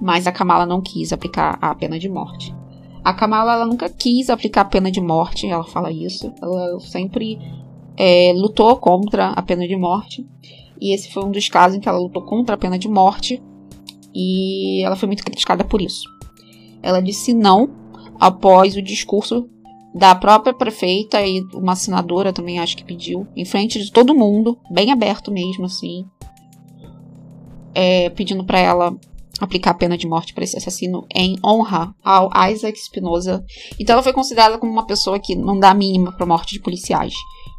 mas 0.00 0.26
a 0.26 0.32
Kamala 0.32 0.66
não 0.66 0.82
quis 0.82 1.12
aplicar 1.12 1.58
a 1.62 1.74
pena 1.74 1.98
de 1.98 2.08
morte. 2.08 2.54
A 3.02 3.14
Kamala 3.14 3.54
ela 3.54 3.64
nunca 3.64 3.88
quis 3.88 4.28
aplicar 4.28 4.62
a 4.62 4.64
pena 4.66 4.90
de 4.90 5.00
morte, 5.00 5.46
ela 5.46 5.64
fala 5.64 5.90
isso. 5.90 6.30
Ela 6.42 6.78
sempre 6.80 7.38
é, 7.96 8.32
lutou 8.34 8.76
contra 8.76 9.28
a 9.28 9.42
pena 9.42 9.66
de 9.66 9.76
morte. 9.76 10.26
E 10.80 10.94
esse 10.94 11.12
foi 11.12 11.24
um 11.24 11.30
dos 11.30 11.48
casos 11.48 11.76
em 11.76 11.80
que 11.80 11.88
ela 11.88 11.98
lutou 11.98 12.22
contra 12.22 12.54
a 12.54 12.58
pena 12.58 12.78
de 12.78 12.88
morte. 12.88 13.42
E 14.14 14.82
ela 14.84 14.96
foi 14.96 15.06
muito 15.06 15.24
criticada 15.24 15.64
por 15.64 15.80
isso. 15.80 16.08
Ela 16.82 17.00
disse 17.00 17.34
não 17.34 17.70
após 18.18 18.76
o 18.76 18.82
discurso 18.82 19.48
da 19.94 20.14
própria 20.14 20.52
prefeita 20.52 21.22
e 21.22 21.40
uma 21.54 21.74
senadora 21.74 22.32
também 22.32 22.58
acho 22.58 22.76
que 22.76 22.84
pediu, 22.84 23.26
em 23.34 23.46
frente 23.46 23.82
de 23.82 23.90
todo 23.90 24.14
mundo, 24.14 24.58
bem 24.70 24.92
aberto 24.92 25.32
mesmo 25.32 25.64
assim, 25.64 26.04
é, 27.74 28.10
pedindo 28.10 28.44
para 28.44 28.58
ela 28.58 28.94
aplicar 29.40 29.70
a 29.70 29.74
pena 29.74 29.96
de 29.96 30.06
morte 30.06 30.34
para 30.34 30.44
esse 30.44 30.56
assassino 30.56 31.06
em 31.14 31.36
honra 31.44 31.94
ao 32.04 32.30
Isaac 32.50 32.78
Spinoza. 32.78 33.44
Então 33.78 33.94
ela 33.94 34.02
foi 34.02 34.12
considerada 34.12 34.58
como 34.58 34.72
uma 34.72 34.86
pessoa 34.86 35.18
que 35.18 35.34
não 35.34 35.58
dá 35.58 35.72
mínima 35.74 36.12
para 36.12 36.26
morte 36.26 36.54
de 36.54 36.60
policiais. 36.60 37.14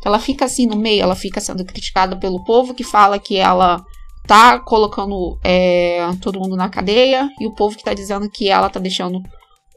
Ela 0.08 0.20
fica 0.20 0.46
assim 0.46 0.66
no 0.66 0.78
meio, 0.78 1.04
ela 1.04 1.18
fica 1.18 1.42
sendo 1.42 1.66
criticada 1.66 2.16
pelo 2.16 2.42
povo 2.46 2.74
que 2.74 2.82
fala 2.82 3.20
que 3.20 3.36
ela 3.36 3.84
tá 4.26 4.58
colocando 4.58 5.38
é, 5.44 6.00
todo 6.22 6.40
mundo 6.40 6.56
na 6.56 6.70
cadeia 6.70 7.30
e 7.42 7.46
o 7.46 7.54
povo 7.54 7.76
que 7.76 7.84
tá 7.84 7.94
dizendo 7.94 8.30
que 8.30 8.48
ela 8.48 8.70
tá 8.70 8.80
deixando 8.80 9.22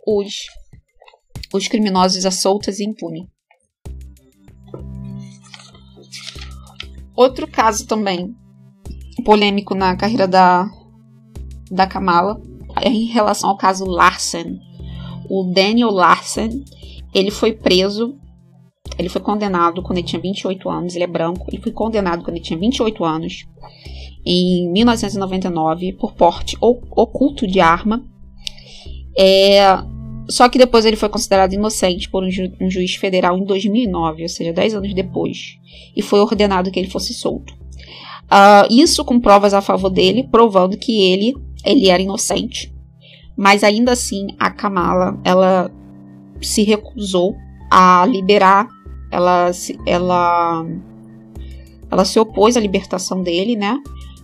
os, 0.07 0.47
os 1.53 1.67
criminosos 1.67 2.25
a 2.25 2.31
soltas 2.31 2.79
e 2.79 2.85
impune. 2.85 3.27
Outro 7.17 7.49
caso 7.49 7.85
também 7.89 8.33
polêmico 9.25 9.75
na 9.75 9.97
carreira 9.97 10.29
da 10.29 10.71
da 11.69 11.89
Kamala 11.89 12.41
é 12.81 12.89
em 12.89 13.07
relação 13.07 13.51
ao 13.51 13.57
caso 13.57 13.85
Larsen. 13.85 14.61
O 15.29 15.51
Daniel 15.53 15.91
Larsen, 15.91 16.65
ele 17.13 17.33
foi 17.33 17.53
preso, 17.53 18.17
ele 18.99 19.09
foi 19.09 19.21
condenado 19.21 19.83
quando 19.83 19.99
ele 19.99 20.07
tinha 20.07 20.21
28 20.21 20.69
anos, 20.69 20.95
ele 20.95 21.05
é 21.05 21.07
branco, 21.07 21.47
ele 21.49 21.61
foi 21.61 21.73
condenado 21.73 22.23
quando 22.23 22.37
ele 22.37 22.45
tinha 22.45 22.59
28 22.59 23.05
anos, 23.05 23.47
em 24.25 24.71
1999, 24.73 25.95
por 25.95 26.13
porte 26.13 26.57
oculto 26.61 27.47
de 27.47 27.61
arma. 27.61 28.05
É, 29.19 29.61
só 30.29 30.49
que 30.49 30.59
depois 30.59 30.85
ele 30.85 30.97
foi 30.97 31.09
considerado 31.09 31.53
inocente 31.53 32.09
por 32.09 32.23
um, 32.23 32.31
ju 32.31 32.53
um, 32.61 32.71
juiz 32.71 32.95
federal 32.95 33.37
em 33.37 33.45
2009, 33.45 34.23
ou 34.23 34.29
seja, 34.29 34.53
10 34.53 34.75
anos 34.75 34.95
depois, 34.95 35.59
e 35.97 36.03
foi 36.03 36.21
ordenado 36.21 36.71
que 36.71 36.79
ele 36.79 36.91
fosse 36.91 37.13
solto. 37.13 37.53
Uh, 38.31 38.73
isso 38.73 39.05
com 39.05 39.19
provas 39.19 39.53
a 39.53 39.61
favor 39.61 39.91
dele, 39.91 40.29
provando 40.31 40.77
que 40.77 41.03
ele 41.13 41.35
ele 41.65 41.89
era 41.89 42.03
inocente, 42.03 42.73
mas 43.37 43.65
ainda 43.65 43.93
assim 43.93 44.29
a 44.39 44.51
Kamala 44.51 45.19
ela 45.25 45.71
se 46.41 46.63
recusou 46.63 47.35
a 47.71 48.07
liberar, 48.07 48.69
ela 49.11 49.51
ela 49.87 50.67
ela 51.91 52.05
se 52.05 52.19
opôs 52.21 52.57
à 52.57 52.61
libertação 52.61 53.23
dele, 53.23 53.57
né? 53.57 53.79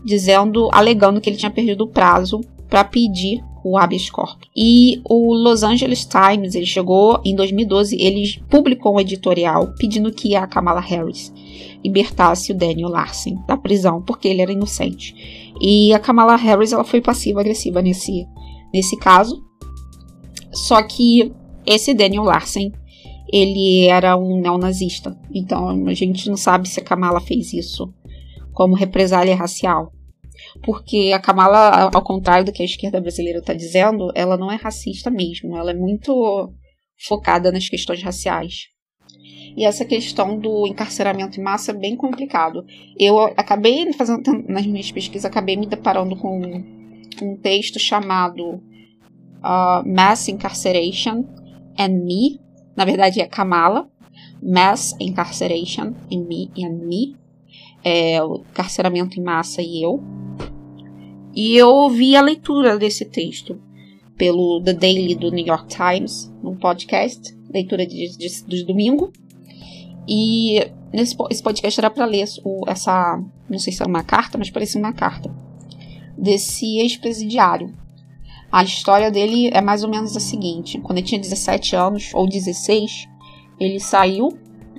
Dizendo, 0.05 0.68
alegando 0.72 1.20
que 1.20 1.28
ele 1.28 1.37
tinha 1.37 1.51
perdido 1.51 1.84
o 1.84 1.89
prazo 1.89 2.41
para 2.68 2.84
pedir 2.84 3.43
o 3.64 3.76
habeas 3.76 4.09
corpus. 4.09 4.49
E 4.57 5.01
o 5.05 5.34
Los 5.34 5.64
Angeles 5.64 6.07
Times, 6.07 6.55
ele 6.55 6.66
chegou 6.66 7.20
em 7.24 7.34
2012, 7.34 7.97
ele 8.01 8.41
publicou 8.49 8.95
um 8.95 9.01
editorial 9.01 9.74
pedindo 9.76 10.12
que 10.12 10.37
a 10.37 10.47
Kamala 10.47 10.80
Harris 10.80 11.32
libertasse 11.84 12.53
o 12.53 12.55
Daniel 12.55 12.89
Larsen 12.89 13.37
da 13.47 13.57
prisão, 13.57 14.01
porque 14.03 14.28
ele 14.28 14.41
era 14.41 14.53
inocente. 14.53 15.53
E 15.61 15.93
a 15.93 15.99
Kamala 15.99 16.37
Harris 16.37 16.72
ela 16.72 16.84
foi 16.84 17.01
passiva-agressiva 17.01 17.82
nesse, 17.82 18.24
nesse 18.72 18.97
caso. 18.99 19.43
Só 20.53 20.80
que 20.82 21.32
esse 21.66 21.93
Daniel 21.93 22.22
Larsen, 22.22 22.72
ele 23.33 23.87
era 23.87 24.16
um 24.16 24.41
neonazista. 24.41 25.16
Então 25.33 25.87
a 25.87 25.95
gente 25.95 26.29
não 26.29 26.37
sabe 26.37 26.68
se 26.68 26.81
a 26.81 26.85
Kamala 26.85 27.20
fez 27.20 27.53
isso 27.53 27.93
como 28.53 28.74
represália 28.74 29.35
racial. 29.35 29.93
Porque 30.64 31.12
a 31.14 31.18
Kamala, 31.18 31.91
ao 31.93 32.03
contrário 32.03 32.45
do 32.45 32.53
que 32.53 32.62
a 32.62 32.66
esquerda 32.66 33.01
brasileira 33.01 33.39
está 33.39 33.53
dizendo, 33.53 34.11
ela 34.14 34.37
não 34.37 34.51
é 34.51 34.57
racista 34.57 35.11
mesmo. 35.11 35.57
Ela 35.57 35.70
é 35.70 35.74
muito 35.74 36.53
focada 37.07 37.53
nas 37.53 37.68
questões 37.68 38.03
raciais. 38.03 38.68
E 39.57 39.64
essa 39.64 39.85
questão 39.85 40.39
do 40.39 40.66
encarceramento 40.66 41.41
em 41.41 41.43
massa 41.43 41.70
é 41.70 41.74
bem 41.74 41.97
complicado. 41.97 42.64
Eu 42.99 43.18
acabei 43.37 43.91
fazendo 43.95 44.22
nas 44.47 44.66
minhas 44.66 44.93
pesquisas, 44.93 45.24
acabei 45.24 45.57
me 45.57 45.66
deparando 45.66 46.14
com 46.16 46.41
um 47.22 47.37
texto 47.37 47.79
chamado 47.79 48.61
uh, 49.43 49.83
Mass 49.87 50.29
Incarceration 50.29 51.24
and 51.79 52.05
Me. 52.05 52.46
Na 52.77 52.85
verdade 52.85 53.20
é 53.20 53.27
Kamala. 53.27 53.89
Mass 54.43 54.95
Incarceration 55.01 55.95
in 56.11 56.24
Me 56.24 56.51
and 56.59 56.85
Me. 56.85 57.16
É, 57.83 58.22
o 58.22 58.45
encarceramento 58.51 59.18
em 59.18 59.22
massa 59.22 59.62
e 59.62 59.83
eu. 59.83 60.03
E 61.35 61.57
eu 61.57 61.68
ouvi 61.68 62.16
a 62.16 62.22
leitura 62.22 62.79
desse 62.79 63.05
texto 63.05 63.61
pelo 64.16 64.61
The 64.62 64.72
Daily 64.72 65.14
do 65.14 65.31
New 65.31 65.47
York 65.47 65.66
Times, 65.68 66.33
num 66.43 66.57
podcast, 66.57 67.37
leitura 67.53 67.87
de, 67.87 68.16
de, 68.16 68.45
de 68.45 68.64
domingo. 68.64 69.12
E 70.09 70.70
nesse, 70.93 71.14
esse 71.31 71.43
podcast 71.43 71.79
era 71.79 71.91
para 71.91 72.07
ler 72.07 72.27
o, 72.45 72.64
essa, 72.66 73.22
não 73.49 73.59
sei 73.59 73.72
se 73.72 73.83
era 73.83 73.89
uma 73.89 74.03
carta, 74.03 74.39
mas 74.39 74.51
parecia 74.51 74.81
uma 74.81 74.93
carta, 74.93 75.31
desse 76.16 76.79
ex-presidiário. 76.79 77.74
A 78.57 78.65
história 78.65 79.11
dele 79.11 79.51
é 79.53 79.61
mais 79.61 79.85
ou 79.85 79.91
menos 79.91 80.17
a 80.17 80.21
seguinte: 80.21 80.81
quando 80.81 80.97
ele 80.97 81.07
tinha 81.07 81.21
17 81.21 81.77
anos, 81.77 82.11
ou 82.15 82.27
16, 82.27 83.07
ele 83.61 83.79
saiu. 83.79 84.31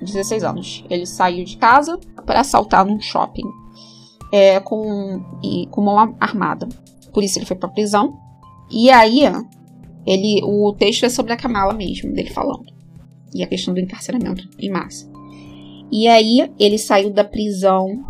16 0.02 0.42
anos. 0.42 0.84
Ele 0.90 1.06
saiu 1.06 1.44
de 1.44 1.56
casa 1.56 1.96
para 2.26 2.40
assaltar 2.40 2.84
num 2.84 3.00
shopping 3.00 3.46
é, 4.32 4.58
com, 4.58 5.24
e, 5.44 5.68
com 5.68 5.80
mão 5.80 6.16
armada. 6.18 6.68
Por 7.12 7.22
isso 7.22 7.38
ele 7.38 7.46
foi 7.46 7.56
para 7.56 7.68
prisão. 7.68 8.18
E 8.68 8.90
aí, 8.90 9.20
ele, 10.04 10.40
o 10.42 10.72
texto 10.72 11.06
é 11.06 11.08
sobre 11.08 11.32
a 11.32 11.36
Kamala 11.36 11.72
mesmo, 11.72 12.12
dele 12.12 12.30
falando. 12.30 12.66
E 13.32 13.44
a 13.44 13.46
questão 13.46 13.72
do 13.72 13.78
encarceramento 13.78 14.48
em 14.58 14.70
massa. 14.72 15.08
E 15.92 16.08
aí, 16.08 16.52
ele 16.58 16.78
saiu 16.78 17.12
da 17.12 17.22
prisão 17.22 18.04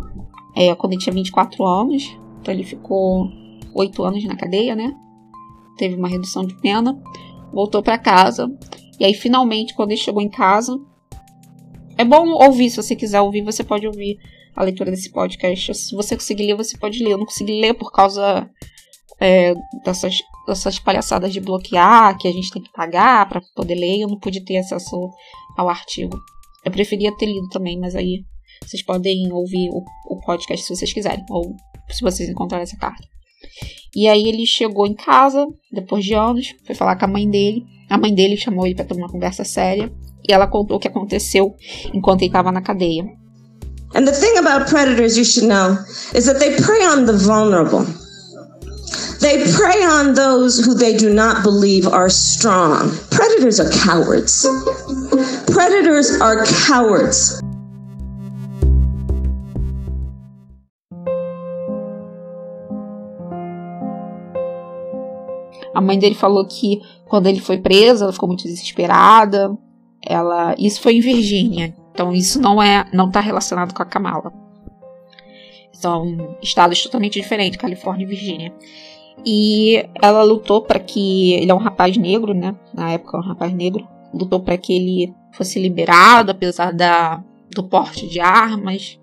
é, 0.55 0.73
quando 0.73 0.93
ele 0.93 1.01
tinha 1.01 1.13
24 1.13 1.63
anos. 1.63 2.17
Então, 2.41 2.51
ele 2.51 2.63
ficou 2.63 3.29
8 3.75 4.03
anos 4.03 4.25
na 4.25 4.35
cadeia, 4.35 4.75
né? 4.75 4.95
Teve 5.79 5.95
uma 5.95 6.09
redução 6.09 6.45
de 6.45 6.53
pena. 6.55 7.01
Voltou 7.53 7.81
para 7.81 7.97
casa. 7.97 8.51
E 8.99 9.05
aí, 9.05 9.13
finalmente, 9.13 9.73
quando 9.73 9.91
ele 9.91 10.01
chegou 10.01 10.21
em 10.21 10.29
casa. 10.29 10.77
É 11.97 12.03
bom 12.03 12.29
ouvir, 12.31 12.69
se 12.69 12.77
você 12.77 12.95
quiser 12.95 13.21
ouvir, 13.21 13.41
você 13.43 13.63
pode 13.63 13.87
ouvir 13.87 14.17
a 14.55 14.63
leitura 14.63 14.91
desse 14.91 15.09
podcast. 15.09 15.73
Se 15.73 15.95
você 15.95 16.15
conseguir 16.15 16.47
ler, 16.47 16.55
você 16.55 16.77
pode 16.77 17.01
ler. 17.01 17.11
Eu 17.11 17.17
não 17.17 17.25
consegui 17.25 17.61
ler 17.61 17.73
por 17.73 17.93
causa 17.93 18.49
é, 19.21 19.53
dessas, 19.85 20.15
dessas 20.45 20.79
palhaçadas 20.79 21.31
de 21.31 21.39
bloquear, 21.39 22.17
que 22.17 22.27
a 22.27 22.31
gente 22.31 22.51
tem 22.51 22.61
que 22.61 22.71
pagar 22.73 23.27
para 23.29 23.41
poder 23.55 23.75
ler. 23.75 24.01
Eu 24.01 24.09
não 24.09 24.19
pude 24.19 24.43
ter 24.43 24.57
acesso 24.57 25.09
ao 25.57 25.69
artigo. 25.69 26.19
Eu 26.65 26.71
preferia 26.71 27.15
ter 27.15 27.25
lido 27.25 27.47
também, 27.47 27.79
mas 27.79 27.95
aí 27.95 28.25
vocês 28.65 28.83
podem 28.83 29.31
ouvir 29.31 29.69
o, 29.69 29.81
o 30.13 30.19
podcast 30.25 30.65
se 30.65 30.75
vocês 30.75 30.91
quiserem, 30.91 31.23
ou 31.29 31.55
se 31.89 32.01
vocês 32.01 32.29
encontrarem 32.29 32.63
essa 32.63 32.77
carta. 32.77 33.07
E 33.95 34.07
aí 34.07 34.27
ele 34.27 34.45
chegou 34.45 34.85
em 34.85 34.93
casa, 34.93 35.47
depois 35.71 36.05
de 36.05 36.13
anos, 36.13 36.53
foi 36.65 36.75
falar 36.75 36.95
com 36.95 37.05
a 37.05 37.07
mãe 37.07 37.29
dele. 37.29 37.63
A 37.89 37.97
mãe 37.97 38.13
dele 38.13 38.37
chamou 38.37 38.65
ele 38.65 38.75
para 38.75 38.85
ter 38.85 38.93
uma 38.93 39.09
conversa 39.09 39.43
séria. 39.43 39.91
E 40.27 40.31
ela 40.31 40.47
contou 40.47 40.77
o 40.77 40.79
que 40.79 40.87
aconteceu 40.87 41.55
enquanto 41.93 42.21
ele 42.21 42.29
estava 42.29 42.51
na 42.51 42.61
cadeia. 42.61 43.03
And 43.95 44.05
the 44.05 44.11
thing 44.11 44.37
about 44.37 44.69
predators 44.69 45.17
you 45.17 45.25
should 45.25 45.47
know 45.47 45.77
is 46.13 46.25
that 46.25 46.39
they 46.39 46.55
prey 46.55 46.85
on 46.85 47.05
the 47.05 47.13
vulnerable. 47.13 47.85
They 49.19 49.43
prey 49.51 49.83
on 49.83 50.13
those 50.13 50.63
who 50.63 50.73
they 50.73 50.95
do 50.95 51.11
not 51.11 51.43
believe 51.43 51.87
are 51.87 52.09
strong. 52.09 52.91
Predators 53.09 53.59
are 53.59 53.69
cowards. 53.83 54.47
Predators 55.51 56.21
are 56.21 56.45
cowards. 56.67 57.38
A 65.73 65.81
mãe 65.81 65.97
dele 65.97 66.15
falou 66.15 66.45
que 66.45 66.81
quando 67.07 67.27
ele 67.27 67.39
foi 67.39 67.57
preso, 67.57 68.03
ela 68.03 68.13
ficou 68.13 68.27
muito 68.27 68.43
desesperada. 68.43 69.55
Ela, 70.05 70.55
isso 70.57 70.81
foi 70.81 70.95
em 70.95 71.01
Virgínia. 71.01 71.75
Então 71.91 72.13
isso 72.13 72.39
não 72.39 72.61
é, 72.61 72.85
não 72.93 73.07
está 73.07 73.19
relacionado 73.19 73.73
com 73.73 73.83
a 73.83 73.85
Kamala. 73.85 74.31
São 75.73 76.35
estados 76.41 76.81
totalmente 76.83 77.19
diferentes, 77.19 77.59
Califórnia 77.59 78.03
e 78.03 78.07
Virgínia. 78.07 78.53
E 79.25 79.85
ela 80.01 80.23
lutou 80.23 80.61
para 80.61 80.79
que 80.79 81.33
ele 81.33 81.51
é 81.51 81.53
um 81.53 81.59
rapaz 81.59 81.97
negro, 81.97 82.33
né? 82.33 82.55
Na 82.73 82.91
época 82.91 83.17
um 83.17 83.21
rapaz 83.21 83.53
negro, 83.53 83.87
lutou 84.13 84.39
para 84.39 84.57
que 84.57 84.73
ele 84.73 85.13
fosse 85.33 85.59
liberado, 85.59 86.31
apesar 86.31 86.73
da 86.73 87.23
do 87.51 87.63
porte 87.63 88.07
de 88.07 88.19
armas, 88.19 88.99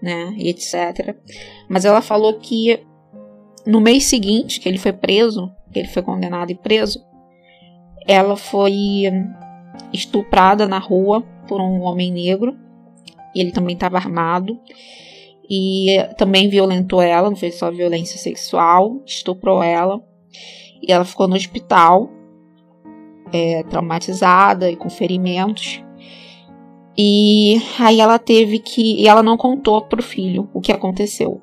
né, 0.00 0.32
e 0.36 0.48
etc. 0.48 1.16
Mas 1.68 1.84
ela 1.84 2.00
falou 2.00 2.34
que 2.34 2.80
no 3.66 3.80
mês 3.80 4.04
seguinte 4.04 4.60
que 4.60 4.68
ele 4.68 4.78
foi 4.78 4.92
preso, 4.92 5.50
ele 5.74 5.88
foi 5.88 6.02
condenado 6.02 6.50
e 6.50 6.54
preso, 6.54 7.04
ela 8.06 8.36
foi 8.36 9.04
estuprada 9.92 10.66
na 10.66 10.78
rua 10.78 11.22
por 11.46 11.60
um 11.60 11.80
homem 11.82 12.12
negro. 12.12 12.56
Ele 13.34 13.52
também 13.52 13.74
estava 13.74 13.96
armado. 13.96 14.58
E 15.48 15.96
também 16.16 16.48
violentou 16.48 17.02
ela, 17.02 17.28
não 17.28 17.36
fez 17.36 17.56
só 17.56 17.70
violência 17.70 18.18
sexual, 18.18 19.02
estuprou 19.04 19.62
ela. 19.62 20.00
E 20.80 20.92
ela 20.92 21.04
ficou 21.04 21.26
no 21.26 21.34
hospital, 21.34 22.08
é, 23.32 23.64
traumatizada 23.64 24.70
e 24.70 24.76
com 24.76 24.88
ferimentos. 24.88 25.82
E 26.96 27.60
aí 27.78 28.00
ela 28.00 28.18
teve 28.18 28.58
que. 28.60 29.00
E 29.00 29.08
ela 29.08 29.22
não 29.22 29.36
contou 29.36 29.82
pro 29.82 30.02
filho 30.02 30.48
o 30.54 30.60
que 30.60 30.72
aconteceu. 30.72 31.40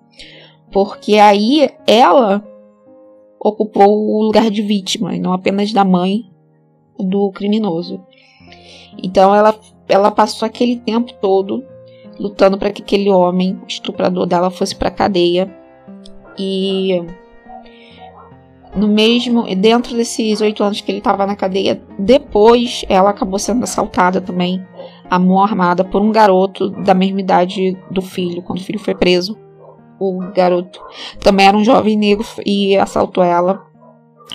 Porque 0.72 1.16
aí 1.16 1.70
ela 1.86 2.46
ocupou 3.48 3.88
o 3.88 4.24
lugar 4.24 4.50
de 4.50 4.62
vítima, 4.62 5.16
e 5.16 5.20
não 5.20 5.34
apenas 5.34 5.72
da 5.72 5.84
mãe 5.84 6.30
do 7.00 7.32
criminoso. 7.32 8.02
Então 9.02 9.34
ela, 9.34 9.56
ela 9.88 10.12
passou 10.12 10.46
aquele 10.46 10.78
tempo 10.78 11.14
todo 11.22 11.64
lutando 12.20 12.58
para 12.58 12.72
que 12.72 12.82
aquele 12.82 13.10
homem, 13.10 13.60
estuprador 13.68 14.26
dela, 14.26 14.50
fosse 14.50 14.76
para 14.76 14.90
cadeia. 14.90 15.54
E 16.38 17.04
no 18.76 18.88
mesmo, 18.88 19.44
dentro 19.56 19.96
desses 19.96 20.42
oito 20.42 20.64
anos 20.64 20.82
que 20.82 20.92
ele 20.92 21.00
estava 21.00 21.26
na 21.26 21.36
cadeia, 21.36 21.82
depois 21.98 22.84
ela 22.90 23.12
acabou 23.12 23.40
sendo 23.40 23.64
assaltada 23.64 24.20
também, 24.20 24.66
a 25.10 25.18
mão 25.18 25.42
armada 25.42 25.84
por 25.84 26.02
um 26.02 26.12
garoto 26.12 26.70
da 26.70 26.94
mesma 26.94 27.22
idade 27.22 27.78
do 27.90 28.02
filho, 28.02 28.42
quando 28.42 28.60
o 28.60 28.64
filho 28.64 28.80
foi 28.80 28.94
preso. 28.94 29.38
O 30.00 30.20
garoto 30.34 30.80
também 31.20 31.48
era 31.48 31.58
um 31.58 31.64
jovem 31.64 31.98
negro 31.98 32.26
e 32.46 32.76
assaltou 32.78 33.24
ela. 33.24 33.66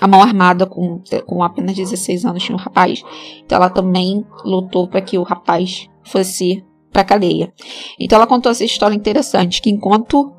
A 0.00 0.08
mão 0.08 0.22
armada 0.22 0.66
com, 0.66 1.00
com 1.26 1.42
apenas 1.42 1.76
16 1.76 2.24
anos 2.24 2.42
tinha 2.42 2.56
um 2.56 2.60
rapaz. 2.60 3.02
Então 3.44 3.56
ela 3.56 3.70
também 3.70 4.24
lutou 4.44 4.88
para 4.88 5.00
que 5.00 5.18
o 5.18 5.22
rapaz 5.22 5.88
fosse 6.02 6.64
para 6.92 7.04
cadeia. 7.04 7.52
Então 7.98 8.16
ela 8.16 8.26
contou 8.26 8.50
essa 8.50 8.64
história 8.64 8.94
interessante 8.94 9.62
que 9.62 9.70
enquanto 9.70 10.32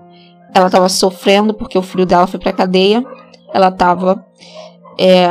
ela 0.54 0.68
estava 0.68 0.88
sofrendo 0.88 1.54
porque 1.54 1.78
o 1.78 1.82
filho 1.82 2.06
dela 2.06 2.28
foi 2.28 2.40
para 2.40 2.54
cadeia, 2.54 3.04
ela 3.54 3.70
estava 3.70 4.26
é, 4.98 5.30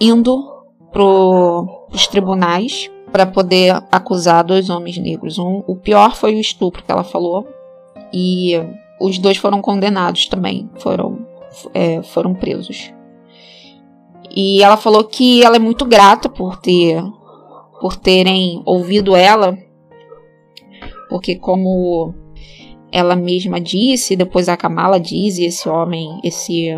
indo 0.00 0.50
para 0.92 1.02
os 1.02 2.06
tribunais 2.06 2.90
para 3.10 3.26
poder 3.26 3.82
acusar 3.90 4.44
dois 4.44 4.70
homens 4.70 4.96
negros. 4.98 5.38
Um, 5.38 5.62
o 5.66 5.76
pior 5.76 6.14
foi 6.14 6.34
o 6.34 6.40
estupro 6.40 6.82
que 6.82 6.90
ela 6.90 7.04
falou 7.04 7.46
e 8.12 8.52
os 9.00 9.18
dois 9.18 9.36
foram 9.36 9.60
condenados 9.60 10.26
também, 10.26 10.70
foram 10.76 11.26
é, 11.74 12.02
foram 12.02 12.34
presos. 12.34 12.92
E 14.34 14.62
ela 14.62 14.76
falou 14.76 15.04
que 15.04 15.44
ela 15.44 15.56
é 15.56 15.58
muito 15.58 15.84
grata 15.84 16.28
por 16.28 16.56
ter 16.56 17.02
por 17.80 17.96
terem 17.96 18.62
ouvido 18.64 19.14
ela 19.16 19.58
porque 21.12 21.36
como 21.36 22.14
ela 22.90 23.14
mesma 23.14 23.60
disse, 23.60 24.16
depois 24.16 24.48
a 24.48 24.56
Kamala 24.56 24.98
diz, 24.98 25.36
e 25.36 25.44
esse 25.44 25.68
homem, 25.68 26.18
esse 26.24 26.70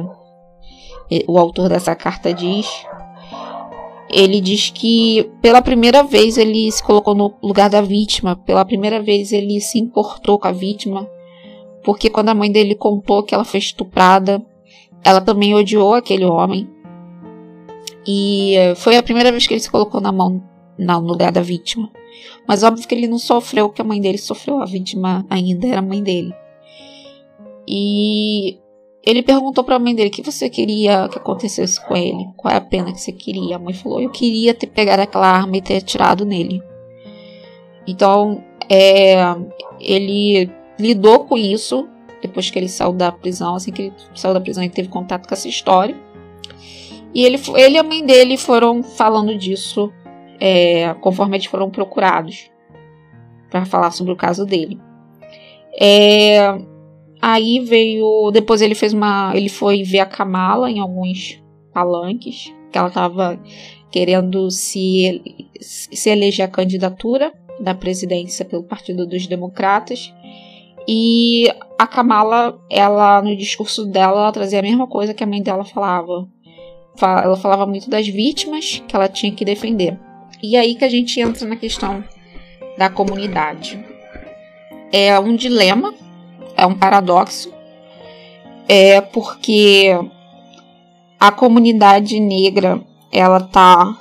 o 1.28 1.38
autor 1.38 1.68
dessa 1.68 1.94
carta 1.94 2.34
diz, 2.34 2.66
ele 4.10 4.40
diz 4.40 4.70
que 4.70 5.30
pela 5.40 5.62
primeira 5.62 6.02
vez 6.02 6.36
ele 6.36 6.70
se 6.72 6.82
colocou 6.82 7.14
no 7.14 7.34
lugar 7.40 7.70
da 7.70 7.80
vítima, 7.80 8.34
pela 8.34 8.64
primeira 8.64 9.00
vez 9.00 9.32
ele 9.32 9.60
se 9.60 9.78
importou 9.78 10.36
com 10.36 10.48
a 10.48 10.52
vítima, 10.52 11.08
porque 11.84 12.08
quando 12.08 12.30
a 12.30 12.34
mãe 12.34 12.50
dele 12.50 12.74
contou 12.74 13.22
que 13.22 13.34
ela 13.34 13.44
foi 13.44 13.60
estuprada, 13.60 14.44
ela 15.04 15.20
também 15.20 15.54
odiou 15.54 15.94
aquele 15.94 16.24
homem. 16.24 16.68
E 18.06 18.56
foi 18.76 18.96
a 18.96 19.02
primeira 19.02 19.30
vez 19.30 19.46
que 19.46 19.54
ele 19.54 19.60
se 19.60 19.70
colocou 19.70 20.00
na 20.00 20.10
mão 20.10 20.42
no 20.78 21.00
lugar 21.00 21.30
da 21.30 21.42
vítima. 21.42 21.90
Mas 22.48 22.62
óbvio 22.62 22.86
que 22.86 22.94
ele 22.94 23.06
não 23.06 23.18
sofreu 23.18 23.66
o 23.66 23.70
que 23.70 23.82
a 23.82 23.84
mãe 23.84 24.00
dele 24.00 24.18
sofreu, 24.18 24.60
a 24.60 24.64
vítima 24.64 25.26
ainda 25.28 25.66
era 25.66 25.78
a 25.78 25.82
mãe 25.82 26.02
dele. 26.02 26.34
E 27.68 28.58
ele 29.04 29.22
perguntou 29.22 29.62
para 29.62 29.76
a 29.76 29.78
mãe 29.78 29.94
dele 29.94 30.08
o 30.08 30.12
que 30.12 30.22
você 30.22 30.48
queria 30.48 31.08
que 31.08 31.18
acontecesse 31.18 31.84
com 31.86 31.96
ele, 31.96 32.26
qual 32.36 32.52
é 32.52 32.56
a 32.56 32.60
pena 32.60 32.92
que 32.92 33.00
você 33.00 33.12
queria. 33.12 33.56
A 33.56 33.58
mãe 33.58 33.74
falou: 33.74 34.00
Eu 34.00 34.10
queria 34.10 34.54
ter 34.54 34.66
pegado 34.66 35.02
aquela 35.02 35.28
arma 35.28 35.56
e 35.56 35.62
ter 35.62 35.76
atirado 35.76 36.24
nele. 36.24 36.62
Então, 37.86 38.42
é, 38.68 39.16
ele 39.80 40.50
lidou 40.78 41.24
com 41.24 41.36
isso 41.36 41.88
depois 42.20 42.50
que 42.50 42.58
ele 42.58 42.68
saiu 42.68 42.92
da 42.92 43.12
prisão. 43.12 43.54
Assim 43.54 43.72
que 43.72 43.82
ele 43.82 43.92
saiu 44.14 44.34
da 44.34 44.40
prisão, 44.40 44.62
ele 44.62 44.72
teve 44.72 44.88
contato 44.88 45.28
com 45.28 45.34
essa 45.34 45.48
história. 45.48 45.96
E 47.14 47.24
ele, 47.24 47.38
ele 47.56 47.76
e 47.76 47.78
a 47.78 47.82
mãe 47.82 48.04
dele 48.04 48.36
foram 48.36 48.82
falando 48.82 49.36
disso 49.36 49.92
é, 50.40 50.92
conforme 50.94 51.36
eles 51.36 51.46
foram 51.46 51.70
procurados 51.70 52.50
para 53.50 53.64
falar 53.64 53.92
sobre 53.92 54.12
o 54.12 54.16
caso 54.16 54.44
dele. 54.44 54.80
É, 55.80 56.58
aí 57.20 57.60
veio. 57.60 58.30
Depois 58.32 58.60
ele 58.60 58.74
fez 58.74 58.92
uma. 58.92 59.32
Ele 59.34 59.48
foi 59.48 59.82
ver 59.82 60.00
a 60.00 60.06
Kamala 60.06 60.70
em 60.70 60.80
alguns 60.80 61.42
palanques, 61.72 62.52
que 62.70 62.78
ela 62.78 62.88
estava 62.88 63.40
querendo 63.90 64.50
se, 64.50 65.22
se 65.60 66.10
eleger 66.10 66.44
a 66.44 66.50
candidatura 66.50 67.32
da 67.60 67.74
presidência 67.74 68.44
pelo 68.44 68.64
Partido 68.64 69.06
dos 69.06 69.26
Democratas. 69.26 70.12
E 70.86 71.50
a 71.78 71.86
Kamala, 71.86 72.58
ela 72.70 73.22
no 73.22 73.36
discurso 73.36 73.86
dela, 73.86 74.20
ela 74.20 74.32
trazia 74.32 74.58
a 74.58 74.62
mesma 74.62 74.86
coisa 74.86 75.14
que 75.14 75.24
a 75.24 75.26
mãe 75.26 75.42
dela 75.42 75.64
falava. 75.64 76.28
Ela 77.00 77.36
falava 77.36 77.66
muito 77.66 77.90
das 77.90 78.06
vítimas 78.06 78.82
que 78.86 78.94
ela 78.94 79.08
tinha 79.08 79.32
que 79.32 79.44
defender. 79.44 79.98
E 80.42 80.56
aí 80.56 80.74
que 80.74 80.84
a 80.84 80.88
gente 80.88 81.18
entra 81.20 81.46
na 81.46 81.56
questão 81.56 82.04
da 82.76 82.90
comunidade. 82.90 83.84
É 84.92 85.18
um 85.18 85.34
dilema, 85.34 85.94
é 86.56 86.66
um 86.66 86.74
paradoxo, 86.74 87.52
é 88.68 89.00
porque 89.00 89.90
a 91.18 91.32
comunidade 91.32 92.20
negra 92.20 92.80
ela 93.10 93.40
tá 93.40 93.96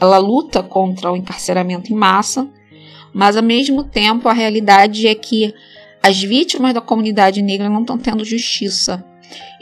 ela 0.00 0.18
luta 0.18 0.62
contra 0.62 1.10
o 1.10 1.16
encarceramento 1.16 1.92
em 1.92 1.96
massa, 1.96 2.48
mas 3.16 3.34
ao 3.34 3.42
mesmo 3.42 3.82
tempo 3.82 4.28
a 4.28 4.34
realidade 4.34 5.08
é 5.08 5.14
que 5.14 5.54
as 6.02 6.22
vítimas 6.22 6.74
da 6.74 6.82
comunidade 6.82 7.40
negra 7.40 7.70
não 7.70 7.80
estão 7.80 7.96
tendo 7.96 8.22
justiça. 8.22 9.02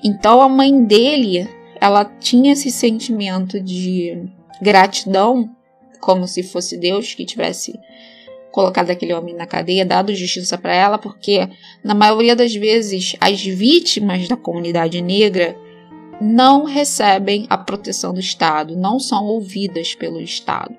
Então 0.03 0.43
a 0.43 0.49
mãe 0.49 0.85
dele, 0.85 1.49
ela 1.81 2.05
tinha 2.05 2.53
esse 2.53 2.69
sentimento 2.69 3.61
de 3.61 4.27
gratidão 4.61 5.49
como 6.01 6.27
se 6.27 6.43
fosse 6.43 6.77
Deus 6.77 7.15
que 7.15 7.25
tivesse 7.25 7.79
colocado 8.51 8.91
aquele 8.91 9.15
homem 9.15 9.37
na 9.37 9.47
cadeia, 9.47 9.87
dado 9.87 10.13
justiça 10.17 10.59
para 10.59 10.75
ela, 10.75 10.99
porque 10.99 11.49
na 11.83 11.95
maioria 11.95 12.35
das 12.35 12.53
vezes 12.53 13.15
as 13.21 13.41
vítimas 13.41 14.27
da 14.27 14.37
comunidade 14.37 15.01
negra 15.01 15.57
não 16.21 16.65
recebem 16.65 17.47
a 17.49 17.57
proteção 17.57 18.13
do 18.13 18.19
Estado, 18.19 18.77
não 18.77 18.99
são 18.99 19.25
ouvidas 19.27 19.95
pelo 19.95 20.21
Estado. 20.21 20.77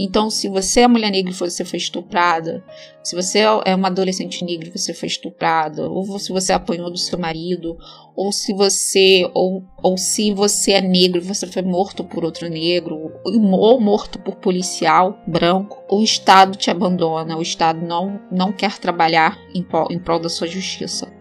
Então, 0.00 0.30
se 0.30 0.48
você 0.48 0.82
é 0.82 0.88
mulher 0.88 1.10
negra 1.10 1.32
e 1.32 1.34
você 1.34 1.64
foi 1.64 1.76
estuprada, 1.76 2.62
se 3.02 3.16
você 3.16 3.40
é 3.64 3.74
uma 3.74 3.88
adolescente 3.88 4.44
negra 4.44 4.68
e 4.68 4.78
você 4.78 4.94
foi 4.94 5.08
estuprada, 5.08 5.90
ou 5.90 6.20
se 6.20 6.30
você 6.30 6.52
apanhou 6.52 6.88
do 6.88 6.96
seu 6.96 7.18
marido, 7.18 7.76
ou 8.14 8.30
se 8.30 8.54
você 8.54 9.28
ou, 9.34 9.64
ou 9.82 9.98
se 9.98 10.32
você 10.32 10.72
é 10.72 10.80
negro 10.80 11.18
e 11.18 11.24
você 11.24 11.48
foi 11.48 11.62
morto 11.62 12.04
por 12.04 12.24
outro 12.24 12.48
negro, 12.48 13.12
ou 13.24 13.80
morto 13.80 14.20
por 14.20 14.36
policial 14.36 15.18
branco, 15.26 15.82
o 15.90 16.00
Estado 16.00 16.56
te 16.56 16.70
abandona, 16.70 17.36
o 17.36 17.42
Estado 17.42 17.84
não, 17.84 18.20
não 18.30 18.52
quer 18.52 18.78
trabalhar 18.78 19.36
em 19.52 19.64
prol, 19.64 19.88
em 19.90 19.98
prol 19.98 20.20
da 20.20 20.28
sua 20.28 20.46
justiça. 20.46 21.12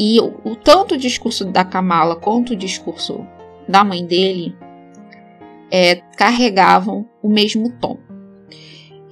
E 0.00 0.18
o, 0.20 0.40
o 0.42 0.56
tanto 0.56 0.94
o 0.94 0.98
discurso 0.98 1.44
da 1.44 1.66
Kamala 1.66 2.16
quanto 2.16 2.54
o 2.54 2.56
discurso 2.56 3.26
da 3.68 3.84
mãe 3.84 4.06
dele 4.06 4.56
é, 5.70 5.96
carregavam 6.16 7.06
o 7.22 7.28
mesmo 7.28 7.70
tom. 7.78 8.05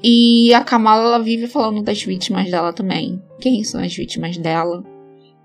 E 0.06 0.52
a 0.52 0.62
Kamala 0.62 1.02
ela 1.02 1.18
vive 1.18 1.46
falando 1.46 1.82
das 1.82 2.02
vítimas 2.02 2.50
dela 2.50 2.74
também. 2.74 3.22
Quem 3.40 3.64
são 3.64 3.82
as 3.82 3.96
vítimas 3.96 4.36
dela? 4.36 4.84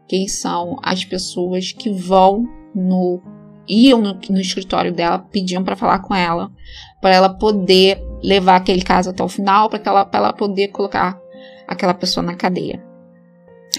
Quem 0.05 0.27
são 0.27 0.77
as 0.83 1.05
pessoas 1.05 1.71
que 1.71 1.89
vão 1.89 2.43
no 2.75 3.21
iam 3.69 4.01
no, 4.01 4.19
no 4.29 4.41
escritório 4.41 4.91
dela, 4.91 5.19
pediam 5.19 5.63
para 5.63 5.77
falar 5.77 5.99
com 5.99 6.13
ela, 6.13 6.51
para 6.99 7.15
ela 7.15 7.29
poder 7.29 8.03
levar 8.21 8.57
aquele 8.57 8.81
caso 8.81 9.11
até 9.11 9.23
o 9.23 9.29
final, 9.29 9.69
para 9.69 9.79
ela, 9.85 10.09
ela 10.11 10.33
poder 10.33 10.69
colocar 10.69 11.17
aquela 11.65 11.93
pessoa 11.93 12.25
na 12.25 12.35
cadeia. 12.35 12.83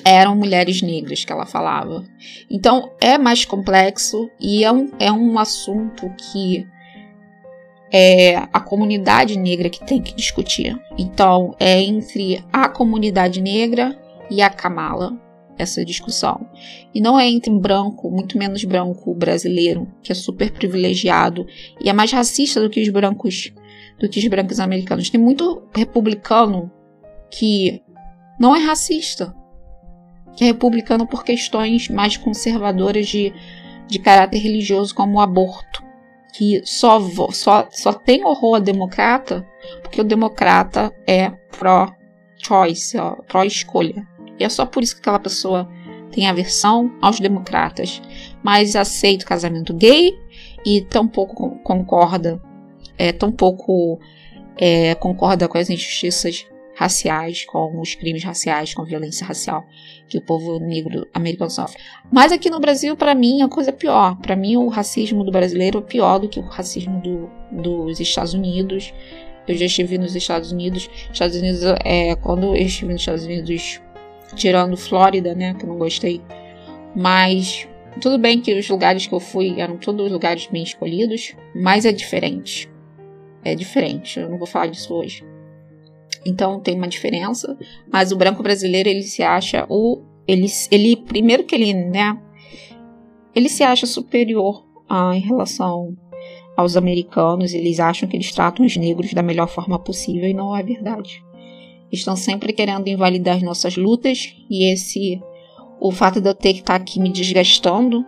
Eram 0.02 0.34
mulheres 0.34 0.80
negras 0.80 1.24
que 1.26 1.32
ela 1.32 1.44
falava. 1.44 2.04
Então 2.48 2.90
é 3.02 3.18
mais 3.18 3.44
complexo 3.44 4.30
e 4.40 4.64
é 4.64 4.72
um, 4.72 4.88
é 4.98 5.12
um 5.12 5.38
assunto 5.38 6.08
que 6.16 6.64
é 7.93 8.36
a 8.53 8.61
comunidade 8.61 9.38
negra 9.38 9.68
que 9.68 9.84
tem 9.84 10.01
que 10.01 10.14
discutir. 10.14 10.78
Então, 10.97 11.55
é 11.59 11.80
entre 11.80 12.45
a 12.53 12.68
comunidade 12.68 13.41
negra 13.41 13.99
e 14.30 14.41
a 14.41 14.49
Kamala 14.49 15.18
essa 15.59 15.84
discussão. 15.84 16.49
E 16.95 17.01
não 17.01 17.18
é 17.18 17.28
entre 17.28 17.53
branco, 17.53 18.11
muito 18.11 18.38
menos 18.38 18.64
branco 18.64 19.14
brasileiro, 19.14 19.86
que 20.03 20.11
é 20.11 20.14
super 20.14 20.51
privilegiado 20.53 21.47
e 21.80 21.88
é 21.88 21.93
mais 21.93 22.11
racista 22.11 22.61
do 22.61 22.70
que 22.70 22.80
os 22.80 22.88
brancos, 22.88 23.53
do 23.99 24.09
que 24.09 24.18
os 24.18 24.26
brancos 24.26 24.59
americanos. 24.59 25.11
Tem 25.11 25.20
muito 25.20 25.62
republicano 25.74 26.70
que 27.30 27.82
não 28.38 28.57
é 28.57 28.61
racista, 28.61 29.34
que 30.34 30.45
é 30.45 30.47
republicano 30.47 31.07
por 31.07 31.24
questões 31.24 31.88
mais 31.88 32.16
conservadoras 32.16 33.07
de, 33.09 33.32
de 33.86 33.99
caráter 33.99 34.38
religioso, 34.38 34.95
como 34.95 35.18
o 35.18 35.20
aborto 35.20 35.89
que 36.32 36.62
só, 36.64 37.00
só, 37.32 37.68
só 37.70 37.92
tem 37.92 38.24
horror 38.24 38.56
a 38.56 38.60
democrata 38.60 39.46
porque 39.82 40.00
o 40.00 40.04
democrata 40.04 40.92
é 41.06 41.30
pró-choice, 41.58 42.96
pró-escolha. 43.28 44.06
E 44.38 44.44
é 44.44 44.48
só 44.48 44.64
por 44.64 44.82
isso 44.82 44.94
que 44.94 45.00
aquela 45.00 45.18
pessoa 45.18 45.68
tem 46.10 46.26
aversão 46.26 46.92
aos 47.00 47.20
democratas, 47.20 48.00
mas 48.42 48.74
aceita 48.74 49.24
o 49.24 49.28
casamento 49.28 49.72
gay 49.74 50.12
e 50.64 50.82
tampouco 50.82 51.58
concorda, 51.62 52.40
é, 52.98 53.12
tampouco 53.12 53.98
é, 54.56 54.94
concorda 54.94 55.46
com 55.46 55.58
as 55.58 55.70
injustiças 55.70 56.46
raciais, 56.80 57.44
com 57.44 57.78
os 57.78 57.94
crimes 57.94 58.24
raciais, 58.24 58.72
com 58.72 58.80
a 58.80 58.86
violência 58.86 59.26
racial 59.26 59.66
que 60.08 60.16
o 60.16 60.22
povo 60.22 60.58
negro 60.58 61.06
americano 61.12 61.50
sofre. 61.50 61.78
Mas 62.10 62.32
aqui 62.32 62.48
no 62.48 62.58
Brasil, 62.58 62.96
para 62.96 63.14
mim, 63.14 63.42
a 63.42 63.48
coisa 63.48 63.68
é 63.68 63.72
pior. 63.72 64.16
Para 64.16 64.34
mim, 64.34 64.56
o 64.56 64.68
racismo 64.68 65.22
do 65.22 65.30
brasileiro 65.30 65.80
é 65.80 65.82
pior 65.82 66.18
do 66.18 66.26
que 66.26 66.40
o 66.40 66.42
racismo 66.42 66.98
do, 67.02 67.28
dos 67.52 68.00
Estados 68.00 68.32
Unidos. 68.32 68.94
Eu 69.46 69.54
já 69.56 69.66
estive 69.66 69.98
nos 69.98 70.16
Estados 70.16 70.52
Unidos. 70.52 70.88
Estados 71.12 71.36
Unidos, 71.36 71.60
é, 71.84 72.16
quando 72.16 72.46
eu 72.46 72.56
estive 72.56 72.92
nos 72.92 73.02
Estados 73.02 73.26
Unidos, 73.26 73.78
tirando 74.34 74.74
Flórida, 74.74 75.34
né, 75.34 75.52
que 75.52 75.64
eu 75.64 75.68
não 75.68 75.76
gostei. 75.76 76.22
Mas 76.96 77.68
tudo 78.00 78.16
bem 78.16 78.40
que 78.40 78.58
os 78.58 78.66
lugares 78.70 79.06
que 79.06 79.12
eu 79.12 79.20
fui 79.20 79.60
eram 79.60 79.76
todos 79.76 80.10
lugares 80.10 80.46
bem 80.46 80.62
escolhidos, 80.62 81.36
mas 81.54 81.84
é 81.84 81.92
diferente. 81.92 82.70
É 83.44 83.54
diferente. 83.54 84.18
Eu 84.18 84.30
não 84.30 84.38
vou 84.38 84.46
falar 84.46 84.68
disso 84.68 84.94
hoje. 84.94 85.29
Então 86.24 86.60
tem 86.60 86.74
uma 86.74 86.88
diferença, 86.88 87.56
mas 87.90 88.12
o 88.12 88.16
branco 88.16 88.42
brasileiro 88.42 88.88
ele 88.88 89.02
se 89.02 89.22
acha 89.22 89.66
o 89.68 90.02
ele, 90.26 90.46
ele 90.70 90.96
primeiro 90.96 91.44
que 91.44 91.54
ele, 91.54 91.74
né, 91.74 92.16
ele 93.34 93.48
se 93.48 93.62
acha 93.62 93.86
superior 93.86 94.64
ah, 94.88 95.14
em 95.14 95.20
relação 95.20 95.96
aos 96.56 96.76
americanos, 96.76 97.54
eles 97.54 97.80
acham 97.80 98.08
que 98.08 98.16
eles 98.16 98.32
tratam 98.32 98.64
os 98.64 98.76
negros 98.76 99.12
da 99.12 99.22
melhor 99.22 99.48
forma 99.48 99.78
possível 99.78 100.28
e 100.28 100.34
não 100.34 100.54
é 100.56 100.62
verdade. 100.62 101.24
Estão 101.90 102.14
sempre 102.14 102.52
querendo 102.52 102.86
invalidar 102.86 103.36
as 103.36 103.42
nossas 103.42 103.76
lutas. 103.76 104.36
E 104.48 104.72
esse 104.72 105.20
o 105.80 105.90
fato 105.90 106.20
de 106.20 106.28
eu 106.28 106.34
ter 106.34 106.52
que 106.52 106.60
estar 106.60 106.76
aqui 106.76 107.00
me 107.00 107.10
desgastando, 107.10 108.04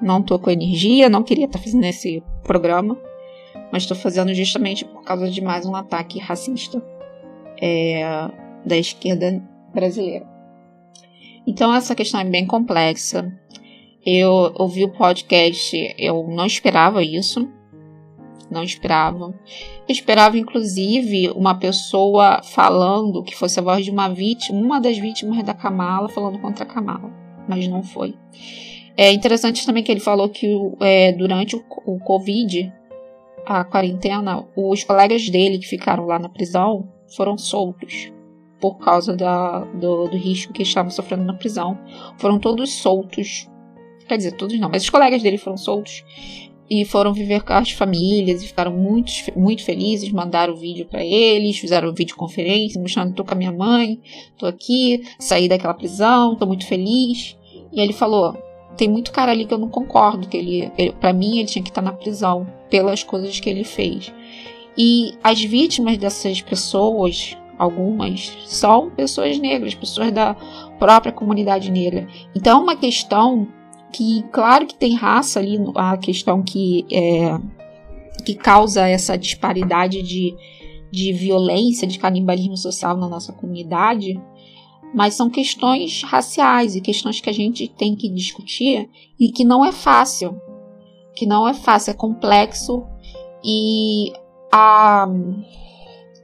não 0.00 0.20
estou 0.20 0.38
com 0.38 0.50
energia, 0.50 1.08
não 1.08 1.22
queria 1.22 1.46
estar 1.46 1.58
fazendo 1.58 1.84
esse 1.84 2.22
programa, 2.44 2.96
mas 3.72 3.82
estou 3.82 3.96
fazendo 3.96 4.32
justamente 4.32 4.84
por 4.84 5.02
causa 5.02 5.28
de 5.28 5.42
mais 5.42 5.66
um 5.66 5.74
ataque 5.74 6.18
racista 6.18 6.82
é, 7.60 8.02
da 8.64 8.76
esquerda 8.76 9.42
brasileira. 9.72 10.26
Então 11.46 11.74
essa 11.74 11.94
questão 11.94 12.20
é 12.20 12.24
bem 12.24 12.46
complexa. 12.46 13.32
Eu 14.04 14.52
ouvi 14.54 14.84
o 14.84 14.92
podcast, 14.92 15.76
eu 15.98 16.26
não 16.28 16.46
esperava 16.46 17.02
isso. 17.02 17.48
Não 18.50 18.64
esperava. 18.64 19.26
Eu 19.26 19.92
esperava, 19.92 20.36
inclusive, 20.36 21.30
uma 21.30 21.54
pessoa 21.54 22.42
falando 22.42 23.22
que 23.22 23.36
fosse 23.36 23.60
a 23.60 23.62
voz 23.62 23.84
de 23.84 23.90
uma 23.90 24.08
vítima, 24.08 24.58
uma 24.58 24.80
das 24.80 24.98
vítimas 24.98 25.44
da 25.44 25.54
Kamala, 25.54 26.08
falando 26.08 26.38
contra 26.40 26.64
a 26.64 26.66
Kamala. 26.66 27.12
Mas 27.48 27.68
não 27.68 27.82
foi. 27.82 28.14
É 28.96 29.12
interessante 29.12 29.64
também 29.64 29.84
que 29.84 29.92
ele 29.92 30.00
falou 30.00 30.28
que 30.28 30.48
é, 30.80 31.12
durante 31.12 31.54
o, 31.54 31.64
o 31.86 31.98
Covid, 32.00 32.72
a 33.46 33.64
quarentena, 33.64 34.44
os 34.56 34.82
colegas 34.82 35.28
dele 35.28 35.58
que 35.58 35.66
ficaram 35.66 36.06
lá 36.06 36.18
na 36.18 36.28
prisão 36.28 36.88
foram 37.16 37.36
soltos 37.36 38.12
por 38.60 38.78
causa 38.78 39.16
da, 39.16 39.60
do, 39.64 40.06
do 40.08 40.16
risco 40.16 40.52
que 40.52 40.62
estavam 40.62 40.90
sofrendo 40.90 41.24
na 41.24 41.34
prisão. 41.34 41.78
Foram 42.18 42.38
todos 42.38 42.70
soltos. 42.74 43.48
Quer 44.06 44.16
dizer, 44.16 44.32
todos 44.32 44.58
não, 44.58 44.68
mas 44.68 44.82
os 44.82 44.90
colegas 44.90 45.22
dele 45.22 45.38
foram 45.38 45.56
soltos 45.56 46.04
e 46.68 46.84
foram 46.84 47.12
viver 47.12 47.42
com 47.42 47.52
as 47.52 47.72
famílias 47.72 48.42
e 48.42 48.46
ficaram 48.46 48.72
muito, 48.72 49.10
muito 49.36 49.64
felizes. 49.64 50.12
Mandaram 50.12 50.54
vídeo 50.54 50.86
para 50.86 51.04
eles, 51.04 51.58
fizeram 51.58 51.92
videoconferência, 51.92 52.80
mostrando: 52.80 53.14
tô 53.14 53.24
com 53.24 53.32
a 53.32 53.36
minha 53.36 53.52
mãe, 53.52 54.00
tô 54.38 54.46
aqui, 54.46 55.02
saí 55.18 55.48
daquela 55.48 55.74
prisão, 55.74 56.36
tô 56.36 56.46
muito 56.46 56.66
feliz. 56.66 57.36
E 57.72 57.80
ele 57.80 57.92
falou: 57.92 58.36
tem 58.76 58.88
muito 58.88 59.10
cara 59.10 59.32
ali 59.32 59.44
que 59.44 59.52
eu 59.52 59.58
não 59.58 59.68
concordo, 59.68 60.28
que 60.28 60.36
ele, 60.36 60.70
ele 60.78 60.92
para 60.92 61.12
mim 61.12 61.38
ele 61.38 61.48
tinha 61.48 61.62
que 61.62 61.70
estar 61.70 61.82
tá 61.82 61.90
na 61.90 61.96
prisão 61.96 62.46
pelas 62.70 63.02
coisas 63.02 63.40
que 63.40 63.50
ele 63.50 63.64
fez. 63.64 64.12
E 64.76 65.14
as 65.22 65.42
vítimas 65.42 65.98
dessas 65.98 66.40
pessoas, 66.40 67.36
algumas, 67.58 68.32
são 68.46 68.90
pessoas 68.90 69.38
negras, 69.38 69.74
pessoas 69.74 70.12
da 70.12 70.34
própria 70.78 71.12
comunidade 71.12 71.70
negra. 71.70 72.06
Então 72.34 72.60
é 72.60 72.62
uma 72.62 72.76
questão 72.76 73.48
que, 73.92 74.22
claro 74.32 74.66
que 74.66 74.74
tem 74.74 74.94
raça 74.94 75.40
ali, 75.40 75.58
a 75.74 75.96
questão 75.96 76.42
que, 76.42 76.86
é, 76.90 77.38
que 78.24 78.34
causa 78.34 78.86
essa 78.88 79.18
disparidade 79.18 80.02
de, 80.02 80.34
de 80.90 81.12
violência, 81.12 81.86
de 81.86 81.98
canibalismo 81.98 82.56
social 82.56 82.96
na 82.96 83.08
nossa 83.08 83.32
comunidade, 83.32 84.20
mas 84.94 85.14
são 85.14 85.30
questões 85.30 86.02
raciais 86.02 86.74
e 86.74 86.80
questões 86.80 87.20
que 87.20 87.30
a 87.30 87.34
gente 87.34 87.68
tem 87.68 87.94
que 87.94 88.08
discutir 88.08 88.88
e 89.18 89.30
que 89.30 89.44
não 89.44 89.64
é 89.64 89.72
fácil. 89.72 90.40
Que 91.14 91.26
não 91.26 91.46
é 91.46 91.54
fácil, 91.54 91.90
é 91.90 91.94
complexo 91.94 92.84
e 93.44 94.12
a, 94.50 95.08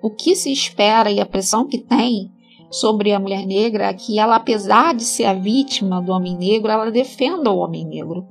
o 0.03 0.11
que 0.11 0.35
se 0.35 0.53
espera 0.53 1.11
e 1.11 1.21
a 1.21 1.27
pressão 1.27 1.67
que 1.67 1.79
tem 1.79 2.31
sobre 2.71 3.13
a 3.13 3.21
mulher 3.21 3.47
negra 3.47 3.87
é 3.87 3.95
que 3.95 4.19
ela, 4.19 4.37
apesar 4.37 4.95
de 4.95 5.05
ser 5.05 5.25
a 5.25 5.35
vítima 5.35 6.03
do 6.03 6.13
homem 6.13 6.37
negro, 6.37 6.71
ela 6.71 6.91
defenda 6.91 7.51
o 7.51 7.59
homem 7.59 7.85
negro. 7.85 8.27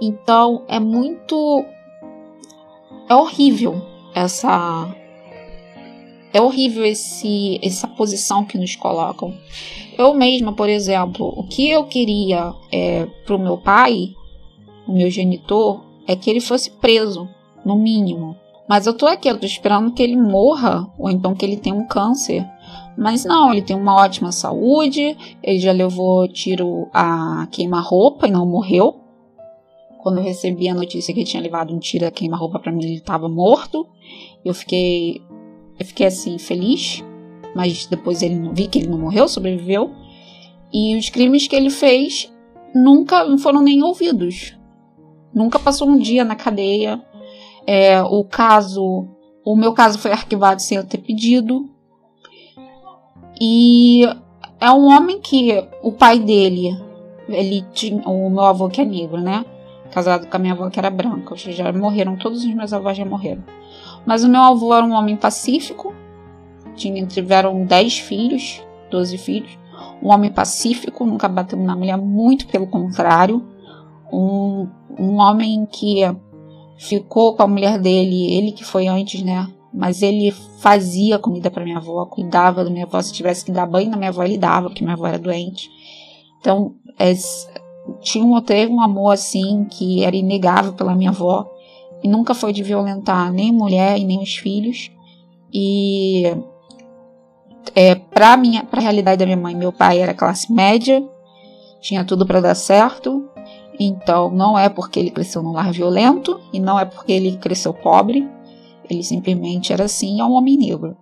Então 0.00 0.64
é 0.68 0.80
muito. 0.80 1.64
É 3.08 3.14
horrível 3.14 3.94
essa 4.14 4.94
é 6.32 6.40
horrível 6.40 6.84
esse, 6.84 7.60
essa 7.62 7.86
posição 7.86 8.44
que 8.44 8.58
nos 8.58 8.74
colocam. 8.74 9.34
Eu 9.96 10.14
mesma, 10.14 10.52
por 10.52 10.68
exemplo, 10.68 11.32
o 11.36 11.44
que 11.44 11.68
eu 11.68 11.84
queria 11.84 12.52
é, 12.72 13.06
para 13.24 13.36
o 13.36 13.38
meu 13.38 13.56
pai, 13.56 14.12
o 14.86 14.92
meu 14.92 15.08
genitor, 15.10 15.84
é 16.08 16.16
que 16.16 16.28
ele 16.28 16.40
fosse 16.40 16.70
preso, 16.70 17.28
no 17.64 17.76
mínimo. 17.76 18.36
Mas 18.68 18.86
eu 18.86 18.94
tô 18.96 19.06
aqui, 19.06 19.28
eu 19.28 19.38
tô 19.38 19.44
esperando 19.44 19.92
que 19.92 20.02
ele 20.02 20.16
morra, 20.16 20.90
ou 20.98 21.10
então 21.10 21.34
que 21.34 21.44
ele 21.44 21.56
tenha 21.56 21.74
um 21.74 21.86
câncer. 21.86 22.44
Mas 22.96 23.24
não, 23.24 23.52
ele 23.52 23.62
tem 23.62 23.76
uma 23.76 23.96
ótima 23.96 24.32
saúde, 24.32 25.16
ele 25.42 25.58
já 25.58 25.72
levou 25.72 26.26
tiro 26.28 26.88
a 26.92 27.46
queima-roupa 27.50 28.26
e 28.26 28.30
não 28.30 28.46
morreu. 28.46 29.00
Quando 29.98 30.18
eu 30.18 30.24
recebi 30.24 30.68
a 30.68 30.74
notícia 30.74 31.12
que 31.12 31.20
ele 31.20 31.26
tinha 31.26 31.42
levado 31.42 31.74
um 31.74 31.78
tiro 31.78 32.06
a 32.06 32.10
queima-roupa 32.10 32.58
para 32.58 32.72
mim, 32.72 32.84
ele 32.84 32.94
estava 32.94 33.28
morto. 33.28 33.86
Eu 34.44 34.54
fiquei 34.54 35.22
eu 35.78 35.84
fiquei 35.84 36.06
assim 36.06 36.38
feliz, 36.38 37.02
mas 37.54 37.86
depois 37.86 38.22
ele 38.22 38.48
vi 38.52 38.68
que 38.68 38.78
ele 38.78 38.88
não 38.88 38.98
morreu, 38.98 39.26
sobreviveu. 39.28 39.90
E 40.72 40.96
os 40.96 41.08
crimes 41.08 41.48
que 41.48 41.56
ele 41.56 41.70
fez 41.70 42.32
nunca 42.74 43.36
foram 43.38 43.62
nem 43.62 43.82
ouvidos. 43.82 44.56
Nunca 45.32 45.58
passou 45.58 45.88
um 45.88 45.98
dia 45.98 46.24
na 46.24 46.36
cadeia. 46.36 47.02
É, 47.66 48.02
o 48.02 48.24
caso, 48.24 49.06
o 49.44 49.56
meu 49.56 49.72
caso 49.72 49.98
foi 49.98 50.12
arquivado 50.12 50.60
sem 50.60 50.76
eu 50.76 50.84
ter 50.84 50.98
pedido. 50.98 51.68
E 53.40 54.04
é 54.60 54.70
um 54.70 54.86
homem 54.86 55.20
que 55.20 55.66
o 55.82 55.92
pai 55.92 56.18
dele, 56.18 56.76
ele 57.28 57.64
tinha, 57.72 58.02
o 58.08 58.30
meu 58.30 58.44
avô 58.44 58.68
que 58.68 58.80
é 58.80 58.84
negro, 58.84 59.20
né? 59.20 59.44
Casado 59.90 60.26
com 60.26 60.36
a 60.36 60.40
minha 60.40 60.54
avó 60.54 60.68
que 60.70 60.78
era 60.78 60.90
branca. 60.90 61.34
Já 61.36 61.72
morreram, 61.72 62.16
todos 62.16 62.44
os 62.44 62.54
meus 62.54 62.72
avós 62.72 62.96
já 62.96 63.04
morreram. 63.04 63.42
Mas 64.06 64.24
o 64.24 64.28
meu 64.28 64.42
avô 64.42 64.74
era 64.74 64.84
um 64.84 64.92
homem 64.92 65.16
pacífico, 65.16 65.94
tinha, 66.76 67.04
tiveram 67.06 67.64
10 67.64 67.98
filhos, 67.98 68.62
12 68.90 69.18
filhos. 69.18 69.58
Um 70.02 70.10
homem 70.12 70.30
pacífico, 70.30 71.04
nunca 71.04 71.28
bateu 71.28 71.58
na 71.58 71.74
mulher, 71.74 71.96
muito 71.96 72.46
pelo 72.46 72.66
contrário. 72.66 73.42
Um, 74.12 74.68
um 74.98 75.16
homem 75.16 75.66
que 75.66 76.02
ficou 76.76 77.34
com 77.34 77.42
a 77.42 77.46
mulher 77.46 77.78
dele, 77.78 78.34
ele 78.34 78.52
que 78.52 78.64
foi 78.64 78.86
antes, 78.86 79.22
né? 79.22 79.48
Mas 79.72 80.02
ele 80.02 80.30
fazia 80.60 81.18
comida 81.18 81.50
para 81.50 81.64
minha 81.64 81.78
avó, 81.78 82.06
cuidava 82.06 82.64
da 82.64 82.70
minha 82.70 82.84
avó. 82.84 83.00
Se 83.02 83.12
tivesse 83.12 83.44
que 83.44 83.50
dar 83.50 83.66
banho 83.66 83.90
na 83.90 83.96
minha 83.96 84.10
avó, 84.10 84.22
ele 84.22 84.38
dava, 84.38 84.68
porque 84.68 84.84
minha 84.84 84.94
avó 84.94 85.06
era 85.06 85.18
doente. 85.18 85.68
Então, 86.40 86.74
é, 86.98 87.12
tinha, 88.00 88.40
teve 88.42 88.72
um 88.72 88.80
amor 88.80 89.10
assim 89.10 89.64
que 89.64 90.04
era 90.04 90.14
inegável 90.14 90.72
pela 90.74 90.94
minha 90.94 91.10
avó 91.10 91.50
e 92.02 92.08
nunca 92.08 92.34
foi 92.34 92.52
de 92.52 92.62
violentar 92.62 93.32
nem 93.32 93.50
mulher 93.50 93.98
e 93.98 94.04
nem 94.04 94.22
os 94.22 94.36
filhos. 94.36 94.90
E 95.52 96.24
é, 97.74 97.94
para 97.94 98.34
a 98.34 98.80
realidade 98.80 99.18
da 99.18 99.24
minha 99.24 99.36
mãe, 99.36 99.54
meu 99.54 99.72
pai 99.72 100.00
era 100.00 100.12
classe 100.12 100.52
média, 100.52 101.02
tinha 101.80 102.04
tudo 102.04 102.26
para 102.26 102.40
dar 102.40 102.54
certo. 102.54 103.23
Então 103.78 104.30
não 104.30 104.58
é 104.58 104.68
porque 104.68 105.00
ele 105.00 105.10
cresceu 105.10 105.42
num 105.42 105.52
lar 105.52 105.72
violento 105.72 106.40
e 106.52 106.60
não 106.60 106.78
é 106.78 106.84
porque 106.84 107.12
ele 107.12 107.36
cresceu 107.36 107.72
pobre. 107.74 108.28
Ele 108.88 109.02
simplesmente 109.02 109.72
era 109.72 109.84
assim, 109.84 110.20
é 110.20 110.24
um 110.24 110.32
homem 110.32 110.56
negro. 110.56 110.96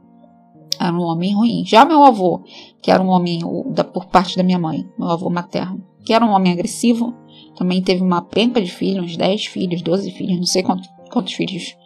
Era 0.78 0.92
um 0.92 1.02
homem 1.02 1.34
ruim. 1.34 1.64
Já 1.66 1.84
meu 1.84 2.02
avô, 2.02 2.42
que 2.80 2.90
era 2.90 3.02
um 3.02 3.08
homem 3.08 3.40
da, 3.66 3.84
por 3.84 4.06
parte 4.06 4.36
da 4.36 4.42
minha 4.42 4.58
mãe, 4.58 4.88
meu 4.98 5.10
avô 5.10 5.28
materno, 5.28 5.84
que 6.04 6.12
era 6.12 6.24
um 6.24 6.30
homem 6.30 6.52
agressivo, 6.52 7.14
também 7.56 7.82
teve 7.82 8.02
uma 8.02 8.22
penca 8.22 8.60
de 8.60 8.70
filhos, 8.70 9.04
uns 9.04 9.16
10 9.16 9.46
filhos, 9.46 9.82
12 9.82 10.10
filhos, 10.10 10.38
não 10.38 10.46
sei 10.46 10.62
quantos, 10.62 10.88
quantos 11.10 11.34
filhos 11.34 11.76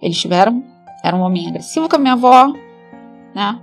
eles 0.00 0.18
tiveram. 0.18 0.62
Era 1.02 1.16
um 1.16 1.20
homem 1.20 1.48
agressivo 1.48 1.88
com 1.88 1.96
a 1.96 1.98
minha 1.98 2.14
avó, 2.14 2.52
né? 3.34 3.60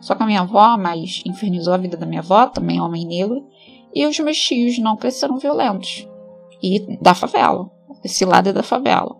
Só 0.00 0.14
com 0.14 0.22
a 0.22 0.26
minha 0.26 0.40
avó, 0.40 0.76
mas 0.78 1.22
infernizou 1.26 1.74
a 1.74 1.78
vida 1.78 1.96
da 1.96 2.06
minha 2.06 2.20
avó, 2.20 2.46
também 2.46 2.80
homem 2.80 3.06
negro. 3.06 3.44
E 3.94 4.06
os 4.06 4.18
meus 4.18 4.38
tios 4.38 4.78
não 4.78 4.96
cresceram 4.96 5.38
violentos. 5.38 6.08
E 6.62 6.98
da 7.00 7.14
favela. 7.14 7.70
Esse 8.04 8.24
lado 8.24 8.48
é 8.48 8.52
da 8.52 8.62
favela. 8.62 9.16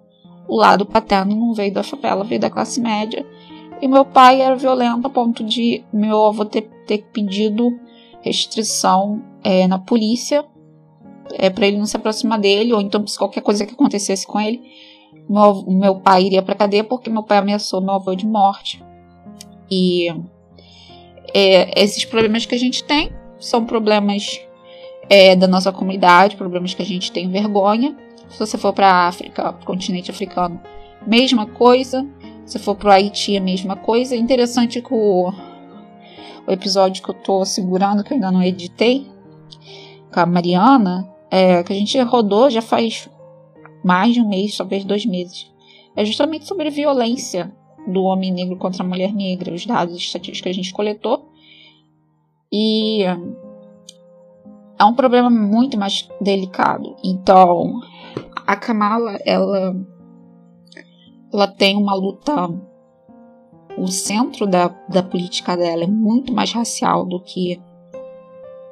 O 0.46 0.56
lado 0.56 0.86
paterno 0.86 1.34
não 1.34 1.52
veio 1.52 1.72
da 1.72 1.82
favela, 1.82 2.24
veio 2.24 2.40
da 2.40 2.50
classe 2.50 2.80
média. 2.80 3.26
E 3.80 3.86
meu 3.86 4.04
pai 4.04 4.40
era 4.40 4.56
violento 4.56 5.06
a 5.06 5.10
ponto 5.10 5.44
de 5.44 5.84
meu 5.92 6.26
avô 6.26 6.44
ter, 6.44 6.62
ter 6.86 7.04
pedido 7.12 7.78
restrição 8.20 9.22
é, 9.44 9.66
na 9.68 9.78
polícia 9.78 10.44
é, 11.34 11.50
para 11.50 11.66
ele 11.66 11.78
não 11.78 11.86
se 11.86 11.96
aproximar 11.96 12.38
dele, 12.38 12.72
ou 12.72 12.80
então 12.80 13.06
se 13.06 13.18
qualquer 13.18 13.40
coisa 13.40 13.66
que 13.66 13.74
acontecesse 13.74 14.26
com 14.26 14.40
ele, 14.40 14.62
meu, 15.28 15.64
meu 15.66 16.00
pai 16.00 16.24
iria 16.24 16.42
para 16.42 16.54
cadeia 16.54 16.84
porque 16.84 17.10
meu 17.10 17.22
pai 17.22 17.38
ameaçou 17.38 17.80
meu 17.80 17.94
avô 17.94 18.14
de 18.14 18.26
morte. 18.26 18.82
E 19.70 20.08
é, 21.34 21.82
esses 21.82 22.04
problemas 22.04 22.46
que 22.46 22.54
a 22.54 22.58
gente 22.58 22.82
tem 22.84 23.12
são 23.38 23.64
problemas 23.64 24.40
é, 25.08 25.34
da 25.34 25.46
nossa 25.46 25.72
comunidade, 25.72 26.36
problemas 26.36 26.74
que 26.74 26.82
a 26.82 26.86
gente 26.86 27.10
tem 27.10 27.30
vergonha. 27.30 27.96
Se 28.28 28.38
você 28.38 28.58
for 28.58 28.72
para 28.72 28.88
a 28.88 29.08
África, 29.08 29.52
continente 29.64 30.10
africano, 30.10 30.60
mesma 31.06 31.46
coisa. 31.46 32.06
Se 32.44 32.58
for 32.58 32.74
para 32.74 32.94
Haiti, 32.94 33.36
a 33.36 33.40
mesma 33.40 33.76
coisa. 33.76 34.16
Interessante 34.16 34.80
que 34.80 34.92
o, 34.92 35.32
o 36.46 36.50
episódio 36.50 37.02
que 37.02 37.10
eu 37.10 37.14
estou 37.14 37.44
segurando, 37.44 38.02
que 38.02 38.12
eu 38.12 38.16
ainda 38.16 38.30
não 38.30 38.42
editei, 38.42 39.06
com 40.12 40.20
a 40.20 40.26
Mariana, 40.26 41.08
é, 41.30 41.62
que 41.62 41.72
a 41.72 41.76
gente 41.76 41.98
rodou 42.00 42.50
já 42.50 42.62
faz 42.62 43.08
mais 43.84 44.14
de 44.14 44.20
um 44.20 44.28
mês, 44.28 44.56
talvez 44.56 44.84
dois 44.84 45.04
meses, 45.04 45.50
é 45.94 46.04
justamente 46.04 46.46
sobre 46.46 46.70
violência 46.70 47.52
do 47.86 48.02
homem 48.04 48.32
negro 48.32 48.56
contra 48.56 48.82
a 48.82 48.86
mulher 48.86 49.12
negra, 49.12 49.54
os 49.54 49.64
dados 49.64 49.96
estatísticos 49.96 50.40
que 50.40 50.48
a 50.48 50.54
gente 50.54 50.72
coletou. 50.72 51.30
E 52.52 53.04
é 54.78 54.84
um 54.84 54.94
problema 54.94 55.28
muito 55.28 55.78
mais 55.78 56.08
delicado. 56.20 56.94
Então, 57.04 57.80
a 58.46 58.54
Kamala, 58.54 59.18
ela, 59.26 59.74
ela 61.32 61.46
tem 61.48 61.76
uma 61.76 61.94
luta. 61.94 62.48
O 63.76 63.86
centro 63.88 64.46
da, 64.46 64.68
da 64.88 65.02
política 65.02 65.56
dela 65.56 65.84
é 65.84 65.86
muito 65.86 66.32
mais 66.32 66.52
racial 66.52 67.04
do 67.04 67.20
que 67.20 67.60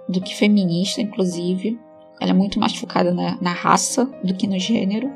do 0.09 0.21
que 0.21 0.35
feminista, 0.35 1.01
inclusive. 1.01 1.79
Ela 2.21 2.31
é 2.31 2.35
muito 2.35 2.61
mais 2.61 2.77
focada 2.77 3.13
na, 3.13 3.37
na 3.41 3.53
raça 3.53 4.07
do 4.23 4.35
que 4.35 4.47
no 4.47 4.59
gênero. 4.59 5.11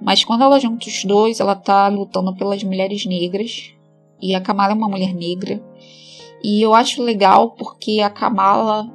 Mas 0.00 0.24
quando 0.24 0.42
ela 0.42 0.58
junta 0.58 0.88
os 0.88 1.04
dois, 1.04 1.40
ela 1.40 1.54
tá 1.54 1.88
lutando 1.88 2.34
pelas 2.34 2.62
mulheres 2.64 3.04
negras. 3.04 3.74
E 4.20 4.34
a 4.34 4.40
Kamala 4.40 4.72
é 4.72 4.74
uma 4.74 4.88
mulher 4.88 5.14
negra. 5.14 5.62
E 6.42 6.62
eu 6.62 6.74
acho 6.74 7.02
legal 7.02 7.50
porque 7.50 8.00
a 8.00 8.08
Kamala 8.08 8.90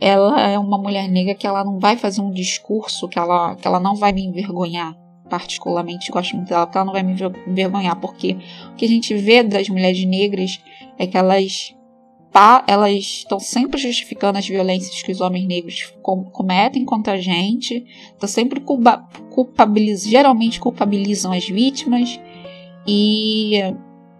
ela 0.00 0.40
é 0.40 0.58
uma 0.58 0.78
mulher 0.78 1.08
negra 1.08 1.34
que 1.34 1.46
ela 1.46 1.64
não 1.64 1.78
vai 1.78 1.96
fazer 1.96 2.20
um 2.20 2.30
discurso 2.30 3.08
que 3.08 3.18
ela, 3.18 3.54
que 3.56 3.66
ela 3.66 3.80
não 3.80 3.94
vai 3.94 4.12
me 4.12 4.24
envergonhar 4.24 4.96
particularmente 5.28 6.12
gosto 6.12 6.36
muito 6.36 6.48
dela, 6.48 6.66
porque 6.66 6.78
ela 6.78 6.86
não 6.86 6.92
vai 6.92 7.02
me 7.02 7.12
envergonhar, 7.48 7.98
porque 7.98 8.36
o 8.72 8.76
que 8.76 8.84
a 8.84 8.88
gente 8.88 9.14
vê 9.14 9.42
das 9.42 9.68
mulheres 9.68 10.04
negras 10.04 10.60
é 10.98 11.06
que 11.06 11.16
elas 11.16 11.74
elas 12.66 12.92
estão 12.92 13.38
sempre 13.38 13.80
justificando 13.80 14.38
as 14.38 14.48
violências 14.48 15.02
que 15.02 15.12
os 15.12 15.20
homens 15.20 15.46
negros 15.46 15.94
cometem 16.02 16.84
contra 16.84 17.12
a 17.12 17.20
gente, 17.20 17.84
estão 18.12 18.28
sempre 18.28 18.60
culpabilizando, 19.30 20.10
geralmente 20.10 20.58
culpabilizam 20.58 21.32
as 21.32 21.48
vítimas 21.48 22.18
e 22.88 23.60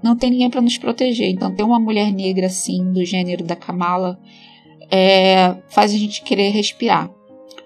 não 0.01 0.17
tem 0.17 0.31
ninguém 0.31 0.49
para 0.49 0.61
nos 0.61 0.79
proteger. 0.79 1.29
Então, 1.29 1.53
ter 1.53 1.65
uma 1.65 1.81
mulher 1.81 2.13
negra 2.13 2.47
assim, 2.47 2.93
do 2.93 3.05
gênero 3.05 3.43
da 3.43 3.57
Kamala, 3.57 4.17
é, 4.91 5.57
faz 5.69 5.93
a 5.93 5.97
gente 5.97 6.23
querer 6.23 6.51
respirar. 6.51 7.11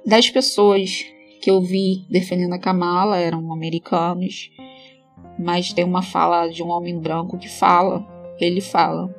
Das 0.05 0.31
pessoas 0.31 1.05
que 1.40 1.51
eu 1.51 1.61
vi 1.61 2.07
defendendo 2.11 2.55
a 2.55 2.59
Kamala 2.59 3.19
eram 3.19 3.53
americanos, 3.53 4.51
mas 5.39 5.73
tem 5.73 5.85
uma 5.85 6.03
fala 6.03 6.49
de 6.49 6.62
um 6.62 6.69
homem 6.69 6.99
branco 6.99 7.39
que 7.39 7.49
fala, 7.49 8.07
ele 8.40 8.61
fala 8.61 9.15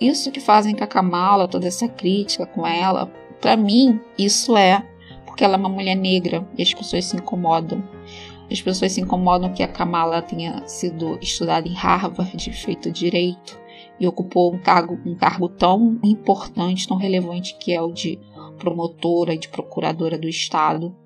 isso 0.00 0.32
que 0.32 0.40
fazem 0.40 0.74
com 0.74 0.82
a 0.82 0.86
Kamala, 0.86 1.46
toda 1.46 1.68
essa 1.68 1.86
crítica 1.86 2.46
com 2.46 2.66
ela, 2.66 3.06
para 3.40 3.56
mim, 3.56 4.00
isso 4.18 4.56
é 4.56 4.86
porque 5.26 5.44
ela 5.44 5.54
é 5.54 5.58
uma 5.58 5.68
mulher 5.68 5.94
negra 5.94 6.46
e 6.56 6.62
as 6.62 6.72
pessoas 6.72 7.04
se 7.04 7.16
incomodam. 7.16 7.82
As 8.50 8.60
pessoas 8.60 8.92
se 8.92 9.00
incomodam 9.00 9.52
que 9.52 9.62
a 9.62 9.68
Kamala 9.68 10.22
tenha 10.22 10.66
sido 10.66 11.18
estudada 11.20 11.68
em 11.68 11.74
Harvard, 11.74 12.50
feito 12.52 12.90
direito 12.90 13.60
e 14.00 14.06
ocupou 14.06 14.52
um 14.52 14.58
cargo, 14.58 14.98
um 15.04 15.14
cargo 15.14 15.48
tão 15.48 16.00
importante, 16.02 16.88
tão 16.88 16.96
relevante 16.96 17.56
que 17.58 17.72
é 17.72 17.82
o 17.82 17.92
de 17.92 18.18
promotora 18.58 19.34
e 19.34 19.38
de 19.38 19.48
procuradora 19.48 20.18
do 20.18 20.28
Estado. 20.28 20.96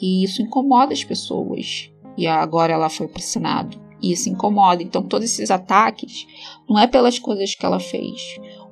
E 0.00 0.24
isso 0.24 0.40
incomoda 0.40 0.92
as 0.92 1.04
pessoas. 1.04 1.92
E 2.16 2.26
agora 2.26 2.72
ela 2.72 2.88
foi 2.88 3.06
para 3.06 3.20
o 3.20 3.22
Senado 3.22 3.88
e 4.02 4.12
isso 4.12 4.28
incomoda. 4.28 4.82
Então, 4.82 5.02
todos 5.02 5.26
esses 5.26 5.50
ataques 5.50 6.26
não 6.68 6.78
é 6.78 6.86
pelas 6.86 7.18
coisas 7.18 7.54
que 7.54 7.64
ela 7.64 7.80
fez. 7.80 8.20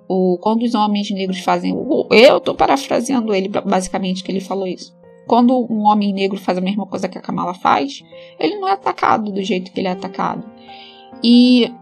O, 0.08 0.38
quando 0.40 0.62
os 0.62 0.74
homens 0.74 1.10
negros 1.10 1.40
fazem. 1.40 1.74
Eu 2.10 2.38
estou 2.38 2.54
parafraseando 2.54 3.34
ele, 3.34 3.48
basicamente, 3.48 4.22
que 4.22 4.30
ele 4.30 4.40
falou 4.40 4.66
isso. 4.66 4.94
Quando 5.26 5.66
um 5.68 5.86
homem 5.86 6.12
negro 6.12 6.38
faz 6.38 6.56
a 6.56 6.60
mesma 6.60 6.86
coisa 6.86 7.08
que 7.08 7.18
a 7.18 7.20
Kamala 7.20 7.54
faz, 7.54 8.04
ele 8.38 8.56
não 8.58 8.68
é 8.68 8.72
atacado 8.72 9.32
do 9.32 9.42
jeito 9.42 9.72
que 9.72 9.80
ele 9.80 9.88
é 9.88 9.92
atacado. 9.92 10.44
E 11.22 11.72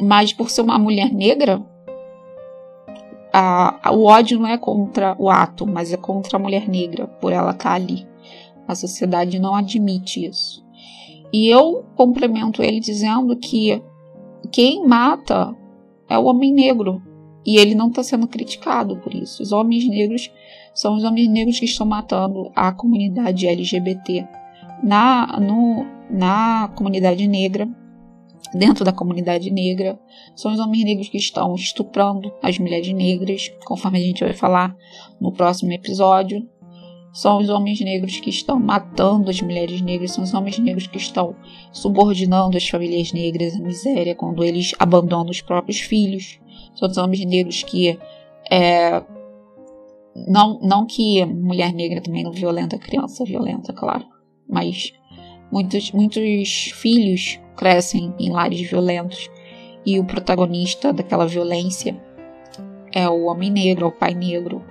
mas 0.00 0.32
por 0.32 0.50
ser 0.50 0.62
uma 0.62 0.78
mulher 0.78 1.12
negra, 1.12 1.62
a, 3.32 3.88
a, 3.88 3.92
o 3.92 4.04
ódio 4.04 4.38
não 4.38 4.48
é 4.48 4.56
contra 4.56 5.14
o 5.18 5.28
ato, 5.28 5.66
mas 5.66 5.92
é 5.92 5.96
contra 5.96 6.36
a 6.36 6.40
mulher 6.40 6.68
negra 6.68 7.06
por 7.06 7.32
ela 7.32 7.50
estar 7.50 7.70
tá 7.70 7.74
ali. 7.74 8.06
A 8.66 8.74
sociedade 8.74 9.38
não 9.38 9.54
admite 9.54 10.24
isso. 10.24 10.64
E 11.32 11.48
eu 11.48 11.84
complemento 11.94 12.62
ele 12.62 12.80
dizendo 12.80 13.36
que 13.36 13.82
quem 14.50 14.86
mata 14.86 15.54
é 16.08 16.18
o 16.18 16.24
homem 16.24 16.52
negro. 16.52 17.02
E 17.46 17.56
ele 17.56 17.74
não 17.74 17.88
está 17.88 18.02
sendo 18.02 18.26
criticado 18.26 18.98
por 18.98 19.14
isso. 19.14 19.42
Os 19.42 19.52
homens 19.52 19.88
negros 19.88 20.30
são 20.74 20.96
os 20.96 21.04
homens 21.04 21.28
negros 21.28 21.58
que 21.58 21.64
estão 21.64 21.86
matando 21.86 22.50
a 22.54 22.72
comunidade 22.72 23.46
LGBT. 23.46 24.26
Na, 24.82 25.38
no, 25.40 25.86
na 26.10 26.70
comunidade 26.74 27.26
negra, 27.26 27.68
dentro 28.54 28.84
da 28.84 28.92
comunidade 28.92 29.50
negra, 29.50 29.98
são 30.34 30.52
os 30.52 30.60
homens 30.60 30.84
negros 30.84 31.08
que 31.08 31.16
estão 31.16 31.54
estuprando 31.54 32.32
as 32.42 32.58
mulheres 32.58 32.92
negras, 32.92 33.50
conforme 33.64 33.98
a 33.98 34.02
gente 34.02 34.24
vai 34.24 34.32
falar 34.32 34.74
no 35.20 35.32
próximo 35.32 35.72
episódio. 35.72 36.46
São 37.12 37.38
os 37.38 37.48
homens 37.48 37.80
negros 37.80 38.20
que 38.20 38.30
estão 38.30 38.60
matando 38.60 39.30
as 39.30 39.40
mulheres 39.40 39.80
negras, 39.80 40.12
são 40.12 40.22
os 40.22 40.34
homens 40.34 40.58
negros 40.58 40.86
que 40.86 40.98
estão 40.98 41.34
subordinando 41.72 42.56
as 42.56 42.68
famílias 42.68 43.12
negras 43.12 43.54
à 43.54 43.58
miséria 43.58 44.14
quando 44.14 44.44
eles 44.44 44.72
abandonam 44.78 45.30
os 45.30 45.40
próprios 45.40 45.80
filhos, 45.80 46.38
são 46.74 46.88
os 46.88 46.96
homens 46.96 47.24
negros 47.24 47.62
que 47.62 47.98
é, 48.50 49.02
não, 50.26 50.58
não 50.60 50.86
que 50.86 51.24
mulher 51.24 51.72
negra 51.72 52.00
também 52.00 52.22
não 52.22 52.32
violenta 52.32 52.78
criança, 52.78 53.24
violenta, 53.24 53.72
claro, 53.72 54.04
mas 54.48 54.92
muitos, 55.50 55.92
muitos 55.92 56.70
filhos 56.74 57.38
crescem 57.56 58.14
em 58.18 58.30
lares 58.30 58.60
violentos 58.68 59.30
e 59.84 59.98
o 59.98 60.04
protagonista 60.04 60.92
daquela 60.92 61.26
violência 61.26 61.96
é 62.92 63.08
o 63.08 63.24
homem 63.24 63.50
negro, 63.50 63.86
é 63.86 63.88
o 63.88 63.92
pai 63.92 64.14
negro. 64.14 64.62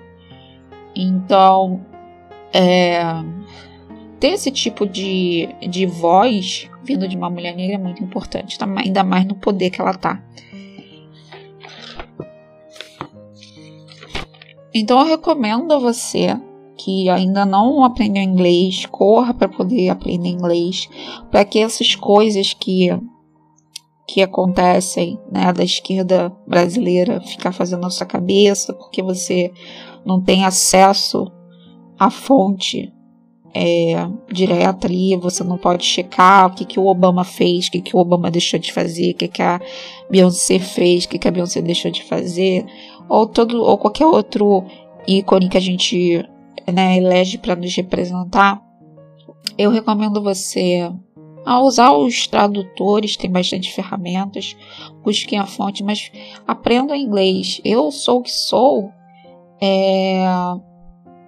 Então, 0.96 1.86
é, 2.54 3.00
ter 4.20 4.30
esse 4.30 4.52
tipo 4.52 4.86
de, 4.88 5.50
de 5.70 5.86
voz 5.86 6.70
vindo 6.84 7.08
de 7.08 7.18
uma 7.18 7.30
mulher 7.30 7.56
negra 7.56 7.76
é 7.76 7.78
muito 7.78 8.04
importante, 8.04 8.58
tá? 8.58 8.66
ainda 8.78 9.04
mais 9.04 9.26
no 9.26 9.36
poder 9.36 9.70
que 9.70 9.82
ela 9.82 9.94
tá. 9.94 10.24
Então 14.74 15.00
eu 15.00 15.06
recomendo 15.06 15.74
a 15.74 15.80
você 15.80 16.38
que 16.78 17.10
ainda 17.10 17.46
não 17.46 17.84
aprendeu 17.84 18.22
inglês, 18.22 18.86
corra 18.86 19.34
para 19.34 19.50
poder 19.50 19.90
aprender 19.90 20.30
inglês, 20.30 20.88
para 21.32 21.44
que 21.44 21.60
essas 21.60 21.96
coisas 21.96 22.54
que 22.54 22.90
que 24.08 24.22
acontecem, 24.22 25.20
né, 25.30 25.52
da 25.52 25.66
esquerda 25.66 26.32
brasileira 26.48 27.20
ficar 27.20 27.52
fazendo 27.52 27.82
na 27.82 27.90
sua 27.90 28.08
cabeça, 28.08 28.74
porque 28.74 29.04
você 29.04 29.52
não 30.06 30.22
tem 30.22 30.46
acesso 30.46 31.30
a 32.00 32.10
fonte 32.10 32.94
é, 33.54 33.96
direta 34.32 34.88
ali, 34.88 35.16
você 35.18 35.44
não 35.44 35.58
pode 35.58 35.84
checar 35.84 36.48
o 36.48 36.54
que, 36.54 36.64
que 36.64 36.80
o 36.80 36.86
Obama 36.86 37.24
fez, 37.24 37.68
o 37.68 37.72
que, 37.72 37.82
que 37.82 37.96
o 37.96 38.00
Obama 38.00 38.32
deixou 38.32 38.60
de 38.60 38.72
fazer, 38.72 39.12
o 39.12 39.16
que, 39.16 39.28
que 39.28 39.42
a 39.42 39.60
Beyoncé 40.10 40.60
fez, 40.60 41.04
o 41.04 41.10
que, 41.10 41.18
que 41.18 41.28
a 41.28 41.32
Beyoncé 41.32 41.62
deixou 41.62 41.92
de 41.92 42.04
fazer, 42.04 42.66
ou, 43.10 43.28
todo, 43.28 43.62
ou 43.62 43.78
qualquer 43.78 44.06
outro 44.06 44.64
ícone 45.08 45.50
que 45.50 45.58
a 45.58 45.62
gente 45.62 46.24
né, 46.72 46.98
elege 46.98 47.38
para 47.38 47.56
nos 47.56 47.76
representar. 47.76 48.62
Eu 49.58 49.72
recomendo 49.72 50.22
você 50.22 50.90
a 51.46 51.62
usar 51.62 51.94
os 51.94 52.28
tradutores, 52.28 53.16
tem 53.16 53.32
bastante 53.32 53.72
ferramentas, 53.72 54.56
busquem 55.04 55.40
a 55.40 55.46
fonte, 55.46 55.84
mas 55.84 56.12
aprendam 56.46 56.96
inglês. 56.96 57.62
Eu 57.64 57.92
sou 57.92 58.20
o 58.20 58.24
que 58.24 58.32
sou. 58.32 58.92
É, 59.60 60.26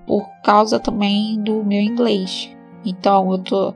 por 0.06 0.28
causa 0.44 0.80
também 0.80 1.40
do 1.42 1.64
meu 1.64 1.82
inglês. 1.82 2.50
Então 2.84 3.32
eu 3.32 3.38
tô 3.44 3.74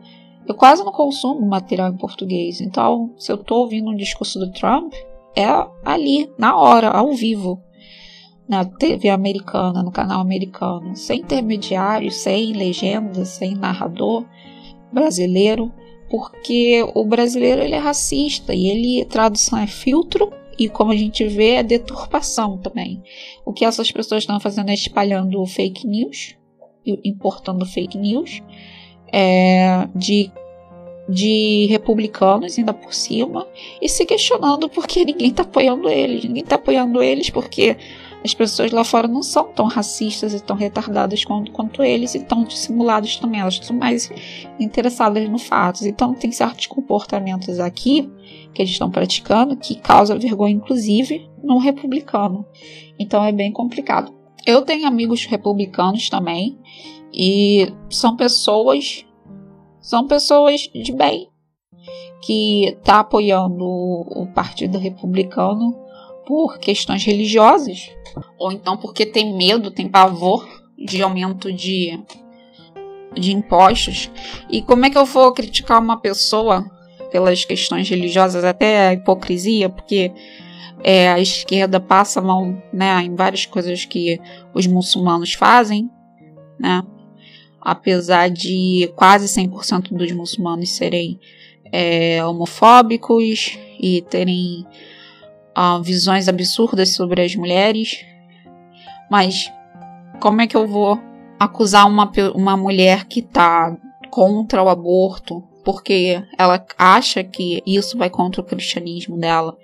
eu 0.47 0.55
quase 0.55 0.83
não 0.83 0.91
consumo 0.91 1.45
material 1.45 1.89
em 1.89 1.97
português. 1.97 2.59
Então, 2.59 3.13
se 3.17 3.31
eu 3.31 3.37
tô 3.37 3.59
ouvindo 3.59 3.89
um 3.89 3.95
discurso 3.95 4.39
do 4.39 4.51
Trump, 4.51 4.93
é 5.35 5.47
ali, 5.85 6.29
na 6.37 6.57
hora, 6.57 6.89
ao 6.89 7.13
vivo, 7.13 7.61
na 8.47 8.65
TV 8.65 9.09
americana, 9.09 9.81
no 9.81 9.91
canal 9.91 10.21
americano, 10.21 10.95
sem 10.95 11.21
intermediários, 11.21 12.15
sem 12.15 12.53
legenda, 12.53 13.25
sem 13.25 13.55
narrador 13.55 14.25
brasileiro, 14.91 15.71
porque 16.09 16.85
o 16.93 17.05
brasileiro 17.05 17.61
ele 17.61 17.75
é 17.75 17.79
racista 17.79 18.53
e 18.53 18.67
ele 18.67 19.05
tradução 19.05 19.59
é 19.59 19.67
filtro 19.67 20.31
e 20.57 20.69
como 20.69 20.91
a 20.91 20.95
gente 20.95 21.25
vê, 21.25 21.55
é 21.55 21.63
deturpação 21.63 22.57
também. 22.57 23.01
O 23.45 23.51
que 23.51 23.65
essas 23.65 23.91
pessoas 23.91 24.23
estão 24.23 24.39
fazendo 24.39 24.69
é 24.69 24.73
espalhando 24.73 25.43
fake 25.45 25.87
news, 25.87 26.35
importando 26.85 27.65
fake 27.65 27.97
news, 27.97 28.41
é, 29.11 29.87
de, 29.95 30.31
de 31.09 31.67
republicanos 31.69 32.57
ainda 32.57 32.73
por 32.73 32.93
cima, 32.93 33.47
e 33.81 33.89
se 33.89 34.05
questionando 34.05 34.69
porque 34.69 35.03
ninguém 35.03 35.29
está 35.29 35.43
apoiando 35.43 35.89
eles. 35.89 36.23
Ninguém 36.23 36.43
está 36.43 36.55
apoiando 36.55 37.01
eles 37.01 37.29
porque 37.29 37.75
as 38.23 38.33
pessoas 38.33 38.71
lá 38.71 38.83
fora 38.83 39.07
não 39.07 39.21
são 39.21 39.51
tão 39.51 39.65
racistas 39.65 40.33
e 40.33 40.39
tão 40.39 40.55
retardadas 40.55 41.25
quanto, 41.25 41.51
quanto 41.51 41.83
eles 41.83 42.15
e 42.15 42.19
tão 42.23 42.43
dissimuladas 42.43 43.17
também. 43.17 43.41
Elas 43.41 43.55
estão 43.55 43.75
mais 43.75 44.09
interessadas 44.57 45.27
no 45.27 45.37
fatos. 45.37 45.85
Então, 45.85 46.13
tem 46.13 46.31
certos 46.31 46.67
comportamentos 46.67 47.59
aqui 47.59 48.09
que 48.53 48.61
eles 48.61 48.71
estão 48.71 48.89
praticando 48.89 49.57
que 49.57 49.75
causa 49.75 50.17
vergonha, 50.17 50.55
inclusive, 50.55 51.29
no 51.43 51.57
republicano. 51.57 52.45
Então, 52.97 53.23
é 53.23 53.31
bem 53.31 53.51
complicado. 53.51 54.13
Eu 54.45 54.61
tenho 54.61 54.87
amigos 54.87 55.25
republicanos 55.25 56.09
também 56.09 56.57
e 57.13 57.67
são 57.89 58.15
pessoas 58.15 59.05
são 59.79 60.07
pessoas 60.07 60.69
de 60.73 60.93
bem 60.93 61.29
que 62.21 62.77
tá 62.85 63.01
apoiando 63.01 63.65
o 63.65 64.25
Partido 64.33 64.77
Republicano 64.77 65.82
por 66.25 66.57
questões 66.59 67.03
religiosas, 67.03 67.89
ou 68.37 68.51
então 68.51 68.77
porque 68.77 69.05
tem 69.05 69.35
medo, 69.35 69.71
tem 69.71 69.87
pavor 69.87 70.47
de 70.77 71.01
aumento 71.01 71.51
de, 71.51 71.99
de 73.13 73.33
impostos. 73.33 74.09
E 74.49 74.61
como 74.61 74.85
é 74.85 74.89
que 74.89 74.97
eu 74.97 75.05
vou 75.05 75.31
criticar 75.33 75.81
uma 75.81 75.99
pessoa 75.99 76.65
pelas 77.11 77.45
questões 77.45 77.87
religiosas, 77.87 78.43
até 78.43 78.87
a 78.87 78.93
hipocrisia, 78.93 79.69
porque 79.69 80.11
é, 80.83 81.09
a 81.11 81.19
esquerda 81.19 81.79
passa 81.79 82.19
a 82.19 82.23
mão 82.23 82.61
né, 82.73 83.03
em 83.03 83.15
várias 83.15 83.45
coisas 83.45 83.85
que 83.85 84.19
os 84.53 84.65
muçulmanos 84.65 85.33
fazem, 85.33 85.89
né? 86.59 86.81
apesar 87.61 88.29
de 88.29 88.91
quase 88.95 89.27
100% 89.27 89.95
dos 89.95 90.11
muçulmanos 90.11 90.71
serem 90.71 91.19
é, 91.71 92.23
homofóbicos 92.25 93.57
e 93.79 94.01
terem 94.01 94.65
uh, 95.57 95.81
visões 95.81 96.27
absurdas 96.27 96.89
sobre 96.89 97.21
as 97.21 97.35
mulheres. 97.35 98.05
Mas 99.09 99.51
como 100.19 100.41
é 100.41 100.47
que 100.47 100.55
eu 100.55 100.67
vou 100.67 100.99
acusar 101.39 101.87
uma, 101.87 102.11
uma 102.33 102.55
mulher 102.57 103.05
que 103.05 103.21
tá 103.21 103.75
contra 104.09 104.61
o 104.63 104.69
aborto 104.69 105.43
porque 105.63 106.21
ela 106.37 106.63
acha 106.77 107.23
que 107.23 107.63
isso 107.65 107.97
vai 107.97 108.09
contra 108.09 108.41
o 108.41 108.43
cristianismo 108.43 109.17
dela, 109.17 109.57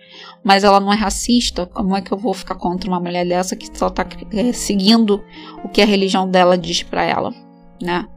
mas 0.44 0.64
ela 0.64 0.80
não 0.80 0.94
é 0.94 0.96
racista, 0.96 1.66
como 1.66 1.96
é 1.96 2.02
que 2.02 2.12
eu 2.12 2.18
vou 2.18 2.34
ficar 2.34 2.56
contra 2.56 2.90
uma 2.90 3.00
mulher 3.00 3.26
dessa 3.28 3.56
que 3.56 3.78
só 3.78 3.90
tá 3.90 4.08
é, 4.32 4.54
seguindo 4.54 5.22
o 5.64 5.68
que 5.68 5.82
a 5.82 5.86
religião 5.86 6.30
dela 6.30 6.58
diz 6.58 6.84
para 6.84 7.04
ela, 7.04 7.34
né? 7.82 8.08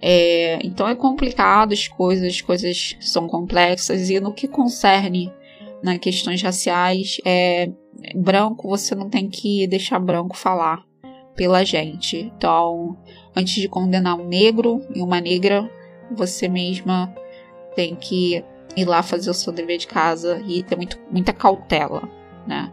É, 0.00 0.58
então 0.64 0.88
é 0.88 0.94
complicado 0.94 1.72
as 1.72 1.86
coisas, 1.86 2.26
as 2.26 2.40
coisas 2.40 2.96
são 3.00 3.28
complexas 3.28 4.10
e 4.10 4.18
no 4.18 4.32
que 4.32 4.48
concerne 4.48 5.32
né, 5.82 5.98
questões 5.98 6.40
raciais, 6.42 7.16
é, 7.24 7.70
branco 8.14 8.68
você 8.68 8.94
não 8.94 9.10
tem 9.10 9.28
que 9.28 9.66
deixar 9.66 9.98
branco 9.98 10.36
falar 10.36 10.84
pela 11.34 11.64
gente. 11.64 12.32
Então, 12.36 12.96
antes 13.34 13.54
de 13.54 13.68
condenar 13.68 14.18
um 14.18 14.26
negro 14.26 14.80
e 14.94 15.00
uma 15.00 15.20
negra, 15.20 15.68
você 16.10 16.48
mesma 16.48 17.12
tem 17.74 17.94
que 17.96 18.44
ir 18.76 18.84
lá 18.84 19.02
fazer 19.02 19.30
o 19.30 19.34
seu 19.34 19.52
dever 19.52 19.78
de 19.78 19.86
casa 19.86 20.42
e 20.46 20.62
ter 20.62 20.76
muito, 20.76 20.98
muita 21.10 21.32
cautela, 21.32 22.08
né? 22.46 22.72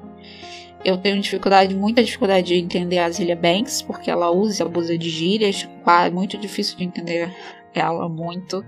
Eu 0.83 0.97
tenho 0.97 1.19
dificuldade, 1.19 1.75
muita 1.75 2.01
dificuldade 2.01 2.47
de 2.47 2.55
entender 2.55 2.99
a 2.99 3.09
Zilia 3.09 3.35
Banks, 3.35 3.81
porque 3.81 4.09
ela 4.09 4.31
usa 4.31 4.63
e 4.63 4.65
abusa 4.65 4.97
de 4.97 5.09
gírias. 5.09 5.67
É 6.05 6.09
muito 6.09 6.37
difícil 6.37 6.77
de 6.77 6.85
entender 6.85 7.35
ela 7.73 8.07
muito. 8.07 8.63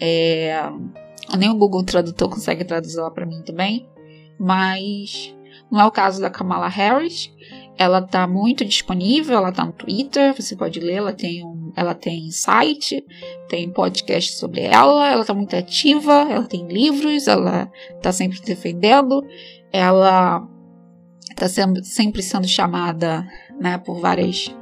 É, 0.00 0.62
nem 1.36 1.50
o 1.50 1.56
Google 1.56 1.84
Tradutor 1.84 2.28
consegue 2.28 2.64
traduzir 2.64 2.98
ela 2.98 3.10
para 3.10 3.26
mim 3.26 3.42
também. 3.42 3.88
Mas 4.38 5.34
não 5.70 5.80
é 5.80 5.86
o 5.86 5.90
caso 5.90 6.20
da 6.20 6.30
Kamala 6.30 6.68
Harris. 6.68 7.32
Ela 7.76 8.00
tá 8.00 8.26
muito 8.26 8.64
disponível, 8.64 9.36
ela 9.36 9.50
tá 9.50 9.64
no 9.64 9.72
Twitter, 9.72 10.34
você 10.34 10.54
pode 10.54 10.78
ler, 10.78 10.94
ela 10.94 11.12
tem 11.12 11.44
um, 11.44 11.72
ela 11.74 11.92
tem 11.92 12.30
site, 12.30 13.04
tem 13.48 13.68
podcast 13.68 14.34
sobre 14.34 14.60
ela, 14.60 15.10
ela 15.10 15.24
tá 15.24 15.34
muito 15.34 15.56
ativa, 15.56 16.12
ela 16.30 16.44
tem 16.44 16.68
livros, 16.68 17.26
ela 17.26 17.68
tá 18.00 18.12
sempre 18.12 18.40
defendendo, 18.40 19.20
ela 19.72 20.46
está 21.30 21.48
sempre 21.82 22.22
sendo 22.22 22.46
chamada 22.46 23.26
né, 23.60 23.76
por 23.78 23.98
várias 24.00 24.54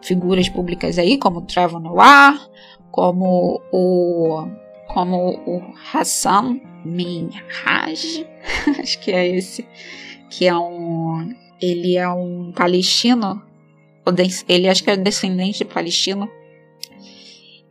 figuras 0.00 0.48
públicas 0.48 0.98
aí, 0.98 1.18
como 1.18 1.42
Trevor 1.42 1.80
Noir, 1.80 2.40
como 2.90 3.60
o 3.70 4.46
como 4.94 5.42
o 5.44 5.60
Hassan 5.92 6.60
Minhaj, 6.84 8.24
acho 8.80 9.00
que 9.00 9.10
é 9.10 9.26
esse, 9.36 9.66
que 10.30 10.46
é 10.46 10.56
um 10.56 11.34
ele 11.60 11.96
é 11.96 12.08
um 12.08 12.52
palestino, 12.52 13.42
ele 14.48 14.68
acho 14.68 14.84
que 14.84 14.90
é 14.90 14.96
descendente 14.96 15.58
de 15.58 15.64
palestino 15.64 16.30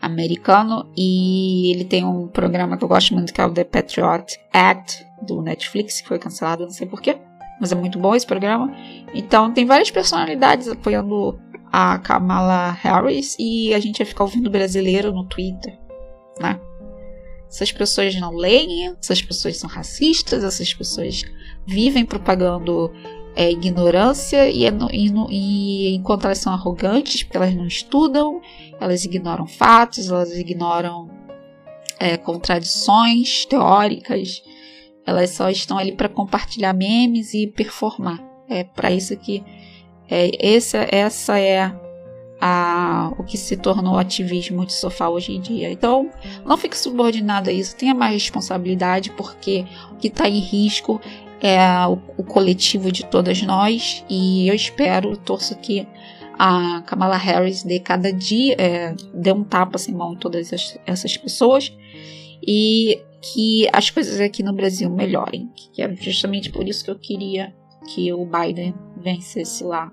americano 0.01 0.91
e 0.97 1.71
ele 1.71 1.85
tem 1.85 2.03
um 2.03 2.27
programa 2.27 2.77
que 2.77 2.83
eu 2.83 2.89
gosto 2.89 3.13
muito 3.13 3.33
que 3.33 3.39
é 3.39 3.45
o 3.45 3.51
The 3.51 3.63
Patriot 3.63 4.37
Act 4.51 5.05
do 5.21 5.41
Netflix 5.41 6.01
que 6.01 6.07
foi 6.07 6.19
cancelado, 6.19 6.63
não 6.63 6.71
sei 6.71 6.87
porquê 6.87 7.17
mas 7.59 7.71
é 7.71 7.75
muito 7.75 7.97
bom 7.97 8.13
esse 8.13 8.27
programa. 8.27 8.75
Então 9.13 9.53
tem 9.53 9.65
várias 9.65 9.89
personalidades 9.89 10.67
apoiando 10.67 11.39
a 11.71 11.97
Kamala 11.99 12.71
Harris 12.71 13.37
e 13.39 13.73
a 13.73 13.79
gente 13.79 13.99
vai 13.99 14.05
ficar 14.05 14.25
ouvindo 14.25 14.49
brasileiro 14.49 15.13
no 15.13 15.23
Twitter, 15.25 15.79
né? 16.41 16.59
Essas 17.53 17.71
pessoas 17.71 18.15
não 18.15 18.33
leem, 18.33 18.95
essas 18.99 19.21
pessoas 19.21 19.57
são 19.57 19.69
racistas, 19.69 20.43
essas 20.43 20.73
pessoas 20.73 21.21
vivem 21.67 22.03
propagando 22.03 22.91
é, 23.35 23.51
ignorância 23.51 24.49
e, 24.49 24.65
é 24.65 24.71
e, 24.91 25.11
e 25.29 25.95
enquanto 25.95 26.25
elas 26.25 26.39
são 26.39 26.51
arrogantes, 26.51 27.21
porque 27.21 27.37
elas 27.37 27.53
não 27.53 27.67
estudam, 27.67 28.41
elas 28.81 29.05
ignoram 29.05 29.45
fatos, 29.45 30.09
elas 30.09 30.35
ignoram 30.35 31.11
é, 31.99 32.17
contradições 32.17 33.45
teóricas, 33.45 34.41
elas 35.05 35.29
só 35.29 35.47
estão 35.47 35.77
ali 35.77 35.91
para 35.91 36.09
compartilhar 36.09 36.73
memes 36.73 37.35
e 37.35 37.45
performar. 37.45 38.19
É 38.49 38.63
para 38.63 38.89
isso 38.89 39.15
que 39.15 39.43
é, 40.09 40.55
essa, 40.55 40.87
essa 40.91 41.39
é 41.39 41.71
a, 42.45 43.13
o 43.17 43.23
que 43.23 43.37
se 43.37 43.55
tornou 43.55 43.97
ativismo 43.97 44.65
de 44.65 44.73
sofá 44.73 45.07
hoje 45.07 45.31
em 45.31 45.39
dia. 45.39 45.71
Então, 45.71 46.11
não 46.45 46.57
fique 46.57 46.77
subordinado 46.77 47.49
a 47.49 47.53
isso, 47.53 47.73
tenha 47.73 47.93
mais 47.93 48.11
responsabilidade, 48.15 49.11
porque 49.11 49.63
o 49.93 49.95
que 49.95 50.09
está 50.09 50.27
em 50.27 50.39
risco 50.39 50.99
é 51.39 51.57
o, 51.87 51.97
o, 52.17 52.23
coletivo 52.25 52.91
de 52.91 53.05
todas 53.05 53.41
nós. 53.43 54.03
E 54.09 54.45
eu 54.45 54.53
espero, 54.53 55.15
torço 55.15 55.55
que 55.55 55.87
a 56.37 56.81
Kamala 56.81 57.15
Harris 57.15 57.63
dê 57.63 57.79
cada 57.79 58.11
dia, 58.11 58.57
é, 58.59 58.93
dê 59.13 59.31
um 59.31 59.45
tapa 59.45 59.77
sem 59.77 59.95
mão 59.95 60.11
em 60.11 60.17
todas 60.17 60.51
essas 60.85 61.15
pessoas. 61.15 61.73
E 62.45 63.01
que 63.21 63.69
as 63.71 63.89
coisas 63.89 64.19
aqui 64.19 64.43
no 64.43 64.51
Brasil 64.51 64.89
melhorem. 64.89 65.49
Que 65.73 65.81
é 65.81 65.95
justamente 65.95 66.51
por 66.51 66.67
isso 66.67 66.83
que 66.83 66.91
eu 66.91 66.99
queria 66.99 67.55
que 67.93 68.11
o 68.11 68.25
Biden 68.25 68.75
vencesse 68.97 69.63
lá 69.63 69.89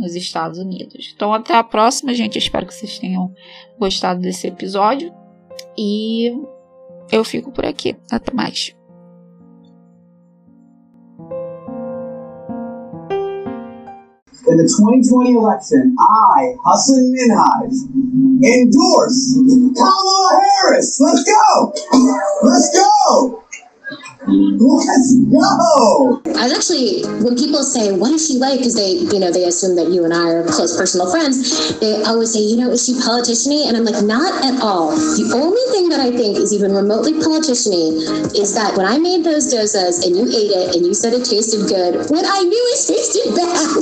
nos 0.00 0.14
Estados 0.14 0.58
Unidos. 0.58 1.12
Então, 1.14 1.32
até 1.32 1.54
a 1.54 1.62
próxima, 1.62 2.14
gente. 2.14 2.38
Espero 2.38 2.66
que 2.66 2.74
vocês 2.74 2.98
tenham 2.98 3.32
gostado 3.78 4.20
desse 4.20 4.46
episódio. 4.46 5.12
E 5.76 6.32
eu 7.12 7.22
fico 7.24 7.52
por 7.52 7.64
aqui. 7.64 7.96
Até 8.10 8.32
mais. 8.32 8.74
in 14.50 14.56
the 14.56 14.64
2020 14.64 15.36
election, 15.36 15.94
I, 15.98 16.56
Hassan 16.66 17.12
Minhaj, 17.12 17.70
endorse 18.42 19.38
Kamala 19.76 20.40
Harris. 20.42 20.98
Let's 20.98 21.22
go. 21.24 21.72
Let's 22.42 22.70
go. 22.74 23.44
Let's 24.26 25.16
go. 25.32 26.20
I 26.36 26.44
was 26.44 26.52
actually, 26.52 27.08
when 27.24 27.36
people 27.36 27.64
say, 27.64 27.92
what 27.96 28.12
is 28.12 28.28
she 28.28 28.36
like? 28.36 28.58
Because 28.58 28.76
they, 28.76 29.00
you 29.08 29.18
know, 29.18 29.32
they 29.32 29.44
assume 29.44 29.76
that 29.76 29.88
you 29.88 30.04
and 30.04 30.12
I 30.12 30.28
are 30.28 30.44
close 30.44 30.76
personal 30.76 31.10
friends. 31.10 31.80
They 31.80 32.02
always 32.04 32.32
say, 32.32 32.40
you 32.40 32.56
know, 32.56 32.70
is 32.70 32.84
she 32.84 33.00
politician 33.00 33.64
And 33.64 33.76
I'm 33.76 33.84
like, 33.84 34.04
not 34.04 34.44
at 34.44 34.60
all. 34.60 34.92
The 34.92 35.32
only 35.32 35.64
thing 35.72 35.88
that 35.88 36.00
I 36.00 36.12
think 36.12 36.36
is 36.36 36.52
even 36.52 36.72
remotely 36.76 37.16
politician 37.16 37.96
is 38.36 38.52
that 38.54 38.76
when 38.76 38.84
I 38.84 38.98
made 38.98 39.24
those 39.24 39.48
dosas 39.48 40.04
and 40.04 40.12
you 40.12 40.28
ate 40.28 40.52
it 40.52 40.76
and 40.76 40.84
you 40.84 40.92
said 40.92 41.14
it 41.16 41.24
tasted 41.24 41.64
good, 41.64 42.10
when 42.12 42.24
I 42.28 42.40
knew 42.44 42.64
it 42.76 42.80
tasted 42.84 43.32
bad. 43.32 43.80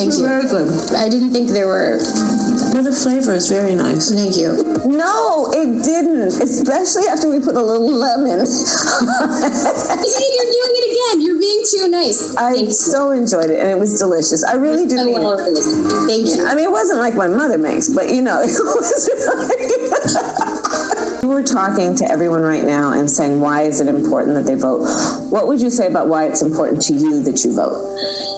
Thank 0.00 0.16
you. 0.16 0.24
Very 0.24 0.48
good. 0.48 0.68
I 0.96 1.08
didn't 1.08 1.32
think 1.32 1.50
there 1.50 1.68
were 1.68 2.00
well, 2.72 2.82
the 2.82 2.92
flavor 2.92 3.34
is 3.34 3.48
very 3.48 3.74
nice. 3.74 4.10
Thank 4.10 4.36
you. 4.36 4.62
No, 4.84 5.50
it 5.52 5.82
didn't. 5.84 6.40
Especially 6.42 7.08
after 7.08 7.28
we 7.28 7.40
put 7.40 7.56
a 7.56 7.62
little 7.62 7.92
lemon. 7.92 8.46
See, 8.46 10.28
you're 10.36 10.52
doing 10.52 10.74
it 10.76 10.86
again. 10.92 11.20
You're 11.22 11.38
being 11.38 11.64
too 11.70 11.88
nice. 11.88 12.36
I 12.36 12.52
Thank 12.54 12.72
so 12.72 13.10
enjoyed 13.10 13.50
it, 13.50 13.60
and 13.60 13.70
it 13.70 13.78
was 13.78 13.98
delicious. 13.98 14.44
I 14.44 14.54
really 14.54 14.86
do 14.86 14.96
mean 15.04 15.22
it. 15.22 15.38
Thank 16.06 16.26
you. 16.28 16.46
I 16.46 16.54
mean, 16.54 16.64
it 16.64 16.72
wasn't 16.72 16.98
like 17.00 17.14
my 17.14 17.28
mother 17.28 17.58
makes, 17.58 17.88
but 17.88 18.10
you 18.10 18.22
know, 18.22 18.40
it 18.44 18.52
was. 18.52 19.08
We're 21.22 21.42
talking 21.42 21.96
to 21.96 22.10
everyone 22.10 22.42
right 22.42 22.64
now 22.64 22.92
and 22.92 23.10
saying, 23.10 23.40
why 23.40 23.62
is 23.62 23.80
it 23.80 23.88
important 23.88 24.34
that 24.36 24.44
they 24.44 24.54
vote? 24.54 24.86
What 25.30 25.48
would 25.48 25.60
you 25.60 25.70
say 25.70 25.88
about 25.88 26.08
why 26.08 26.26
it's 26.26 26.42
important 26.42 26.82
to 26.82 26.94
you 26.94 27.22
that 27.24 27.44
you 27.44 27.54
vote? 27.54 27.96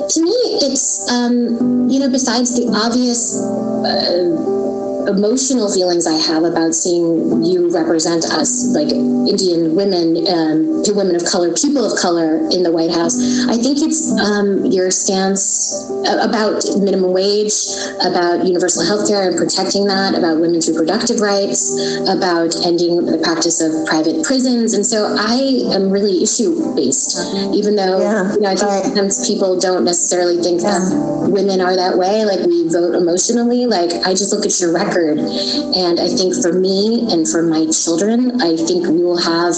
To 0.09 0.23
me, 0.23 0.31
it's, 0.63 1.11
um, 1.11 1.89
you 1.91 2.01
know, 2.01 2.09
besides 2.11 2.57
the 2.57 2.69
obvious. 2.75 3.39
Uh, 3.41 4.80
emotional 5.17 5.73
feelings 5.73 6.07
I 6.07 6.19
have 6.31 6.45
about 6.45 6.75
seeing 6.75 7.43
you 7.43 7.71
represent 7.71 8.25
us, 8.25 8.67
like 8.75 8.91
Indian 8.91 9.75
women, 9.75 10.27
um, 10.29 10.83
women 10.95 11.17
of 11.17 11.25
color, 11.25 11.53
people 11.55 11.85
of 11.85 11.99
color 11.99 12.37
in 12.51 12.63
the 12.63 12.73
White 12.73 12.91
House. 12.91 13.17
I 13.49 13.57
think 13.57 13.79
it's 13.83 14.11
um, 14.19 14.67
your 14.67 14.91
stance 14.91 15.87
about 16.07 16.65
minimum 16.79 17.13
wage, 17.13 17.55
about 18.03 18.47
universal 18.47 18.85
health 18.85 19.09
care 19.09 19.29
and 19.29 19.37
protecting 19.37 19.87
that, 19.87 20.15
about 20.15 20.41
women's 20.41 20.69
reproductive 20.69 21.21
rights, 21.21 21.75
about 22.09 22.55
ending 22.67 23.05
the 23.07 23.19
practice 23.23 23.61
of 23.61 23.87
private 23.87 24.25
prisons. 24.25 24.75
And 24.75 24.85
so 24.85 25.17
I 25.19 25.73
am 25.75 25.91
really 25.91 26.23
issue 26.23 26.75
based, 26.75 27.17
even 27.55 27.77
though 27.77 28.01
yeah, 28.01 28.35
you 28.35 28.41
know, 28.41 28.51
I 28.51 28.57
think 28.57 28.71
right. 28.71 28.85
sometimes 28.85 29.27
people 29.27 29.59
don't 29.59 29.85
necessarily 29.85 30.43
think 30.43 30.63
yeah. 30.63 30.79
that 30.79 31.31
women 31.31 31.61
are 31.61 31.77
that 31.77 31.97
way. 31.97 32.25
Like 32.25 32.45
we 32.47 32.69
vote 32.69 32.95
emotionally. 32.95 33.67
Like 33.67 33.91
I 34.07 34.13
just 34.13 34.33
look 34.33 34.45
at 34.45 34.59
your 34.61 34.73
record 34.75 35.00
heard. 35.01 35.19
And 35.19 36.01
I 36.01 36.09
think 36.09 36.35
for 36.43 36.53
me 36.53 37.09
and 37.11 37.29
for 37.29 37.43
my 37.43 37.67
children, 37.73 38.41
I 38.41 38.57
think 38.57 38.87
we 38.87 39.03
will 39.03 39.21
have 39.21 39.55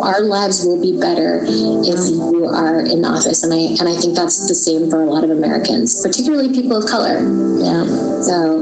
our 0.00 0.22
lives 0.22 0.64
will 0.64 0.80
be 0.80 0.98
better 0.98 1.42
if 1.44 2.00
you 2.08 2.46
are 2.46 2.80
in 2.80 3.04
office. 3.04 3.42
And 3.42 3.52
I 3.52 3.76
and 3.78 3.88
I 3.88 3.96
think 4.00 4.16
that's 4.16 4.48
the 4.48 4.54
same 4.54 4.90
for 4.90 5.02
a 5.02 5.06
lot 5.06 5.24
of 5.24 5.30
Americans, 5.30 6.00
particularly 6.00 6.52
people 6.52 6.76
of 6.76 6.88
color. 6.88 7.20
Yeah. 7.60 7.84
So 8.22 8.58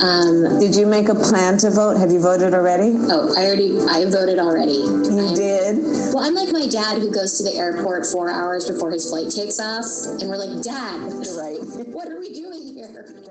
um, 0.00 0.58
Did 0.60 0.76
you 0.76 0.86
make 0.86 1.08
a 1.08 1.14
plan 1.14 1.58
to 1.58 1.70
vote? 1.70 1.96
Have 1.96 2.12
you 2.12 2.20
voted 2.20 2.54
already? 2.54 2.94
Oh, 3.10 3.34
I 3.36 3.46
already 3.46 3.78
I 3.90 4.04
voted 4.06 4.38
already. 4.38 4.78
You 4.78 5.34
did? 5.34 5.82
Well, 6.14 6.20
I'm 6.20 6.34
like 6.34 6.50
my 6.52 6.66
dad 6.66 6.98
who 7.02 7.10
goes 7.10 7.36
to 7.38 7.44
the 7.44 7.54
airport 7.54 8.06
four 8.06 8.30
hours 8.30 8.70
before 8.70 8.90
his 8.90 9.10
flight 9.10 9.30
takes 9.30 9.58
off, 9.58 9.86
and 10.20 10.28
we're 10.28 10.38
like, 10.38 10.62
Dad, 10.62 11.02
right. 11.36 11.58
what 11.94 12.08
are 12.08 12.18
we 12.20 12.32
doing 12.32 12.74
here? 12.74 13.27